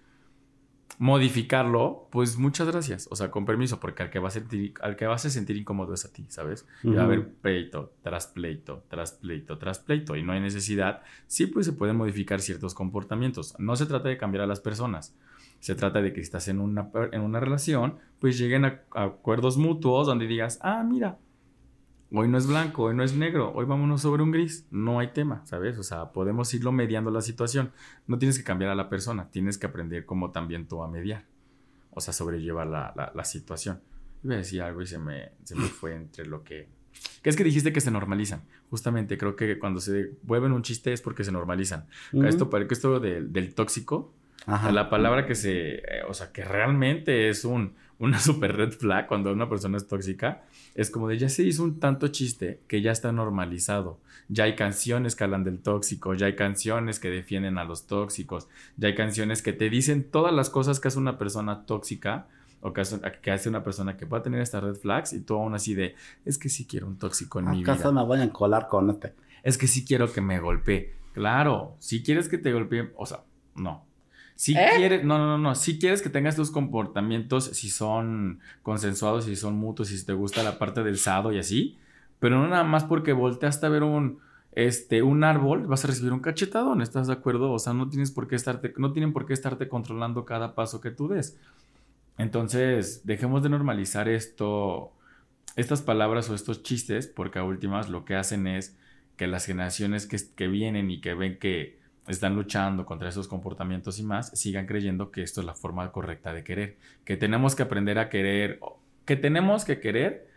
modificarlo, 0.97 2.07
pues 2.11 2.37
muchas 2.37 2.67
gracias. 2.67 3.07
O 3.11 3.15
sea, 3.15 3.31
con 3.31 3.45
permiso, 3.45 3.79
porque 3.79 4.03
al 4.03 4.09
que, 4.09 4.19
va 4.19 4.27
a 4.27 4.31
sentir, 4.31 4.73
al 4.81 4.95
que 4.95 5.05
vas 5.05 5.25
a 5.25 5.29
sentir 5.29 5.57
incómodo 5.57 5.93
es 5.93 6.05
a 6.05 6.13
ti, 6.13 6.25
¿sabes? 6.29 6.65
Y 6.83 6.91
va 6.91 7.01
a 7.01 7.05
haber 7.05 7.27
pleito, 7.27 7.93
tras 8.01 8.27
pleito, 8.27 8.83
tras 8.89 9.13
pleito, 9.13 9.57
tras 9.57 9.79
pleito, 9.79 10.15
y 10.15 10.23
no 10.23 10.33
hay 10.33 10.39
necesidad. 10.39 11.01
Sí, 11.27 11.47
pues 11.47 11.65
se 11.65 11.73
pueden 11.73 11.95
modificar 11.95 12.41
ciertos 12.41 12.73
comportamientos. 12.73 13.55
No 13.59 13.75
se 13.75 13.85
trata 13.85 14.09
de 14.09 14.17
cambiar 14.17 14.43
a 14.43 14.47
las 14.47 14.59
personas. 14.59 15.15
Se 15.59 15.75
trata 15.75 16.01
de 16.01 16.11
que 16.11 16.19
si 16.19 16.25
estás 16.25 16.47
en 16.49 16.59
una, 16.59 16.89
en 17.11 17.21
una 17.21 17.39
relación, 17.39 17.97
pues 18.19 18.37
lleguen 18.37 18.65
a 18.65 18.81
acuerdos 18.91 19.57
mutuos 19.57 20.07
donde 20.07 20.27
digas, 20.27 20.59
ah, 20.61 20.83
mira, 20.83 21.17
Hoy 22.15 22.27
no 22.27 22.37
es 22.37 22.45
blanco, 22.45 22.83
hoy 22.83 22.95
no 22.95 23.01
es 23.01 23.15
negro, 23.15 23.51
hoy 23.55 23.65
vámonos 23.65 24.03
sobre 24.03 24.21
un 24.21 24.29
gris. 24.29 24.67
No 24.69 24.99
hay 24.99 25.07
tema, 25.07 25.43
¿sabes? 25.47 25.79
O 25.79 25.83
sea, 25.83 26.11
podemos 26.11 26.53
irlo 26.53 26.71
mediando 26.71 27.09
la 27.09 27.21
situación. 27.21 27.71
No 28.05 28.19
tienes 28.19 28.37
que 28.37 28.43
cambiar 28.43 28.69
a 28.69 28.75
la 28.75 28.87
persona, 28.87 29.31
tienes 29.31 29.57
que 29.57 29.65
aprender 29.65 30.05
como 30.05 30.29
también 30.29 30.67
tú 30.67 30.83
a 30.83 30.87
mediar. 30.87 31.25
O 31.89 32.01
sea, 32.01 32.13
sobrellevar 32.13 32.67
la, 32.67 33.11
la, 33.15 33.25
situación. 33.25 33.81
Iba 34.23 34.35
a 34.35 34.37
decir 34.37 34.61
algo 34.61 34.83
y 34.83 34.85
se 34.85 34.99
me, 34.99 35.31
se 35.43 35.55
me 35.55 35.63
fue 35.65 35.95
entre 35.95 36.27
lo 36.27 36.43
que... 36.43 36.67
¿Qué 37.23 37.31
es 37.31 37.35
que 37.35 37.43
dijiste 37.43 37.73
que 37.73 37.81
se 37.81 37.89
normalizan? 37.89 38.43
Justamente 38.69 39.17
creo 39.17 39.35
que 39.35 39.57
cuando 39.57 39.79
se 39.79 40.11
vuelven 40.21 40.51
un 40.51 40.61
chiste 40.61 40.93
es 40.93 41.01
porque 41.01 41.23
se 41.23 41.31
normalizan. 41.31 41.87
Esto, 42.25 42.47
esto 42.69 42.99
del 42.99 43.55
tóxico, 43.55 44.13
la 44.45 44.87
palabra 44.87 45.25
que 45.25 45.33
se... 45.33 45.77
Eh, 45.77 46.03
o 46.07 46.13
sea, 46.13 46.31
que 46.31 46.45
realmente 46.45 47.29
es 47.29 47.43
un, 47.43 47.73
una 48.03 48.19
super 48.19 48.55
red 48.55 48.71
flag 48.71 49.07
cuando 49.07 49.31
una 49.31 49.49
persona 49.49 49.77
es 49.77 49.87
tóxica 49.87 50.43
es 50.75 50.89
como 50.89 51.07
de 51.07 51.17
ya 51.17 51.29
se 51.29 51.43
hizo 51.43 51.63
un 51.63 51.79
tanto 51.79 52.07
chiste 52.09 52.61
que 52.67 52.81
ya 52.81 52.91
está 52.91 53.11
normalizado. 53.11 53.99
Ya 54.27 54.45
hay 54.45 54.55
canciones 54.55 55.15
que 55.15 55.23
hablan 55.23 55.43
del 55.43 55.59
tóxico, 55.59 56.13
ya 56.13 56.27
hay 56.27 56.35
canciones 56.35 56.99
que 56.99 57.09
defienden 57.09 57.57
a 57.57 57.63
los 57.63 57.87
tóxicos, 57.87 58.47
ya 58.77 58.87
hay 58.87 58.95
canciones 58.95 59.41
que 59.41 59.53
te 59.53 59.69
dicen 59.69 60.09
todas 60.09 60.33
las 60.33 60.49
cosas 60.49 60.79
que 60.79 60.87
hace 60.87 60.97
una 60.97 61.17
persona 61.17 61.65
tóxica 61.65 62.27
o 62.61 62.71
que 62.71 62.81
hace, 62.81 63.49
una 63.49 63.63
persona 63.63 63.97
que 63.97 64.07
pueda 64.07 64.23
tener 64.23 64.41
estas 64.41 64.63
red 64.63 64.75
flags 64.75 65.11
y 65.13 65.19
tú 65.19 65.35
aún 65.35 65.53
así 65.53 65.73
de, 65.73 65.95
es 66.23 66.37
que 66.37 66.47
sí 66.47 66.65
quiero 66.65 66.87
un 66.87 66.97
tóxico 66.97 67.39
en 67.39 67.51
mi 67.51 67.59
vida. 67.59 67.73
¿Acaso 67.73 67.91
me 67.91 68.03
voy 68.03 68.21
a 68.21 68.29
colar 68.31 68.67
con 68.67 68.89
este? 68.89 69.13
Es 69.43 69.57
que 69.57 69.67
sí 69.67 69.85
quiero 69.85 70.11
que 70.11 70.21
me 70.21 70.39
golpee. 70.39 70.93
Claro, 71.13 71.75
si 71.79 72.01
quieres 72.01 72.29
que 72.29 72.37
te 72.37 72.53
golpee, 72.53 72.91
o 72.95 73.05
sea, 73.05 73.23
no, 73.55 73.85
si 74.35 74.55
¿Eh? 74.55 74.67
quieres, 74.77 75.03
no, 75.03 75.17
no, 75.17 75.37
no, 75.37 75.55
si 75.55 75.79
quieres 75.79 76.01
que 76.01 76.09
tengas 76.09 76.35
tus 76.35 76.51
comportamientos, 76.51 77.45
si 77.45 77.69
son 77.69 78.39
consensuados, 78.61 79.25
si 79.25 79.35
son 79.35 79.55
mutuos, 79.55 79.89
si 79.89 80.05
te 80.05 80.13
gusta 80.13 80.43
la 80.43 80.57
parte 80.57 80.83
del 80.83 80.97
sado 80.97 81.31
y 81.31 81.39
así, 81.39 81.77
pero 82.19 82.39
no 82.39 82.47
nada 82.47 82.63
más 82.63 82.83
porque 82.83 83.13
volteaste 83.13 83.65
a 83.65 83.69
ver 83.69 83.83
un, 83.83 84.19
este, 84.53 85.03
un 85.03 85.23
árbol, 85.23 85.67
vas 85.67 85.83
a 85.83 85.87
recibir 85.87 86.13
un 86.13 86.19
cachetadón, 86.19 86.81
¿estás 86.81 87.07
de 87.07 87.13
acuerdo? 87.13 87.51
O 87.51 87.59
sea, 87.59 87.73
no 87.73 87.89
tienes 87.89 88.11
por 88.11 88.27
qué 88.27 88.35
estarte, 88.35 88.73
no 88.77 88.91
tienen 88.91 89.13
por 89.13 89.25
qué 89.25 89.33
estarte 89.33 89.67
controlando 89.67 90.25
cada 90.25 90.55
paso 90.55 90.81
que 90.81 90.91
tú 90.91 91.07
des. 91.07 91.37
Entonces, 92.17 93.05
dejemos 93.05 93.43
de 93.43 93.49
normalizar 93.49 94.07
esto, 94.07 94.91
estas 95.55 95.81
palabras 95.81 96.29
o 96.29 96.35
estos 96.35 96.63
chistes, 96.63 97.07
porque 97.07 97.39
a 97.39 97.43
últimas 97.43 97.89
lo 97.89 98.05
que 98.05 98.15
hacen 98.15 98.47
es 98.47 98.77
que 99.17 99.27
las 99.27 99.45
generaciones 99.45 100.05
que, 100.05 100.17
que 100.35 100.47
vienen 100.47 100.91
y 100.91 101.01
que 101.01 101.13
ven 101.13 101.37
que 101.39 101.82
están 102.07 102.35
luchando 102.35 102.85
contra 102.85 103.09
esos 103.09 103.27
comportamientos 103.27 103.99
y 103.99 104.03
más, 104.03 104.29
sigan 104.37 104.65
creyendo 104.65 105.11
que 105.11 105.23
esto 105.23 105.41
es 105.41 105.47
la 105.47 105.53
forma 105.53 105.91
correcta 105.91 106.33
de 106.33 106.43
querer, 106.43 106.77
que 107.05 107.17
tenemos 107.17 107.55
que 107.55 107.63
aprender 107.63 107.99
a 107.99 108.09
querer, 108.09 108.59
que 109.05 109.15
tenemos 109.15 109.65
que 109.65 109.79
querer 109.79 110.27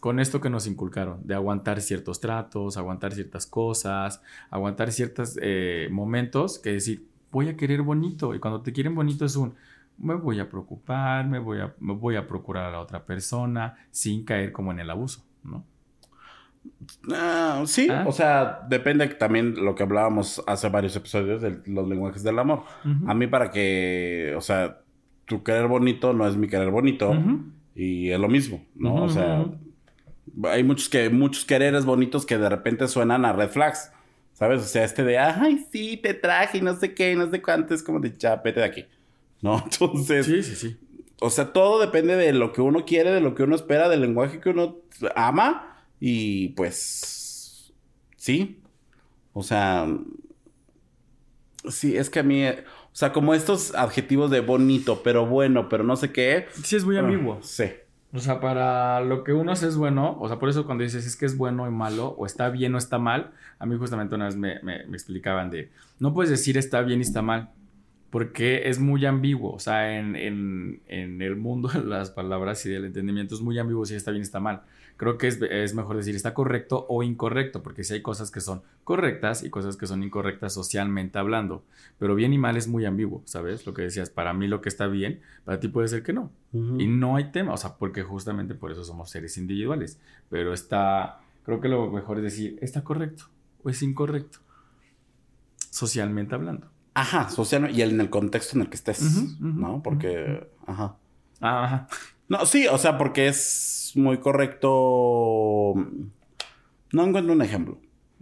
con 0.00 0.20
esto 0.20 0.40
que 0.40 0.50
nos 0.50 0.66
inculcaron, 0.66 1.26
de 1.26 1.34
aguantar 1.34 1.80
ciertos 1.80 2.20
tratos, 2.20 2.76
aguantar 2.76 3.14
ciertas 3.14 3.46
cosas, 3.46 4.22
aguantar 4.50 4.92
ciertos 4.92 5.38
eh, 5.40 5.88
momentos, 5.90 6.58
que 6.58 6.72
decir, 6.72 7.06
voy 7.32 7.48
a 7.48 7.56
querer 7.56 7.82
bonito. 7.82 8.34
Y 8.34 8.38
cuando 8.38 8.60
te 8.60 8.72
quieren 8.72 8.94
bonito 8.94 9.24
es 9.24 9.36
un, 9.36 9.54
me 9.98 10.14
voy 10.14 10.40
a 10.40 10.48
preocupar, 10.48 11.26
me 11.26 11.38
voy 11.38 11.60
a, 11.60 11.74
me 11.80 11.94
voy 11.94 12.16
a 12.16 12.26
procurar 12.26 12.66
a 12.66 12.70
la 12.70 12.80
otra 12.80 13.04
persona 13.04 13.76
sin 13.90 14.24
caer 14.24 14.52
como 14.52 14.70
en 14.72 14.80
el 14.80 14.90
abuso, 14.90 15.24
¿no? 15.42 15.64
Ah, 17.12 17.62
sí, 17.66 17.88
ah. 17.90 18.04
o 18.06 18.12
sea, 18.12 18.66
depende 18.68 19.06
también 19.08 19.54
lo 19.64 19.74
que 19.74 19.82
hablábamos 19.82 20.42
hace 20.46 20.68
varios 20.68 20.94
episodios 20.96 21.42
de 21.42 21.60
los 21.66 21.88
lenguajes 21.88 22.22
del 22.22 22.38
amor. 22.38 22.64
A 23.06 23.14
mí 23.14 23.26
para 23.26 23.50
que, 23.50 24.34
o 24.36 24.40
sea, 24.40 24.80
tu 25.24 25.42
querer 25.42 25.66
bonito 25.66 26.12
no 26.12 26.26
es 26.26 26.36
mi 26.36 26.48
querer 26.48 26.70
bonito 26.70 27.14
y 27.74 28.10
es 28.10 28.20
lo 28.20 28.28
mismo, 28.28 28.64
¿no? 28.74 29.04
o 29.04 29.08
sea, 29.08 29.44
hay 30.44 30.64
muchos 30.64 30.88
que 30.88 31.08
muchos 31.10 31.44
quereres 31.44 31.84
bonitos 31.84 32.26
que 32.26 32.38
de 32.38 32.48
repente 32.48 32.88
suenan 32.88 33.24
a 33.24 33.32
red 33.32 33.48
flags. 33.48 33.90
¿Sabes? 34.36 34.60
O 34.60 34.66
sea, 34.66 34.84
este 34.84 35.02
de, 35.02 35.16
ay, 35.16 35.64
sí, 35.72 35.96
te 35.96 36.12
traje 36.12 36.58
y 36.58 36.60
no 36.60 36.76
sé 36.76 36.92
qué, 36.92 37.16
no 37.16 37.30
sé 37.30 37.40
cuánto, 37.40 37.72
es 37.72 37.82
como 37.82 38.00
de, 38.00 38.12
ya, 38.18 38.36
vete 38.36 38.60
de 38.60 38.66
aquí. 38.66 38.84
¿No? 39.40 39.58
Entonces. 39.64 40.26
Sí, 40.26 40.42
sí, 40.42 40.54
sí. 40.54 40.76
O 41.20 41.30
sea, 41.30 41.54
todo 41.54 41.80
depende 41.80 42.16
de 42.16 42.34
lo 42.34 42.52
que 42.52 42.60
uno 42.60 42.84
quiere, 42.84 43.10
de 43.10 43.22
lo 43.22 43.34
que 43.34 43.44
uno 43.44 43.56
espera, 43.56 43.88
del 43.88 44.02
lenguaje 44.02 44.38
que 44.38 44.50
uno 44.50 44.76
ama. 45.14 45.75
Y 46.00 46.48
pues. 46.50 47.72
Sí. 48.16 48.60
O 49.32 49.42
sea. 49.42 49.86
Sí, 51.68 51.96
es 51.96 52.10
que 52.10 52.20
a 52.20 52.22
mí. 52.22 52.46
O 52.48 52.98
sea, 52.98 53.12
como 53.12 53.34
estos 53.34 53.74
adjetivos 53.74 54.30
de 54.30 54.40
bonito, 54.40 55.02
pero 55.02 55.26
bueno, 55.26 55.68
pero 55.68 55.84
no 55.84 55.96
sé 55.96 56.12
qué. 56.12 56.46
Sí, 56.64 56.76
es 56.76 56.84
muy 56.84 56.96
ambiguo. 56.96 57.38
sí. 57.42 57.64
O 58.12 58.18
sea, 58.18 58.40
para 58.40 59.00
lo 59.02 59.24
que 59.24 59.34
uno 59.34 59.52
hace 59.52 59.66
es 59.66 59.76
bueno, 59.76 60.16
o 60.20 60.28
sea, 60.28 60.38
por 60.38 60.48
eso 60.48 60.64
cuando 60.64 60.84
dices 60.84 61.04
es 61.04 61.16
que 61.16 61.26
es 61.26 61.36
bueno 61.36 61.66
y 61.66 61.70
malo, 61.70 62.14
o 62.16 62.24
está 62.24 62.48
bien 62.48 62.74
o 62.74 62.78
está 62.78 62.98
mal, 62.98 63.32
a 63.58 63.66
mí 63.66 63.76
justamente 63.76 64.14
una 64.14 64.24
vez 64.26 64.36
me, 64.36 64.58
me, 64.62 64.76
explicaban 64.76 65.50
de, 65.50 65.70
no 65.98 66.14
puedes 66.14 66.30
decir 66.30 66.56
está 66.56 66.80
bien 66.80 67.00
y 67.00 67.02
está 67.02 67.20
mal, 67.20 67.50
porque 68.08 68.70
es 68.70 68.78
muy 68.78 69.04
ambiguo, 69.04 69.52
o 69.52 69.58
sea, 69.58 69.98
en, 69.98 70.16
en, 70.16 70.80
en 70.86 71.20
el 71.20 71.36
mundo 71.36 71.68
de 71.68 71.80
las 71.84 72.10
palabras 72.10 72.64
y 72.64 72.70
del 72.70 72.86
entendimiento 72.86 73.34
es 73.34 73.42
muy 73.42 73.58
ambiguo 73.58 73.84
si 73.84 73.94
está 73.94 74.12
bien 74.12 74.22
y 74.22 74.24
está 74.24 74.40
mal 74.40 74.62
creo 74.96 75.18
que 75.18 75.28
es, 75.28 75.74
mejor 75.74 75.96
decir 75.96 76.16
está 76.16 76.34
correcto 76.34 76.86
o 76.88 77.02
incorrecto, 77.02 77.62
porque 77.62 77.84
si 77.84 77.94
hay 77.94 78.02
cosas 78.02 78.30
que 78.30 78.40
son 78.40 78.62
correctas 78.84 79.42
y 79.42 79.50
cosas 79.50 79.76
que 79.76 79.86
son 79.86 80.02
incorrectas 80.02 80.54
socialmente 80.54 81.18
hablando. 81.18 81.64
Pero 81.98 82.14
bien 82.14 82.32
y 82.32 82.38
mal 82.38 82.56
es 82.56 82.68
muy 82.68 82.84
ambiguo, 82.84 83.22
¿sabes? 83.24 83.66
Lo 83.66 83.74
que 83.74 83.82
decías, 83.82 84.10
para 84.10 84.32
mí 84.32 84.48
lo 84.48 84.60
que 84.60 84.68
está 84.68 84.86
bien, 84.86 85.20
para 85.44 85.60
ti 85.60 85.68
puede 85.68 85.88
ser 85.88 86.02
que 86.02 86.12
no. 86.12 86.30
Y 86.52 86.86
no 86.86 87.16
hay 87.16 87.32
tema, 87.32 87.52
o 87.52 87.56
sea, 87.58 87.76
porque 87.76 88.02
justamente 88.02 88.54
por 88.54 88.72
eso 88.72 88.82
somos 88.82 89.10
seres 89.10 89.36
individuales. 89.36 90.00
Pero 90.30 90.54
está, 90.54 91.20
creo 91.44 91.60
que 91.60 91.68
lo 91.68 91.90
mejor 91.90 92.16
es 92.18 92.24
decir, 92.24 92.58
está 92.62 92.82
correcto 92.82 93.24
o 93.62 93.68
es 93.68 93.82
incorrecto, 93.82 94.38
socialmente 95.70 96.34
hablando. 96.34 96.68
Ajá, 96.94 97.28
social 97.28 97.70
y 97.70 97.82
en 97.82 98.00
el 98.00 98.08
contexto 98.08 98.56
en 98.56 98.62
el 98.62 98.70
que 98.70 98.76
estés, 98.76 99.38
¿no? 99.38 99.82
Porque, 99.82 100.48
ajá. 100.66 100.96
Ah, 101.42 101.64
ajá. 101.64 101.88
No, 102.28 102.44
sí, 102.46 102.66
o 102.66 102.78
sea, 102.78 102.98
porque 102.98 103.28
es 103.28 103.92
muy 103.94 104.18
correcto. 104.18 105.74
No 106.92 107.04
encuentro 107.04 107.32
un 107.32 107.42
ejemplo, 107.42 107.78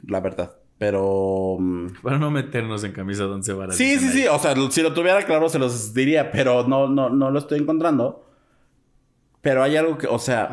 la 0.07 0.21
verdad. 0.21 0.57
Pero. 0.79 1.57
Mm, 1.59 1.89
Para 2.03 2.19
no 2.19 2.31
meternos 2.31 2.85
en 2.85 2.93
camisa 2.93 3.25
donde 3.25 3.47
se 3.47 3.53
va 3.53 3.71
Sí, 3.73 3.99
sí, 3.99 4.09
sí. 4.11 4.27
O 4.27 4.39
sea, 4.39 4.55
si 4.71 4.83
lo 4.83 4.93
tuviera 4.93 5.23
claro 5.23 5.49
se 5.49 5.59
los 5.59 5.95
diría, 5.95 6.31
pero 6.31 6.67
no, 6.67 6.89
no, 6.89 7.11
no 7.11 7.31
lo 7.31 7.39
estoy 7.39 7.61
encontrando. 7.61 8.27
Pero 9.41 9.63
hay 9.63 9.77
algo 9.77 9.99
que, 9.99 10.07
o 10.07 10.19
sea. 10.19 10.51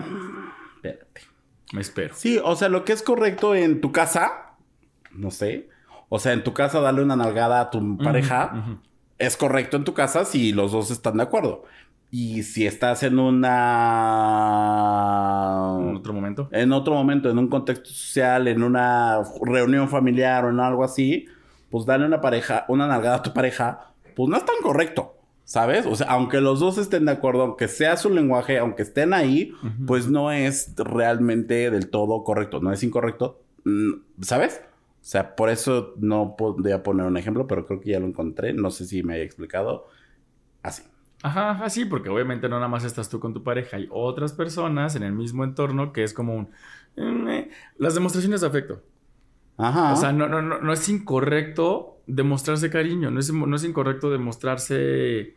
Espérate. 0.75 1.21
Me 1.73 1.81
espero. 1.81 2.13
Sí, 2.15 2.39
o 2.43 2.55
sea, 2.55 2.69
lo 2.69 2.83
que 2.83 2.93
es 2.93 3.01
correcto 3.01 3.55
en 3.55 3.81
tu 3.81 3.91
casa, 3.91 4.55
no 5.11 5.31
sé. 5.31 5.69
O 6.09 6.19
sea, 6.19 6.33
en 6.33 6.43
tu 6.43 6.53
casa 6.53 6.81
darle 6.81 7.01
una 7.01 7.15
nalgada 7.15 7.61
a 7.61 7.69
tu 7.69 7.97
pareja. 7.97 8.79
Es 9.17 9.37
correcto 9.37 9.77
en 9.77 9.85
tu 9.85 9.93
casa 9.93 10.25
si 10.25 10.51
los 10.51 10.73
dos 10.73 10.91
están 10.91 11.17
de 11.17 11.23
acuerdo. 11.23 11.63
Y 12.13 12.43
si 12.43 12.67
estás 12.67 13.03
en 13.03 13.17
una... 13.17 13.47
En 15.79 15.95
otro 15.95 16.11
momento. 16.13 16.49
En 16.51 16.73
otro 16.73 16.93
momento, 16.93 17.29
en 17.29 17.37
un 17.37 17.47
contexto 17.47 17.89
social, 17.89 18.49
en 18.49 18.63
una 18.63 19.23
reunión 19.41 19.87
familiar 19.87 20.43
o 20.43 20.49
en 20.49 20.59
algo 20.59 20.83
así, 20.83 21.25
pues 21.69 21.85
dale 21.85 22.05
una 22.05 22.19
pareja, 22.19 22.65
una 22.67 22.85
nalgada 22.85 23.15
a 23.15 23.23
tu 23.23 23.31
pareja, 23.31 23.93
pues 24.13 24.29
no 24.29 24.35
es 24.35 24.45
tan 24.45 24.57
correcto. 24.61 25.15
¿Sabes? 25.45 25.85
O 25.85 25.95
sea, 25.95 26.07
aunque 26.07 26.39
los 26.39 26.59
dos 26.59 26.77
estén 26.77 27.05
de 27.05 27.11
acuerdo, 27.11 27.41
aunque 27.41 27.67
sea 27.67 27.97
su 27.97 28.09
lenguaje, 28.09 28.57
aunque 28.57 28.83
estén 28.83 29.13
ahí, 29.13 29.53
pues 29.85 30.07
no 30.07 30.31
es 30.31 30.73
realmente 30.77 31.69
del 31.69 31.89
todo 31.89 32.23
correcto, 32.23 32.61
no 32.61 32.71
es 32.71 32.83
incorrecto, 32.83 33.41
mm, 33.65 34.21
¿sabes? 34.21 34.61
O 35.01 35.03
sea, 35.03 35.35
por 35.35 35.49
eso 35.49 35.93
no 35.97 36.35
podría 36.37 36.83
poner 36.83 37.05
un 37.05 37.17
ejemplo, 37.17 37.47
pero 37.47 37.65
creo 37.65 37.81
que 37.81 37.89
ya 37.89 37.99
lo 37.99 38.05
encontré, 38.05 38.53
no 38.53 38.71
sé 38.71 38.85
si 38.85 39.03
me 39.03 39.15
haya 39.15 39.23
explicado 39.23 39.87
así. 40.63 40.83
Ajá, 41.23 41.51
ajá, 41.51 41.69
sí, 41.69 41.85
porque 41.85 42.09
obviamente 42.09 42.49
no 42.49 42.55
nada 42.55 42.67
más 42.67 42.83
estás 42.83 43.09
tú 43.09 43.19
con 43.19 43.33
tu 43.33 43.43
pareja, 43.43 43.77
hay 43.77 43.87
otras 43.91 44.33
personas 44.33 44.95
en 44.95 45.03
el 45.03 45.13
mismo 45.13 45.43
entorno 45.43 45.93
que 45.93 46.03
es 46.03 46.13
como 46.13 46.35
un... 46.35 46.49
Eh, 46.97 47.49
las 47.77 47.93
demostraciones 47.93 48.41
de 48.41 48.47
afecto. 48.47 48.81
Ajá. 49.57 49.93
O 49.93 49.95
sea, 49.95 50.11
no, 50.11 50.27
no, 50.27 50.41
no, 50.41 50.73
es 50.73 50.89
incorrecto 50.89 52.01
demostrarse 52.07 52.69
cariño, 52.69 53.11
no 53.11 53.19
es, 53.19 53.31
no 53.31 53.55
es 53.55 53.63
incorrecto 53.63 54.09
demostrarse 54.09 55.35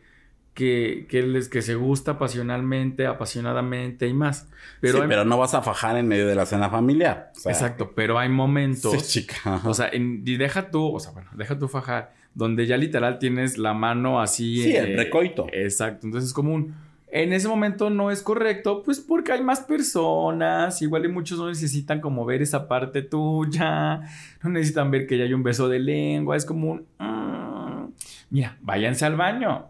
que, 0.55 1.05
que, 1.09 1.21
les, 1.21 1.49
que 1.49 1.61
se 1.61 1.75
gusta 1.75 2.17
pasionalmente, 2.17 3.05
apasionadamente 3.05 4.07
y 4.07 4.13
más. 4.13 4.49
Pero, 4.81 5.01
sí, 5.01 5.05
pero 5.07 5.25
no 5.25 5.37
vas 5.37 5.53
a 5.53 5.61
fajar 5.61 5.97
en 5.97 6.07
medio 6.07 6.27
de 6.27 6.33
la 6.33 6.45
cena 6.47 6.69
familiar. 6.69 7.31
exacto, 7.45 7.91
pero 7.93 8.17
hay 8.17 8.29
momentos... 8.29 8.93
Sí, 8.93 9.21
chica. 9.21 9.61
O 9.65 9.73
sea, 9.73 9.91
y 9.93 10.37
deja 10.37 10.71
tú, 10.71 10.95
o 10.95 10.99
sea, 10.99 11.11
bueno, 11.11 11.29
deja 11.35 11.59
tú 11.59 11.67
fajar 11.67 12.13
donde 12.35 12.67
ya 12.67 12.77
literal 12.77 13.17
tienes 13.17 13.57
la 13.57 13.73
mano 13.73 14.21
así. 14.21 14.61
Sí, 14.61 14.75
el 14.75 14.95
recoito. 14.97 15.47
Exacto. 15.51 16.05
Entonces 16.05 16.29
es 16.29 16.33
como 16.33 16.53
un. 16.53 16.75
En 17.07 17.31
ese 17.31 17.47
momento 17.47 17.89
no 17.89 18.11
es 18.11 18.21
correcto, 18.21 18.83
pues 18.83 18.99
porque 18.99 19.31
hay 19.31 19.41
más 19.41 19.61
personas. 19.61 20.81
Igual 20.81 21.05
y 21.05 21.07
muchos 21.07 21.39
no 21.39 21.47
necesitan 21.47 22.01
como 22.01 22.25
ver 22.25 22.41
esa 22.41 22.67
parte 22.67 23.01
tuya. 23.01 24.01
No 24.43 24.49
necesitan 24.49 24.91
ver 24.91 25.07
que 25.07 25.17
ya 25.17 25.23
hay 25.23 25.33
un 25.33 25.41
beso 25.41 25.69
de 25.69 25.79
lengua. 25.79 26.35
Es 26.35 26.45
como 26.45 26.73
un. 26.73 26.85
Mm, 26.99 27.93
mira, 28.29 28.57
váyanse 28.61 29.05
al 29.05 29.15
baño. 29.15 29.69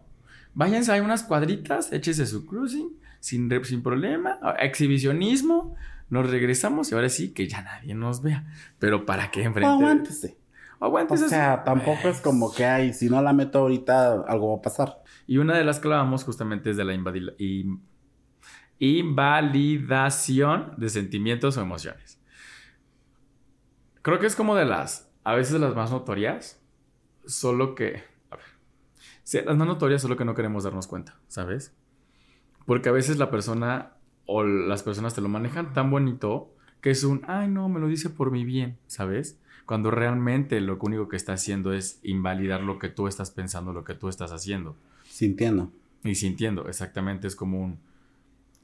Váyanse, 0.56 0.92
hay 0.92 1.02
unas 1.02 1.24
cuadritas, 1.24 1.92
échese 1.94 2.26
su 2.26 2.46
cruising 2.46 2.90
sin, 3.20 3.50
sin 3.64 3.84
problema. 3.84 4.40
Exhibicionismo. 4.60 5.76
Nos 6.10 6.30
regresamos 6.30 6.92
y 6.92 6.96
ahora 6.96 7.10
sí 7.10 7.30
que 7.34 7.48
ya 7.48 7.62
nadie 7.62 7.96
nos 7.96 8.22
vea. 8.22 8.46
Pero 8.80 9.06
¿para 9.06 9.32
qué 9.32 9.44
enfrente? 9.44 10.36
O 10.80 11.18
sea, 11.18 11.64
tampoco 11.64 12.10
es 12.10 12.22
como 12.22 12.54
que 12.54 12.66
hay, 12.66 12.94
si 12.94 13.10
no 13.10 13.22
la 13.22 13.34
meto 13.34 13.60
ahorita, 13.60 14.24
algo 14.28 14.52
va 14.54 14.58
a 14.60 14.62
pasar. 14.62 15.02
Y 15.28 15.38
una 15.38 15.58
de 15.58 15.64
las 15.64 15.80
que 15.80 15.88
hablábamos 15.88 16.24
justamente 16.24 16.70
es 16.72 16.78
de 16.78 16.86
la 16.86 16.94
invalidación 18.80 20.74
de 20.78 20.90
sentimientos 20.90 21.58
o 21.58 21.62
emociones. 21.62 22.22
Creo 24.02 24.20
que 24.20 24.28
es 24.28 24.36
como 24.36 24.56
de 24.56 24.66
las, 24.66 25.12
a 25.24 25.34
veces 25.34 25.60
las 25.60 25.76
más 25.76 25.92
notorias, 25.92 26.62
solo 27.26 27.74
que, 27.74 28.04
a 28.30 28.36
ver, 28.36 28.46
sí, 29.24 29.40
las 29.44 29.58
más 29.58 29.68
notorias 29.68 30.02
solo 30.02 30.16
que 30.16 30.26
no 30.26 30.36
queremos 30.36 30.64
darnos 30.64 30.86
cuenta, 30.88 31.20
¿sabes? 31.28 31.76
Porque 32.66 32.90
a 32.90 32.92
veces 32.92 33.18
la 33.18 33.32
persona 33.32 33.94
o 34.28 34.44
las 34.44 34.84
personas 34.84 35.14
te 35.14 35.22
lo 35.22 35.30
manejan 35.30 35.74
tan 35.74 35.90
bonito 35.90 36.56
que 36.82 36.92
es 36.92 37.04
un, 37.04 37.24
ay 37.28 37.48
no, 37.48 37.68
me 37.70 37.80
lo 37.80 37.88
dice 37.88 38.12
por 38.12 38.30
mi 38.30 38.46
bien, 38.46 38.78
¿sabes? 38.86 39.42
Cuando 39.66 39.92
realmente 39.92 40.62
lo 40.62 40.78
único 40.80 41.08
que 41.08 41.16
está 41.16 41.34
haciendo 41.34 41.74
es 41.74 42.00
invalidar 42.04 42.62
lo 42.62 42.80
que 42.80 42.90
tú 42.90 43.08
estás 43.08 43.32
pensando, 43.32 43.74
lo 43.74 43.84
que 43.84 43.96
tú 43.96 44.10
estás 44.10 44.32
haciendo. 44.32 44.76
Sintiendo. 45.04 45.72
Y 46.04 46.16
sintiendo, 46.16 46.68
exactamente, 46.68 47.28
es 47.28 47.36
como 47.36 47.62
un... 47.62 47.80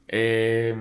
Eh, 0.07 0.75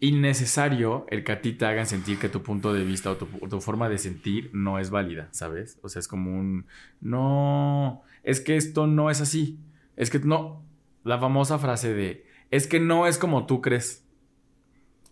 innecesario 0.00 1.06
el 1.08 1.24
que 1.24 1.32
a 1.32 1.40
ti 1.40 1.52
te 1.52 1.66
hagan 1.66 1.86
sentir 1.86 2.18
que 2.18 2.28
tu 2.28 2.42
punto 2.42 2.72
de 2.72 2.84
vista 2.84 3.10
o 3.10 3.16
tu, 3.16 3.60
forma 3.60 3.88
de 3.88 3.98
sentir 3.98 4.50
no 4.52 4.78
es 4.78 4.90
válida, 4.90 5.28
¿sabes? 5.32 5.78
O 5.82 5.88
sea, 5.88 6.00
es 6.00 6.08
como 6.08 6.38
un... 6.38 6.66
No, 7.00 8.02
es 8.22 8.40
que 8.40 8.56
esto 8.56 8.86
no 8.86 9.10
es 9.10 9.20
así. 9.20 9.58
Es 9.96 10.10
que 10.10 10.20
no... 10.20 10.62
La 11.04 11.18
famosa 11.18 11.58
frase 11.58 11.94
de... 11.94 12.26
Es 12.50 12.66
que 12.66 12.80
no 12.80 13.06
es 13.06 13.18
como 13.18 13.46
tú 13.46 13.60
crees. 13.60 14.04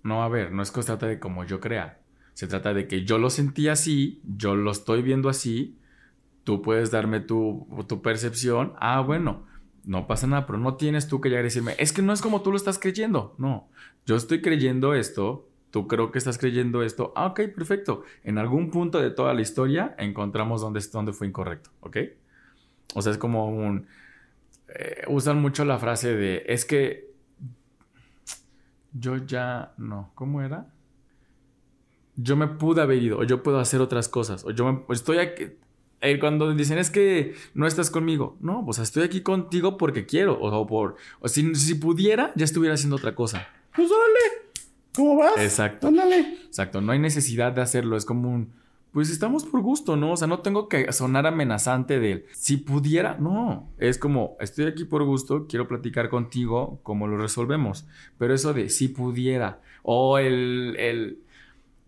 No, 0.03 0.22
a 0.22 0.28
ver, 0.28 0.53
no 0.53 0.62
es 0.62 0.70
que 0.70 0.83
se 0.83 0.87
trata 0.87 1.07
de 1.07 1.18
como 1.18 1.45
yo 1.45 1.61
crea. 1.61 1.99
Se 2.37 2.47
trata 2.47 2.74
de 2.74 2.87
que 2.87 3.07
yo 3.07 3.16
lo 3.16 3.30
sentí 3.30 3.68
así, 3.68 4.20
yo 4.22 4.57
lo 4.57 4.70
estoy 4.70 5.01
viendo 5.01 5.30
así, 5.30 5.78
tú 6.45 6.61
puedes 6.61 6.91
darme 6.91 7.20
tu, 7.20 7.66
percepción. 8.03 8.74
Ah, 8.78 9.01
bueno, 9.01 9.47
no 9.84 10.07
pasa 10.07 10.26
nada, 10.26 10.45
pero 10.45 10.59
no 10.59 10.74
tienes 10.74 11.09
tú 11.09 11.22
que 11.22 11.30
llegar 11.30 11.41
a 11.41 11.45
decirme, 11.45 11.74
es 11.78 11.95
que 11.95 12.03
no 12.03 12.12
es 12.12 12.20
como 12.20 12.43
tú 12.43 12.51
lo 12.51 12.59
estás 12.59 12.78
creyendo. 12.78 13.34
No, 13.39 13.70
yo 14.05 14.16
estoy 14.16 14.43
creyendo 14.43 14.93
esto, 14.93 15.49
tú 15.70 15.89
creo 15.89 16.12
que 16.12 16.18
estás 16.18 16.37
creyendo 16.37 16.82
esto. 16.82 17.14
Ah, 17.16 17.24
ok, 17.28 17.41
perfecto. 17.55 18.03
En 18.22 18.37
algún 18.37 18.70
punto 18.70 19.01
de 19.01 19.11
toda 19.11 19.32
la 19.32 19.41
historia 19.41 19.95
encontramos 19.97 20.61
dónde, 20.61 20.80
dónde 20.93 21.14
fue 21.14 21.28
incorrecto, 21.28 21.70
¿ok? 21.80 21.97
O 22.97 23.01
sea, 23.01 23.12
es 23.12 23.18
como 23.18 23.47
un... 23.47 23.87
Eh, 24.68 25.05
usan 25.09 25.41
mucho 25.41 25.64
la 25.64 25.78
frase 25.78 26.14
de, 26.14 26.45
es 26.49 26.66
que 26.66 27.14
yo 28.93 29.16
ya 29.16 29.72
no. 29.78 30.11
¿Cómo 30.14 30.43
era? 30.43 30.76
Yo 32.17 32.37
me 32.37 32.47
pude 32.47 32.83
haber 32.83 33.03
ido, 33.03 33.19
o 33.19 33.25
yo 33.25 33.43
puedo 33.43 33.59
hacer 33.59 33.81
otras 33.81 34.09
cosas, 34.09 34.45
o 34.45 34.51
yo 34.51 34.64
me, 34.64 34.95
estoy 34.95 35.19
aquí. 35.19 35.45
Eh, 36.03 36.19
cuando 36.19 36.55
dicen 36.55 36.79
es 36.79 36.91
que 36.91 37.35
no 37.55 37.67
estás 37.67 37.91
conmigo, 37.91 38.37
no, 38.41 38.64
pues 38.64 38.79
estoy 38.79 39.03
aquí 39.05 39.23
contigo 39.23 39.79
porque 39.79 40.05
quiero, 40.07 40.39
o, 40.39 40.67
por, 40.67 40.97
o 41.21 41.29
si, 41.29 41.55
si 41.55 41.75
pudiera, 41.75 42.33
ya 42.37 42.45
estuviera 42.45 42.75
haciendo 42.75 42.97
otra 42.97 43.14
cosa. 43.14 43.49
Pues 43.75 43.91
órale, 43.91 44.51
¿cómo 44.95 45.17
vas? 45.17 45.39
Exacto. 45.39 45.89
Ándale. 45.89 46.39
Exacto, 46.47 46.81
no 46.81 46.93
hay 46.93 46.99
necesidad 46.99 47.53
de 47.53 47.62
hacerlo, 47.62 47.97
es 47.97 48.05
como 48.05 48.31
un, 48.31 48.53
pues 48.97 49.11
estamos 49.11 49.45
por 49.45 49.61
gusto, 49.61 49.95
¿no? 49.95 50.12
O 50.12 50.17
sea, 50.17 50.27
no 50.27 50.41
tengo 50.41 50.71
que 50.71 50.91
sonar 50.91 51.27
amenazante 51.27 52.01
de 52.01 52.12
él. 52.12 52.25
Si 52.33 52.57
pudiera, 52.57 53.19
no, 53.21 53.69
es 53.77 53.99
como, 53.99 54.39
estoy 54.41 54.64
aquí 54.64 54.85
por 54.87 55.05
gusto, 55.05 55.47
quiero 55.47 55.69
platicar 55.69 56.09
contigo, 56.09 56.81
¿cómo 56.83 57.07
lo 57.07 57.19
resolvemos? 57.19 57.87
Pero 58.17 58.33
eso 58.33 58.55
de 58.55 58.71
si 58.71 58.89
pudiera, 58.89 59.61
o 59.83 60.17
el, 60.17 60.77
el, 60.79 61.19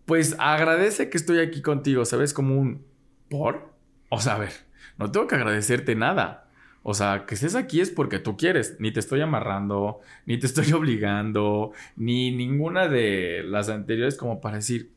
pues 0.09 0.35
agradece 0.39 1.11
que 1.11 1.17
estoy 1.17 1.37
aquí 1.37 1.61
contigo, 1.61 2.03
¿sabes? 2.03 2.33
Como 2.33 2.59
un, 2.59 2.83
¿por? 3.29 3.71
O 4.09 4.19
sea, 4.19 4.37
a 4.37 4.39
ver, 4.39 4.53
no 4.97 5.11
tengo 5.11 5.27
que 5.27 5.35
agradecerte 5.35 5.93
nada. 5.93 6.49
O 6.81 6.95
sea, 6.95 7.27
que 7.27 7.35
estés 7.35 7.53
aquí 7.53 7.79
es 7.79 7.91
porque 7.91 8.17
tú 8.17 8.35
quieres. 8.35 8.77
Ni 8.79 8.91
te 8.91 8.99
estoy 8.99 9.21
amarrando, 9.21 9.99
ni 10.25 10.39
te 10.39 10.47
estoy 10.47 10.71
obligando, 10.73 11.73
ni 11.95 12.35
ninguna 12.35 12.87
de 12.87 13.43
las 13.45 13.69
anteriores 13.69 14.17
como 14.17 14.41
para 14.41 14.55
decir, 14.55 14.91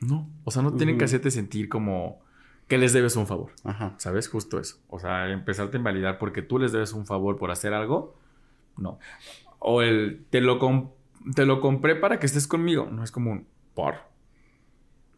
no. 0.00 0.28
O 0.42 0.50
sea, 0.50 0.62
no 0.62 0.74
tienen 0.74 0.98
que 0.98 1.04
hacerte 1.04 1.30
sentir 1.30 1.68
como 1.68 2.18
que 2.66 2.78
les 2.78 2.92
debes 2.92 3.14
un 3.14 3.28
favor. 3.28 3.52
Ajá. 3.62 3.94
¿Sabes? 3.98 4.26
Justo 4.26 4.58
eso. 4.58 4.80
O 4.88 4.98
sea, 4.98 5.30
empezarte 5.30 5.76
a 5.76 5.78
invalidar 5.78 6.18
porque 6.18 6.42
tú 6.42 6.58
les 6.58 6.72
debes 6.72 6.92
un 6.94 7.06
favor 7.06 7.36
por 7.36 7.52
hacer 7.52 7.74
algo. 7.74 8.18
No. 8.76 8.98
O 9.60 9.82
el 9.82 10.24
te 10.30 10.40
lo, 10.40 10.58
te 11.34 11.46
lo 11.46 11.60
compré 11.60 11.96
para 11.96 12.18
que 12.18 12.26
estés 12.26 12.46
conmigo. 12.46 12.88
No 12.90 13.04
es 13.04 13.10
como 13.10 13.32
un 13.32 13.46
por. 13.74 13.96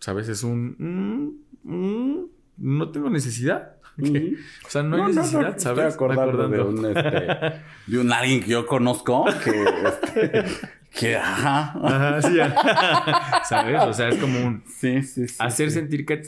¿Sabes? 0.00 0.28
Es 0.28 0.42
un. 0.42 0.76
Mm, 0.78 1.72
mm, 1.72 2.26
no 2.58 2.90
tengo 2.90 3.10
necesidad. 3.10 3.76
O 4.66 4.70
sea, 4.70 4.82
no 4.82 5.04
hay 5.04 5.14
necesidad, 5.14 5.58
¿sabes? 5.58 5.88
Estoy 5.88 6.12
acordando 6.12 6.48
de 6.48 6.62
un, 6.62 6.86
este, 6.96 7.60
de 7.86 7.98
un 7.98 8.10
alguien 8.10 8.40
que 8.40 8.48
yo 8.48 8.66
conozco 8.66 9.26
que, 9.44 9.64
este, 9.84 10.44
que 10.90 11.16
ajá. 11.16 11.78
Ajá, 11.82 12.22
sí. 12.22 12.38
¿Sabes? 13.48 13.82
O 13.82 13.92
sea, 13.92 14.08
es 14.08 14.16
como 14.16 14.46
un. 14.46 14.64
Sí, 14.66 15.02
sí, 15.02 15.28
sí. 15.28 15.36
Hacer 15.38 15.70
sentir 15.70 16.06
que. 16.06 16.22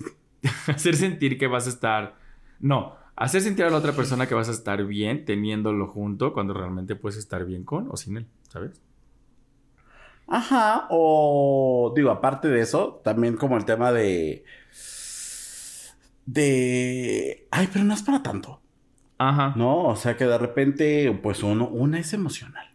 hacer 0.66 0.94
sentir 0.96 1.38
que 1.38 1.46
vas 1.46 1.66
a 1.66 1.70
estar. 1.70 2.16
No. 2.60 2.96
Hacer 3.16 3.40
sentir 3.40 3.64
a 3.64 3.70
la 3.70 3.78
otra 3.78 3.92
persona 3.92 4.26
que 4.26 4.34
vas 4.34 4.48
a 4.48 4.52
estar 4.52 4.84
bien 4.84 5.24
teniéndolo 5.24 5.86
junto 5.86 6.32
cuando 6.32 6.52
realmente 6.52 6.96
puedes 6.96 7.16
estar 7.16 7.46
bien 7.46 7.64
con 7.64 7.88
o 7.90 7.96
sin 7.96 8.16
él, 8.16 8.26
¿sabes? 8.48 8.82
Ajá. 10.26 10.86
O. 10.90 11.92
Digo, 11.94 12.10
aparte 12.10 12.48
de 12.48 12.60
eso, 12.60 13.00
también 13.04 13.36
como 13.36 13.56
el 13.56 13.64
tema 13.64 13.92
de. 13.92 14.44
De. 16.26 17.46
Ay, 17.50 17.68
pero 17.72 17.84
no 17.84 17.94
es 17.94 18.02
para 18.02 18.22
tanto. 18.22 18.60
Ajá. 19.18 19.54
No, 19.56 19.84
o 19.84 19.96
sea 19.96 20.16
que 20.16 20.24
de 20.24 20.38
repente, 20.38 21.18
pues 21.22 21.42
uno, 21.42 21.68
una 21.68 21.98
es 21.98 22.12
emocional. 22.12 22.70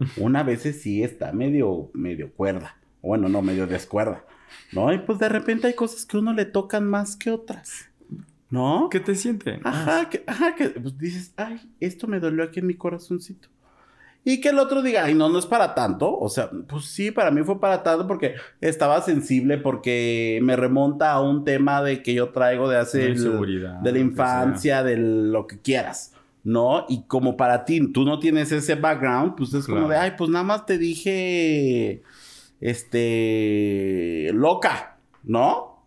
Una 0.16 0.44
vez 0.44 0.62
sí 0.80 1.02
está 1.02 1.32
medio, 1.32 1.90
medio 1.92 2.32
cuerda. 2.32 2.76
Bueno, 3.02 3.28
no, 3.28 3.42
medio 3.42 3.66
descuerda. 3.66 4.24
¿No? 4.72 4.92
Y 4.92 4.98
pues 4.98 5.18
de 5.18 5.28
repente 5.28 5.66
hay 5.66 5.74
cosas 5.74 6.06
que 6.06 6.16
uno 6.16 6.32
le 6.32 6.44
tocan 6.44 6.88
más 6.88 7.16
que 7.16 7.30
otras. 7.30 7.88
¿No? 8.50 8.88
¿Qué 8.90 9.00
te 9.00 9.14
siente? 9.14 9.60
Ajá, 9.62 10.08
que, 10.08 10.24
ajá, 10.26 10.54
que 10.54 10.70
pues 10.70 10.96
dices, 10.96 11.34
ay, 11.36 11.60
esto 11.80 12.06
me 12.06 12.18
dolió 12.20 12.44
aquí 12.44 12.60
en 12.60 12.66
mi 12.66 12.74
corazoncito. 12.74 13.48
Y 14.28 14.42
que 14.42 14.50
el 14.50 14.58
otro 14.58 14.82
diga, 14.82 15.04
ay, 15.04 15.14
no, 15.14 15.30
no 15.30 15.38
es 15.38 15.46
para 15.46 15.74
tanto. 15.74 16.14
O 16.14 16.28
sea, 16.28 16.50
pues 16.68 16.84
sí, 16.84 17.10
para 17.10 17.30
mí 17.30 17.42
fue 17.44 17.58
para 17.58 17.82
tanto 17.82 18.06
porque 18.06 18.34
estaba 18.60 19.00
sensible, 19.00 19.56
porque 19.56 20.38
me 20.42 20.54
remonta 20.54 21.12
a 21.12 21.22
un 21.22 21.46
tema 21.46 21.82
de 21.82 22.02
que 22.02 22.12
yo 22.12 22.28
traigo 22.28 22.68
de 22.68 22.76
hace... 22.76 23.14
de 23.14 23.90
la 23.90 23.98
infancia, 23.98 24.82
de 24.82 24.98
lo 24.98 25.46
que 25.46 25.58
quieras. 25.58 26.12
¿no? 26.44 26.84
Y 26.90 27.04
como 27.04 27.38
para 27.38 27.64
ti, 27.64 27.90
tú 27.90 28.04
no 28.04 28.18
tienes 28.18 28.52
ese 28.52 28.74
background, 28.74 29.34
pues 29.34 29.54
es 29.54 29.64
como 29.64 29.88
de, 29.88 29.96
ay, 29.96 30.12
pues 30.18 30.28
nada 30.28 30.44
más 30.44 30.66
te 30.66 30.76
dije, 30.76 32.02
este, 32.60 34.30
loca, 34.34 34.98
¿no? 35.24 35.84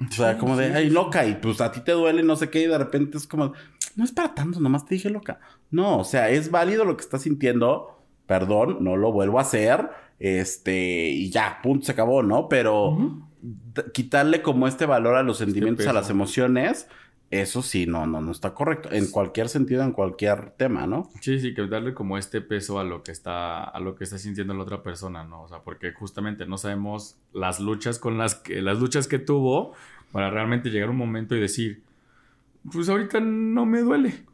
O 0.00 0.12
sea, 0.12 0.38
como 0.38 0.56
de, 0.56 0.72
ay, 0.74 0.88
loca, 0.88 1.26
y 1.26 1.34
pues 1.34 1.60
a 1.60 1.70
ti 1.70 1.80
te 1.80 1.92
duele, 1.92 2.22
no 2.22 2.36
sé 2.36 2.48
qué, 2.48 2.62
y 2.62 2.66
de 2.66 2.78
repente 2.78 3.18
es 3.18 3.26
como, 3.26 3.52
no 3.96 4.04
es 4.04 4.12
para 4.12 4.34
tanto, 4.34 4.60
más 4.60 4.86
te 4.86 4.94
dije 4.94 5.10
loca. 5.10 5.40
No, 5.70 5.98
o 5.98 6.04
sea, 6.04 6.30
es 6.30 6.50
válido 6.50 6.84
lo 6.84 6.96
que 6.96 7.02
estás 7.02 7.22
sintiendo, 7.22 7.98
perdón, 8.26 8.78
no 8.80 8.96
lo 8.96 9.12
vuelvo 9.12 9.38
a 9.38 9.42
hacer, 9.42 9.88
este, 10.18 11.10
y 11.10 11.30
ya, 11.30 11.60
punto, 11.62 11.86
se 11.86 11.92
acabó, 11.92 12.22
¿no? 12.22 12.48
Pero 12.48 13.26
quitarle 13.92 14.42
como 14.42 14.68
este 14.68 14.86
valor 14.86 15.16
a 15.16 15.22
los 15.22 15.40
este 15.40 15.46
sentimientos, 15.46 15.86
a 15.86 15.92
las 15.92 16.10
emociones, 16.10 16.86
eso 17.32 17.62
sí, 17.62 17.86
no, 17.86 18.06
no, 18.06 18.20
no 18.20 18.30
está 18.30 18.52
correcto. 18.52 18.90
En 18.92 19.10
cualquier 19.10 19.48
sentido, 19.48 19.82
en 19.82 19.92
cualquier 19.92 20.50
tema, 20.50 20.86
¿no? 20.86 21.10
Sí, 21.22 21.40
sí, 21.40 21.54
que 21.54 21.66
darle 21.66 21.94
como 21.94 22.18
este 22.18 22.42
peso 22.42 22.78
a 22.78 22.84
lo 22.84 23.02
que 23.02 23.10
está, 23.10 23.64
a 23.64 23.80
lo 23.80 23.96
que 23.96 24.04
está 24.04 24.18
sintiendo 24.18 24.52
la 24.52 24.62
otra 24.62 24.82
persona, 24.82 25.24
¿no? 25.24 25.44
O 25.44 25.48
sea, 25.48 25.60
porque 25.60 25.92
justamente 25.92 26.44
no 26.44 26.58
sabemos 26.58 27.16
las 27.32 27.58
luchas 27.58 27.98
con 27.98 28.18
las 28.18 28.34
que, 28.34 28.60
las 28.60 28.78
luchas 28.78 29.08
que 29.08 29.18
tuvo 29.18 29.72
para 30.12 30.28
realmente 30.28 30.68
llegar 30.68 30.88
a 30.88 30.92
un 30.92 30.98
momento 30.98 31.34
y 31.34 31.40
decir, 31.40 31.82
pues 32.70 32.88
ahorita 32.88 33.20
no 33.20 33.66
me 33.66 33.80
duele. 33.80 34.24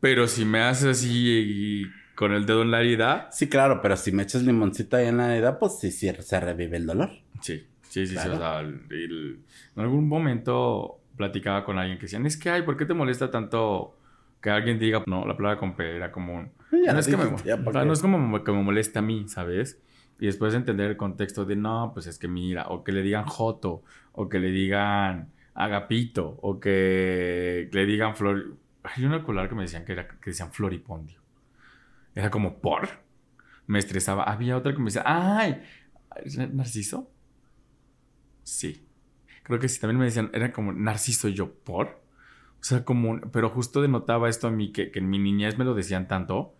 Pero 0.00 0.26
si 0.26 0.44
me 0.44 0.60
haces 0.60 0.98
así 0.98 1.86
con 2.14 2.32
el 2.32 2.46
dedo 2.46 2.62
en 2.62 2.70
la 2.70 2.80
herida. 2.80 3.28
Sí, 3.32 3.48
claro, 3.48 3.80
pero 3.82 3.96
si 3.96 4.12
me 4.12 4.22
echas 4.22 4.42
limoncita 4.42 4.98
ahí 4.98 5.06
en 5.08 5.18
la 5.18 5.34
herida, 5.34 5.58
pues 5.58 5.78
sí, 5.78 5.90
sí 5.90 6.10
se 6.18 6.40
revive 6.40 6.76
el 6.76 6.86
dolor. 6.86 7.10
Sí, 7.40 7.66
sí, 7.88 8.06
sí, 8.06 8.16
sí. 8.16 8.28
O 8.28 8.38
sea, 8.38 8.60
en 8.60 9.42
algún 9.76 10.08
momento 10.08 11.00
platicaba 11.16 11.64
con 11.64 11.78
alguien 11.78 11.98
que 11.98 12.02
decían, 12.02 12.26
es 12.26 12.36
que, 12.36 12.50
ay, 12.50 12.62
¿por 12.62 12.76
qué 12.76 12.86
te 12.86 12.94
molesta 12.94 13.30
tanto 13.30 13.96
que 14.40 14.50
alguien 14.50 14.78
diga, 14.78 15.02
no, 15.06 15.26
la 15.26 15.36
palabra 15.36 15.58
con 15.58 15.76
P 15.76 15.96
era 15.96 16.10
como 16.10 16.50
no, 16.70 16.98
es 16.98 17.06
que 17.08 17.16
me, 17.16 17.24
no 17.24 17.92
es 17.92 18.00
como 18.00 18.44
que 18.44 18.52
me 18.52 18.62
molesta 18.62 19.00
a 19.00 19.02
mí, 19.02 19.28
¿sabes? 19.28 19.80
Y 20.18 20.26
después 20.26 20.54
entender 20.54 20.90
el 20.90 20.96
contexto 20.96 21.44
de, 21.44 21.56
no, 21.56 21.90
pues 21.92 22.06
es 22.06 22.18
que 22.18 22.28
mira, 22.28 22.68
o 22.68 22.84
que 22.84 22.92
le 22.92 23.02
digan 23.02 23.24
Joto, 23.24 23.82
o 24.12 24.28
que 24.28 24.38
le 24.38 24.50
digan 24.50 25.30
Agapito, 25.64 26.38
o 26.42 26.58
que 26.60 27.68
le 27.72 27.86
digan 27.86 28.16
Flor... 28.16 28.56
Hay 28.82 29.04
una 29.04 29.22
colar 29.22 29.48
que 29.48 29.54
me 29.54 29.62
decían 29.62 29.84
que, 29.84 29.92
era, 29.92 30.08
decían 30.24 30.52
Floripondio. 30.52 31.20
Era 32.14 32.30
como, 32.30 32.60
¿por? 32.60 32.88
Me 33.66 33.78
estresaba. 33.78 34.24
Había 34.24 34.56
otra 34.56 34.72
que 34.72 34.78
me 34.78 34.86
decía, 34.86 35.02
¡ay! 35.04 35.62
¿Narciso? 36.52 37.10
Sí. 38.42 38.86
Creo 39.42 39.58
que 39.58 39.68
sí, 39.68 39.80
también 39.80 39.98
me 39.98 40.06
decían, 40.06 40.30
era 40.32 40.52
como 40.52 40.72
narciso 40.72 41.28
yo 41.28 41.52
por. 41.52 42.00
O 42.60 42.64
sea, 42.64 42.84
como, 42.84 43.20
pero 43.32 43.48
justo 43.48 43.80
denotaba 43.80 44.28
esto 44.28 44.48
a 44.48 44.50
mí, 44.50 44.72
que, 44.72 44.90
en 44.94 45.08
mi 45.08 45.18
niñez 45.18 45.56
me 45.56 45.64
lo 45.64 45.74
decían 45.74 46.08
tanto, 46.08 46.54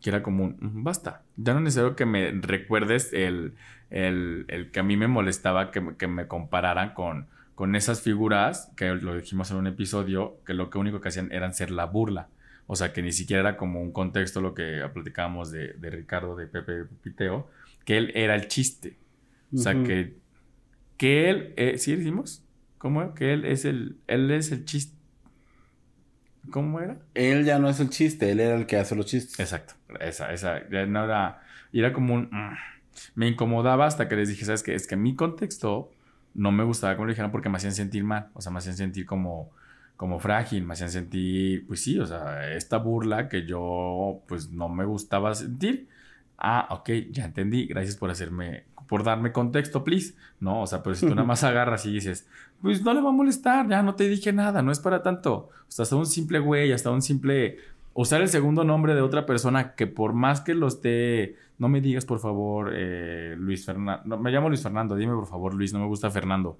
que 0.00 0.10
era 0.10 0.22
como, 0.22 0.44
un, 0.44 0.84
basta, 0.84 1.24
ya 1.36 1.52
no 1.52 1.58
es 1.58 1.64
necesario 1.64 1.96
que 1.96 2.06
me 2.06 2.30
recuerdes 2.32 3.12
el, 3.12 3.54
el, 3.90 4.70
que 4.72 4.80
a 4.80 4.82
mí 4.82 4.96
me 4.96 5.08
molestaba 5.08 5.70
que, 5.70 5.96
que, 5.98 6.06
me 6.06 6.28
compararan 6.28 6.94
con, 6.94 7.26
con 7.60 7.76
esas 7.76 8.00
figuras, 8.00 8.72
que 8.74 8.86
lo 8.86 9.14
dijimos 9.14 9.50
en 9.50 9.58
un 9.58 9.66
episodio, 9.66 10.38
que 10.46 10.54
lo 10.54 10.70
que 10.70 10.78
único 10.78 11.02
que 11.02 11.08
hacían 11.08 11.30
eran 11.30 11.52
ser 11.52 11.70
la 11.70 11.84
burla. 11.84 12.30
O 12.66 12.74
sea, 12.74 12.94
que 12.94 13.02
ni 13.02 13.12
siquiera 13.12 13.40
era 13.40 13.58
como 13.58 13.82
un 13.82 13.92
contexto 13.92 14.40
lo 14.40 14.54
que 14.54 14.82
platicábamos 14.94 15.50
de, 15.50 15.74
de 15.74 15.90
Ricardo, 15.90 16.36
de 16.36 16.46
Pepe 16.46 16.86
Piteo, 17.02 17.50
que 17.84 17.98
él 17.98 18.12
era 18.14 18.34
el 18.34 18.48
chiste. 18.48 18.96
O 19.52 19.58
sea, 19.58 19.74
que 19.74 20.16
que 20.96 21.28
él, 21.28 21.52
eh, 21.58 21.76
¿sí 21.76 21.94
decimos? 21.94 22.42
¿Cómo? 22.78 23.12
Que 23.12 23.34
él 23.34 23.44
es 23.44 23.66
el, 23.66 23.98
él 24.06 24.30
es 24.30 24.52
el 24.52 24.64
chiste. 24.64 24.96
¿Cómo 26.50 26.80
era? 26.80 26.96
Él 27.12 27.44
ya 27.44 27.58
no 27.58 27.68
es 27.68 27.78
el 27.78 27.90
chiste, 27.90 28.30
él 28.30 28.40
era 28.40 28.56
el 28.56 28.64
que 28.64 28.78
hace 28.78 28.96
los 28.96 29.04
chistes. 29.04 29.38
Exacto, 29.38 29.74
esa, 30.00 30.32
esa, 30.32 30.60
no 30.86 31.04
era, 31.04 31.42
y 31.72 31.80
era 31.80 31.92
como 31.92 32.14
un, 32.14 32.30
mm, 32.32 32.56
me 33.16 33.28
incomodaba 33.28 33.84
hasta 33.84 34.08
que 34.08 34.16
les 34.16 34.30
dije, 34.30 34.46
¿sabes 34.46 34.62
qué? 34.62 34.74
Es 34.74 34.86
que 34.86 34.96
mi 34.96 35.14
contexto 35.14 35.90
no 36.34 36.52
me 36.52 36.64
gustaba 36.64 36.94
como 36.94 37.06
lo 37.06 37.12
dijeran 37.12 37.30
porque 37.30 37.48
me 37.48 37.56
hacían 37.56 37.74
sentir 37.74 38.04
mal, 38.04 38.28
o 38.34 38.40
sea, 38.40 38.52
me 38.52 38.58
hacían 38.58 38.76
sentir 38.76 39.06
como, 39.06 39.50
como 39.96 40.18
frágil, 40.18 40.64
me 40.64 40.74
hacían 40.74 40.90
sentir, 40.90 41.66
pues 41.66 41.82
sí, 41.82 41.98
o 41.98 42.06
sea, 42.06 42.52
esta 42.52 42.78
burla 42.78 43.28
que 43.28 43.46
yo, 43.46 44.22
pues 44.28 44.50
no 44.50 44.68
me 44.68 44.84
gustaba 44.84 45.34
sentir. 45.34 45.88
Ah, 46.38 46.68
ok, 46.70 46.90
ya 47.10 47.26
entendí, 47.26 47.66
gracias 47.66 47.96
por 47.96 48.10
hacerme 48.10 48.64
por 48.90 49.04
darme 49.04 49.30
contexto, 49.30 49.84
please. 49.84 50.14
No, 50.40 50.62
o 50.62 50.66
sea, 50.66 50.82
pero 50.82 50.96
si 50.96 51.06
tú 51.06 51.14
nada 51.14 51.22
más 51.26 51.44
agarras 51.44 51.86
y 51.86 51.92
dices, 51.92 52.26
pues 52.60 52.82
no 52.82 52.92
le 52.92 53.00
va 53.00 53.10
a 53.10 53.12
molestar, 53.12 53.68
ya 53.68 53.84
no 53.84 53.94
te 53.94 54.08
dije 54.08 54.32
nada, 54.32 54.62
no 54.62 54.72
es 54.72 54.80
para 54.80 55.00
tanto. 55.00 55.32
O 55.32 55.50
sea, 55.68 55.84
hasta 55.84 55.94
un 55.94 56.06
simple 56.06 56.40
güey, 56.40 56.72
hasta 56.72 56.90
un 56.90 57.00
simple 57.00 57.58
usar 57.94 58.20
el 58.20 58.28
segundo 58.28 58.64
nombre 58.64 58.94
de 58.94 59.02
otra 59.02 59.26
persona 59.26 59.74
que 59.74 59.86
por 59.86 60.12
más 60.12 60.40
que 60.40 60.54
lo 60.54 60.68
esté, 60.68 61.36
no 61.58 61.68
me 61.68 61.80
digas 61.80 62.04
por 62.04 62.18
favor 62.18 62.70
eh, 62.74 63.34
Luis 63.38 63.64
Fernando, 63.64 64.02
no, 64.04 64.18
me 64.18 64.30
llamo 64.30 64.48
Luis 64.48 64.62
Fernando, 64.62 64.96
dime 64.96 65.14
por 65.14 65.26
favor 65.26 65.54
Luis, 65.54 65.72
no 65.72 65.80
me 65.80 65.86
gusta 65.86 66.10
Fernando. 66.10 66.58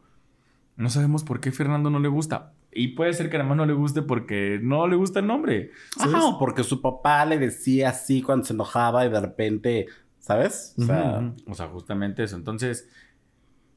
No 0.77 0.89
sabemos 0.89 1.25
por 1.25 1.41
qué 1.41 1.53
Fernando 1.53 1.91
no 1.91 1.99
le 1.99 2.09
gusta. 2.09 2.55
Y 2.73 2.89
puede 2.89 3.13
ser 3.13 3.29
que 3.29 3.37
además 3.37 3.59
no 3.59 3.67
le 3.67 3.75
guste 3.75 4.01
porque 4.01 4.61
no 4.63 4.87
le 4.87 4.97
gusta 4.97 5.19
el 5.19 5.27
nombre. 5.27 5.73
Ah, 5.99 6.37
porque 6.39 6.65
su 6.65 6.81
papá 6.81 7.25
le 7.27 7.39
decía 7.39 7.91
así 7.91 8.23
cuando 8.23 8.47
se 8.47 8.55
enojaba 8.55 9.05
y 9.05 9.11
de 9.11 9.21
repente 9.21 9.87
¿Sabes? 10.21 10.75
O 10.79 10.83
sea, 10.83 11.33
o 11.47 11.55
sea, 11.55 11.69
justamente 11.69 12.23
eso. 12.23 12.37
Entonces, 12.37 12.89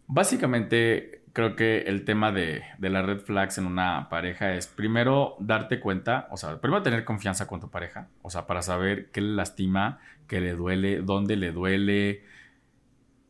básicamente 0.07 1.22
creo 1.33 1.55
que 1.55 1.79
el 1.81 2.05
tema 2.05 2.31
de, 2.31 2.61
de 2.77 2.89
las 2.89 3.05
red 3.05 3.19
flags 3.19 3.57
en 3.57 3.65
una 3.65 4.07
pareja 4.09 4.53
es 4.53 4.67
primero 4.67 5.35
darte 5.39 5.79
cuenta, 5.79 6.27
o 6.31 6.37
sea, 6.37 6.61
primero 6.61 6.83
tener 6.83 7.03
confianza 7.03 7.47
con 7.47 7.59
tu 7.59 7.69
pareja, 7.69 8.07
o 8.21 8.29
sea, 8.29 8.45
para 8.45 8.61
saber 8.61 9.09
qué 9.11 9.19
le 9.19 9.33
lastima, 9.33 9.99
qué 10.27 10.39
le 10.39 10.53
duele, 10.53 11.01
dónde 11.01 11.35
le 11.35 11.51
duele, 11.51 12.23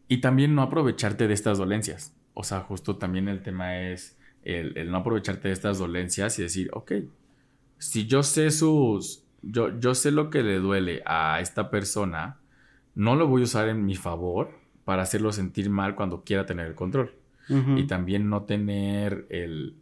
y 0.10 0.18
también 0.18 0.54
no 0.54 0.62
aprovecharte 0.62 1.28
de 1.28 1.34
estas 1.34 1.58
dolencias. 1.58 2.14
O 2.34 2.44
sea, 2.44 2.60
justo 2.60 2.98
también 2.98 3.30
el 3.30 3.42
tema 3.42 3.80
es 3.80 4.18
el, 4.44 4.78
el 4.78 4.92
no 4.92 4.98
aprovecharte 4.98 5.48
de 5.48 5.54
estas 5.54 5.78
dolencias 5.80 6.38
y 6.40 6.44
decir, 6.44 6.70
ok, 6.74 6.92
si 7.78 8.06
yo 8.06 8.22
sé 8.22 8.52
sus, 8.52 9.24
yo, 9.42 9.80
yo 9.80 9.96
sé 9.96 10.12
lo 10.12 10.30
que 10.30 10.44
le 10.44 10.60
duele 10.60 11.04
a 11.06 11.40
esta 11.40 11.70
persona, 11.70 12.38
no 12.96 13.16
lo 13.16 13.28
voy 13.28 13.42
a 13.42 13.46
usar 13.46 13.70
en 13.70 13.86
mi 13.86 13.96
favor 13.96 14.52
para 14.84 15.04
hacerlo 15.04 15.32
sentir 15.32 15.70
mal 15.70 15.96
cuando 15.96 16.24
quiera 16.24 16.46
tener 16.46 16.68
el 16.68 16.76
control 16.76 17.23
y 17.50 17.84
también 17.88 18.30
no 18.30 18.44
tener 18.44 19.26
el, 19.30 19.76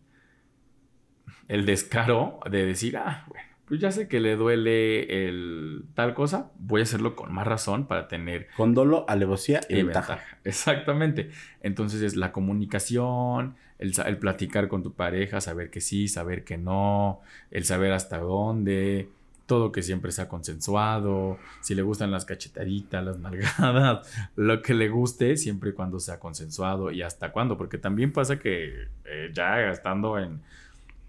el 1.48 1.66
descaro 1.66 2.40
de 2.50 2.66
decir, 2.66 2.98
ah, 2.98 3.26
bueno, 3.28 3.46
pues 3.72 3.80
ya 3.80 3.92
sé 3.92 4.08
que 4.10 4.20
le 4.20 4.36
duele 4.36 5.28
el 5.28 5.86
tal 5.94 6.14
cosa, 6.14 6.52
voy 6.60 6.82
a 6.82 6.84
hacerlo 6.84 7.16
con 7.16 7.34
más 7.34 7.48
razón 7.48 7.88
para 7.88 8.08
tener... 8.10 8.48
Con 8.58 8.74
dolo, 8.74 9.06
alevosía 9.08 9.62
y, 9.70 9.76
ventaja. 9.76 10.20
Exactamente. 10.44 11.30
Entonces 11.62 12.02
es 12.02 12.18
la 12.18 12.34
comunicación, 12.34 13.56
el, 13.80 13.94
el, 14.06 14.18
platicar 14.18 14.68
con 14.68 14.84
tu 14.84 14.94
pareja, 14.94 15.40
saber 15.40 15.70
que 15.70 15.80
sí, 15.80 16.10
saber 16.10 16.44
que 16.44 16.58
no, 16.58 17.22
el 17.50 17.64
saber 17.64 17.94
hasta 17.94 18.18
dónde, 18.18 19.08
todo 19.46 19.72
que 19.72 19.82
siempre 19.82 20.12
sea 20.12 20.28
consensuado, 20.28 21.38
si 21.62 21.76
le 21.76 21.82
gustan 21.82 22.12
las 22.12 22.26
cachetaditas, 22.26 23.04
las 23.04 23.20
nalgadas, 23.20 24.08
lo 24.36 24.62
que 24.62 24.74
le 24.74 24.90
guste, 24.90 25.38
siempre 25.38 25.72
y 25.72 25.74
cuando 25.74 26.00
sea 26.00 26.20
consensuado 26.20 26.92
y 26.92 27.02
hasta 27.02 27.32
cuándo, 27.32 27.58
porque 27.58 27.78
también 27.78 28.14
pasa 28.14 28.40
que 28.40 28.88
eh, 29.06 29.32
ya 29.34 29.70
estando 29.72 30.18
en, 30.18 30.42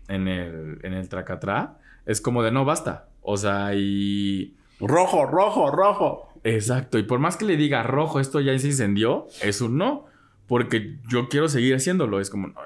en 0.09 0.28
el, 0.28 0.78
en 0.83 0.95
el 0.95 1.09
tracatrá, 1.09 1.78
es 2.07 2.20
como 2.20 2.43
de 2.43 2.51
no 2.51 2.64
basta, 2.64 3.09
o 3.22 3.37
sea, 3.37 3.74
y... 3.74 4.55
Rojo, 4.80 5.26
rojo, 5.26 5.70
rojo. 5.70 6.28
Exacto, 6.43 6.99
y 6.99 7.05
por 7.05 7.20
más 7.20 7.37
que 7.37 7.45
le 7.45 7.57
diga 7.57 7.85
rojo, 7.85 8.18
esto 8.18 8.41
ya 8.41 8.59
se 8.59 8.66
incendió, 8.66 9.28
es 9.41 9.61
un 9.61 9.78
no, 9.78 10.07
porque 10.49 10.99
yo 11.09 11.28
quiero 11.28 11.49
seguir 11.49 11.76
haciéndolo, 11.76 12.18
es 12.18 12.28
como, 12.28 12.49
no, 12.49 12.61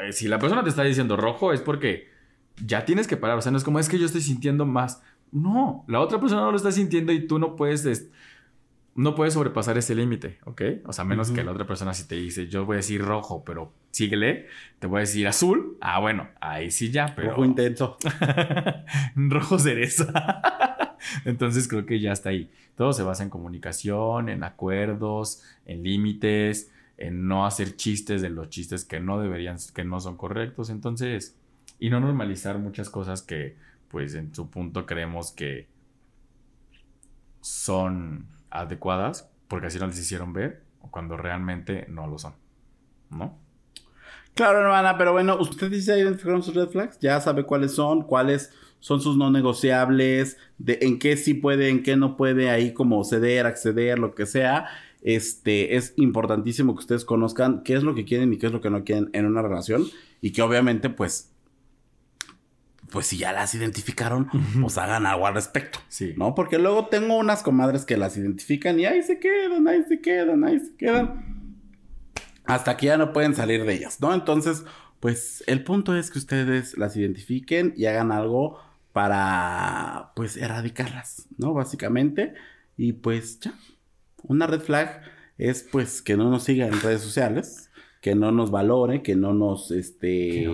eh, 0.00 0.12
si 0.12 0.28
la 0.28 0.38
persona 0.38 0.62
te 0.62 0.68
está 0.68 0.82
diciendo 0.82 1.16
rojo 1.16 1.52
es 1.52 1.60
porque 1.60 2.09
ya 2.64 2.84
tienes 2.84 3.06
que 3.06 3.16
parar. 3.16 3.38
O 3.38 3.42
sea, 3.42 3.52
no 3.52 3.58
es 3.58 3.64
como 3.64 3.78
es 3.78 3.88
que 3.88 3.98
yo 3.98 4.06
estoy 4.06 4.20
sintiendo 4.20 4.66
más. 4.66 5.02
No, 5.32 5.84
la 5.86 6.00
otra 6.00 6.20
persona 6.20 6.42
no 6.42 6.50
lo 6.50 6.56
está 6.56 6.72
sintiendo 6.72 7.12
y 7.12 7.26
tú 7.26 7.38
no 7.38 7.54
puedes, 7.54 8.10
no 8.96 9.14
puedes 9.14 9.34
sobrepasar 9.34 9.78
ese 9.78 9.94
límite, 9.94 10.38
¿ok? 10.44 10.62
O 10.86 10.92
sea, 10.92 11.04
menos 11.04 11.30
que 11.30 11.44
la 11.44 11.52
otra 11.52 11.66
persona 11.66 11.94
si 11.94 12.08
te 12.08 12.16
dice, 12.16 12.48
yo 12.48 12.66
voy 12.66 12.74
a 12.74 12.76
decir 12.78 13.02
rojo, 13.02 13.44
pero 13.44 13.72
síguele, 13.92 14.46
te 14.80 14.88
voy 14.88 14.98
a 14.98 15.00
decir 15.00 15.28
azul. 15.28 15.76
Ah, 15.80 16.00
bueno, 16.00 16.28
ahí 16.40 16.70
sí 16.70 16.90
ya, 16.90 17.14
pero... 17.14 17.30
Rojo 17.30 17.44
intenso. 17.44 17.96
rojo 19.14 19.58
cereza. 19.58 20.12
Entonces 21.24 21.68
creo 21.68 21.86
que 21.86 22.00
ya 22.00 22.12
está 22.12 22.30
ahí. 22.30 22.50
Todo 22.76 22.92
se 22.92 23.02
basa 23.02 23.22
en 23.22 23.30
comunicación, 23.30 24.28
en 24.28 24.42
acuerdos, 24.42 25.44
en 25.64 25.82
límites, 25.84 26.72
en 26.98 27.28
no 27.28 27.46
hacer 27.46 27.76
chistes 27.76 28.20
de 28.20 28.30
los 28.30 28.48
chistes 28.50 28.84
que 28.84 29.00
no 29.00 29.20
deberían, 29.20 29.56
que 29.74 29.84
no 29.84 30.00
son 30.00 30.16
correctos. 30.16 30.70
Entonces 30.70 31.36
y 31.80 31.90
no 31.90 31.98
normalizar 31.98 32.58
muchas 32.58 32.90
cosas 32.90 33.22
que 33.22 33.56
pues 33.88 34.14
en 34.14 34.32
su 34.32 34.50
punto 34.50 34.86
creemos 34.86 35.32
que 35.32 35.68
son 37.40 38.28
adecuadas 38.50 39.28
porque 39.48 39.66
así 39.66 39.78
nos 39.78 39.88
les 39.88 39.98
hicieron 39.98 40.32
ver 40.32 40.62
o 40.80 40.90
cuando 40.90 41.16
realmente 41.16 41.86
no 41.88 42.06
lo 42.06 42.18
son, 42.18 42.34
¿no? 43.10 43.36
Claro, 44.34 44.60
hermana, 44.60 44.96
pero 44.96 45.12
bueno, 45.12 45.36
usted 45.40 45.70
dice 45.70 45.98
identificaron 45.98 46.42
sus 46.42 46.54
red 46.54 46.68
flags, 46.68 46.98
ya 47.00 47.20
sabe 47.20 47.44
cuáles 47.44 47.72
son, 47.72 48.02
cuáles 48.02 48.52
son 48.78 49.00
sus 49.00 49.16
no 49.16 49.30
negociables, 49.30 50.38
en 50.64 50.98
qué 50.98 51.16
sí 51.16 51.34
puede, 51.34 51.68
en 51.68 51.82
qué 51.82 51.96
no 51.96 52.16
puede, 52.16 52.50
ahí 52.50 52.72
como 52.72 53.02
ceder, 53.04 53.46
acceder, 53.46 53.98
lo 53.98 54.14
que 54.14 54.26
sea. 54.26 54.68
Este 55.02 55.76
es 55.76 55.94
importantísimo 55.96 56.74
que 56.74 56.80
ustedes 56.80 57.04
conozcan 57.04 57.62
qué 57.64 57.74
es 57.74 57.82
lo 57.82 57.94
que 57.94 58.04
quieren 58.04 58.32
y 58.32 58.38
qué 58.38 58.46
es 58.46 58.52
lo 58.52 58.60
que 58.60 58.70
no 58.70 58.84
quieren 58.84 59.10
en 59.12 59.26
una 59.26 59.42
relación 59.42 59.84
y 60.20 60.32
que 60.32 60.42
obviamente 60.42 60.90
pues 60.90 61.29
pues 62.90 63.06
si 63.06 63.18
ya 63.18 63.32
las 63.32 63.54
identificaron, 63.54 64.28
pues 64.60 64.78
hagan 64.78 65.06
algo 65.06 65.26
al 65.26 65.34
respecto. 65.34 65.78
Sí. 65.88 66.14
¿No? 66.16 66.34
Porque 66.34 66.58
luego 66.58 66.86
tengo 66.86 67.16
unas 67.16 67.42
comadres 67.42 67.84
que 67.84 67.96
las 67.96 68.16
identifican 68.16 68.78
y 68.78 68.86
ahí 68.86 69.02
se 69.02 69.18
quedan, 69.18 69.66
ahí 69.68 69.82
se 69.88 70.00
quedan, 70.00 70.44
ahí 70.44 70.58
se 70.58 70.74
quedan. 70.76 71.54
Hasta 72.44 72.76
que 72.76 72.86
ya 72.86 72.96
no 72.96 73.12
pueden 73.12 73.34
salir 73.34 73.64
de 73.64 73.74
ellas, 73.74 74.00
¿no? 74.00 74.12
Entonces, 74.12 74.64
pues 74.98 75.44
el 75.46 75.64
punto 75.64 75.96
es 75.96 76.10
que 76.10 76.18
ustedes 76.18 76.76
las 76.76 76.96
identifiquen 76.96 77.72
y 77.76 77.86
hagan 77.86 78.12
algo 78.12 78.58
para, 78.92 80.12
pues, 80.16 80.36
erradicarlas, 80.36 81.28
¿no? 81.38 81.54
Básicamente. 81.54 82.34
Y 82.76 82.94
pues 82.94 83.40
ya. 83.40 83.54
Una 84.22 84.46
red 84.46 84.60
flag 84.60 85.02
es, 85.38 85.62
pues, 85.62 86.02
que 86.02 86.16
no 86.16 86.28
nos 86.30 86.44
sigan 86.44 86.72
en 86.72 86.80
redes 86.80 87.02
sociales 87.02 87.69
que 88.00 88.14
no 88.14 88.32
nos 88.32 88.50
valore, 88.50 89.02
que 89.02 89.14
no 89.14 89.34
nos, 89.34 89.70
este, 89.70 90.48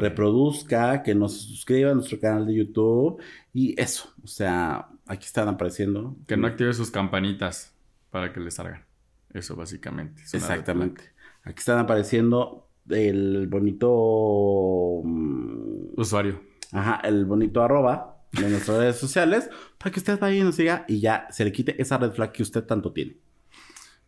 reproduzca, 0.00 1.02
que 1.02 1.14
nos 1.14 1.40
suscriba 1.42 1.90
a 1.90 1.94
nuestro 1.94 2.18
canal 2.18 2.46
de 2.46 2.54
YouTube 2.54 3.20
y 3.52 3.78
eso, 3.80 4.12
o 4.24 4.26
sea, 4.26 4.88
aquí 5.06 5.26
están 5.26 5.48
apareciendo. 5.48 6.16
Que 6.26 6.36
no 6.36 6.46
active 6.46 6.72
sus 6.72 6.90
campanitas 6.90 7.74
para 8.10 8.32
que 8.32 8.40
le 8.40 8.50
salgan. 8.50 8.84
Eso 9.32 9.54
básicamente. 9.56 10.22
Exactamente. 10.22 11.02
Aquí 11.42 11.58
están 11.58 11.78
apareciendo 11.78 12.68
el 12.88 13.46
bonito 13.46 15.02
mm, 15.04 16.00
usuario. 16.00 16.40
Ajá, 16.72 17.00
el 17.04 17.26
bonito 17.26 17.62
arroba 17.62 18.16
de 18.32 18.48
nuestras 18.48 18.78
redes 18.78 18.96
sociales 18.96 19.48
para 19.78 19.90
que 19.90 20.00
usted 20.00 20.18
vaya 20.18 20.36
y 20.36 20.42
nos 20.42 20.56
siga 20.56 20.84
y 20.88 21.00
ya 21.00 21.26
se 21.30 21.44
le 21.44 21.52
quite 21.52 21.80
esa 21.80 21.98
red 21.98 22.12
flag 22.12 22.32
que 22.32 22.42
usted 22.42 22.64
tanto 22.64 22.92
tiene. 22.92 23.18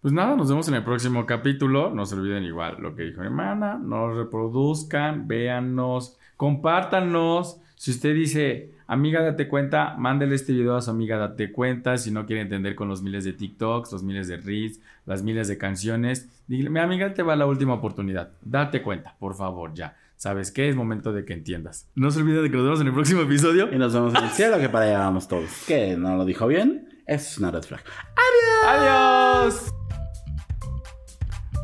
Pues 0.00 0.14
nada, 0.14 0.36
nos 0.36 0.48
vemos 0.48 0.68
en 0.68 0.74
el 0.74 0.84
próximo 0.84 1.26
capítulo. 1.26 1.90
No 1.90 2.06
se 2.06 2.14
olviden 2.14 2.44
igual 2.44 2.76
lo 2.78 2.94
que 2.94 3.02
dijo 3.02 3.20
mi 3.20 3.26
hermana. 3.26 3.80
No 3.82 4.14
reproduzcan, 4.14 5.26
véannos, 5.26 6.16
compártanos. 6.36 7.60
Si 7.74 7.90
usted 7.90 8.14
dice, 8.14 8.74
amiga, 8.86 9.22
date 9.22 9.48
cuenta, 9.48 9.96
mándele 9.98 10.36
este 10.36 10.52
video 10.52 10.76
a 10.76 10.82
su 10.82 10.92
amiga, 10.92 11.16
date 11.16 11.50
cuenta. 11.50 11.96
Si 11.96 12.12
no 12.12 12.26
quiere 12.26 12.42
entender 12.42 12.76
con 12.76 12.88
los 12.88 13.02
miles 13.02 13.24
de 13.24 13.32
TikToks, 13.32 13.90
los 13.90 14.04
miles 14.04 14.28
de 14.28 14.36
Reels, 14.36 14.80
las 15.04 15.24
miles 15.24 15.48
de 15.48 15.58
canciones, 15.58 16.28
dile, 16.46 16.70
mi 16.70 16.78
amiga, 16.78 17.12
te 17.12 17.24
va 17.24 17.34
la 17.34 17.46
última 17.46 17.74
oportunidad. 17.74 18.30
Date 18.40 18.82
cuenta, 18.82 19.16
por 19.18 19.34
favor, 19.34 19.74
ya. 19.74 19.96
¿Sabes 20.14 20.52
qué? 20.52 20.68
Es 20.68 20.76
momento 20.76 21.12
de 21.12 21.24
que 21.24 21.32
entiendas. 21.32 21.88
No 21.96 22.12
se 22.12 22.20
olvide 22.20 22.42
de 22.42 22.50
que 22.50 22.56
nos 22.56 22.64
vemos 22.64 22.80
en 22.80 22.86
el 22.88 22.92
próximo 22.92 23.22
episodio. 23.22 23.72
Y 23.72 23.78
nos 23.78 23.92
vemos 23.94 24.14
en 24.14 24.24
el 24.24 24.30
cielo, 24.30 24.58
que 24.58 24.68
para 24.68 24.84
allá 24.86 24.98
vamos 25.00 25.26
todos. 25.26 25.64
¿Qué? 25.66 25.96
¿No 25.96 26.16
lo 26.16 26.24
dijo 26.24 26.46
bien? 26.46 26.88
Es 27.06 27.38
una 27.38 27.50
red 27.50 27.62
flag. 27.62 27.82
¡Adiós! 28.64 28.80
¡Adiós! 28.80 29.87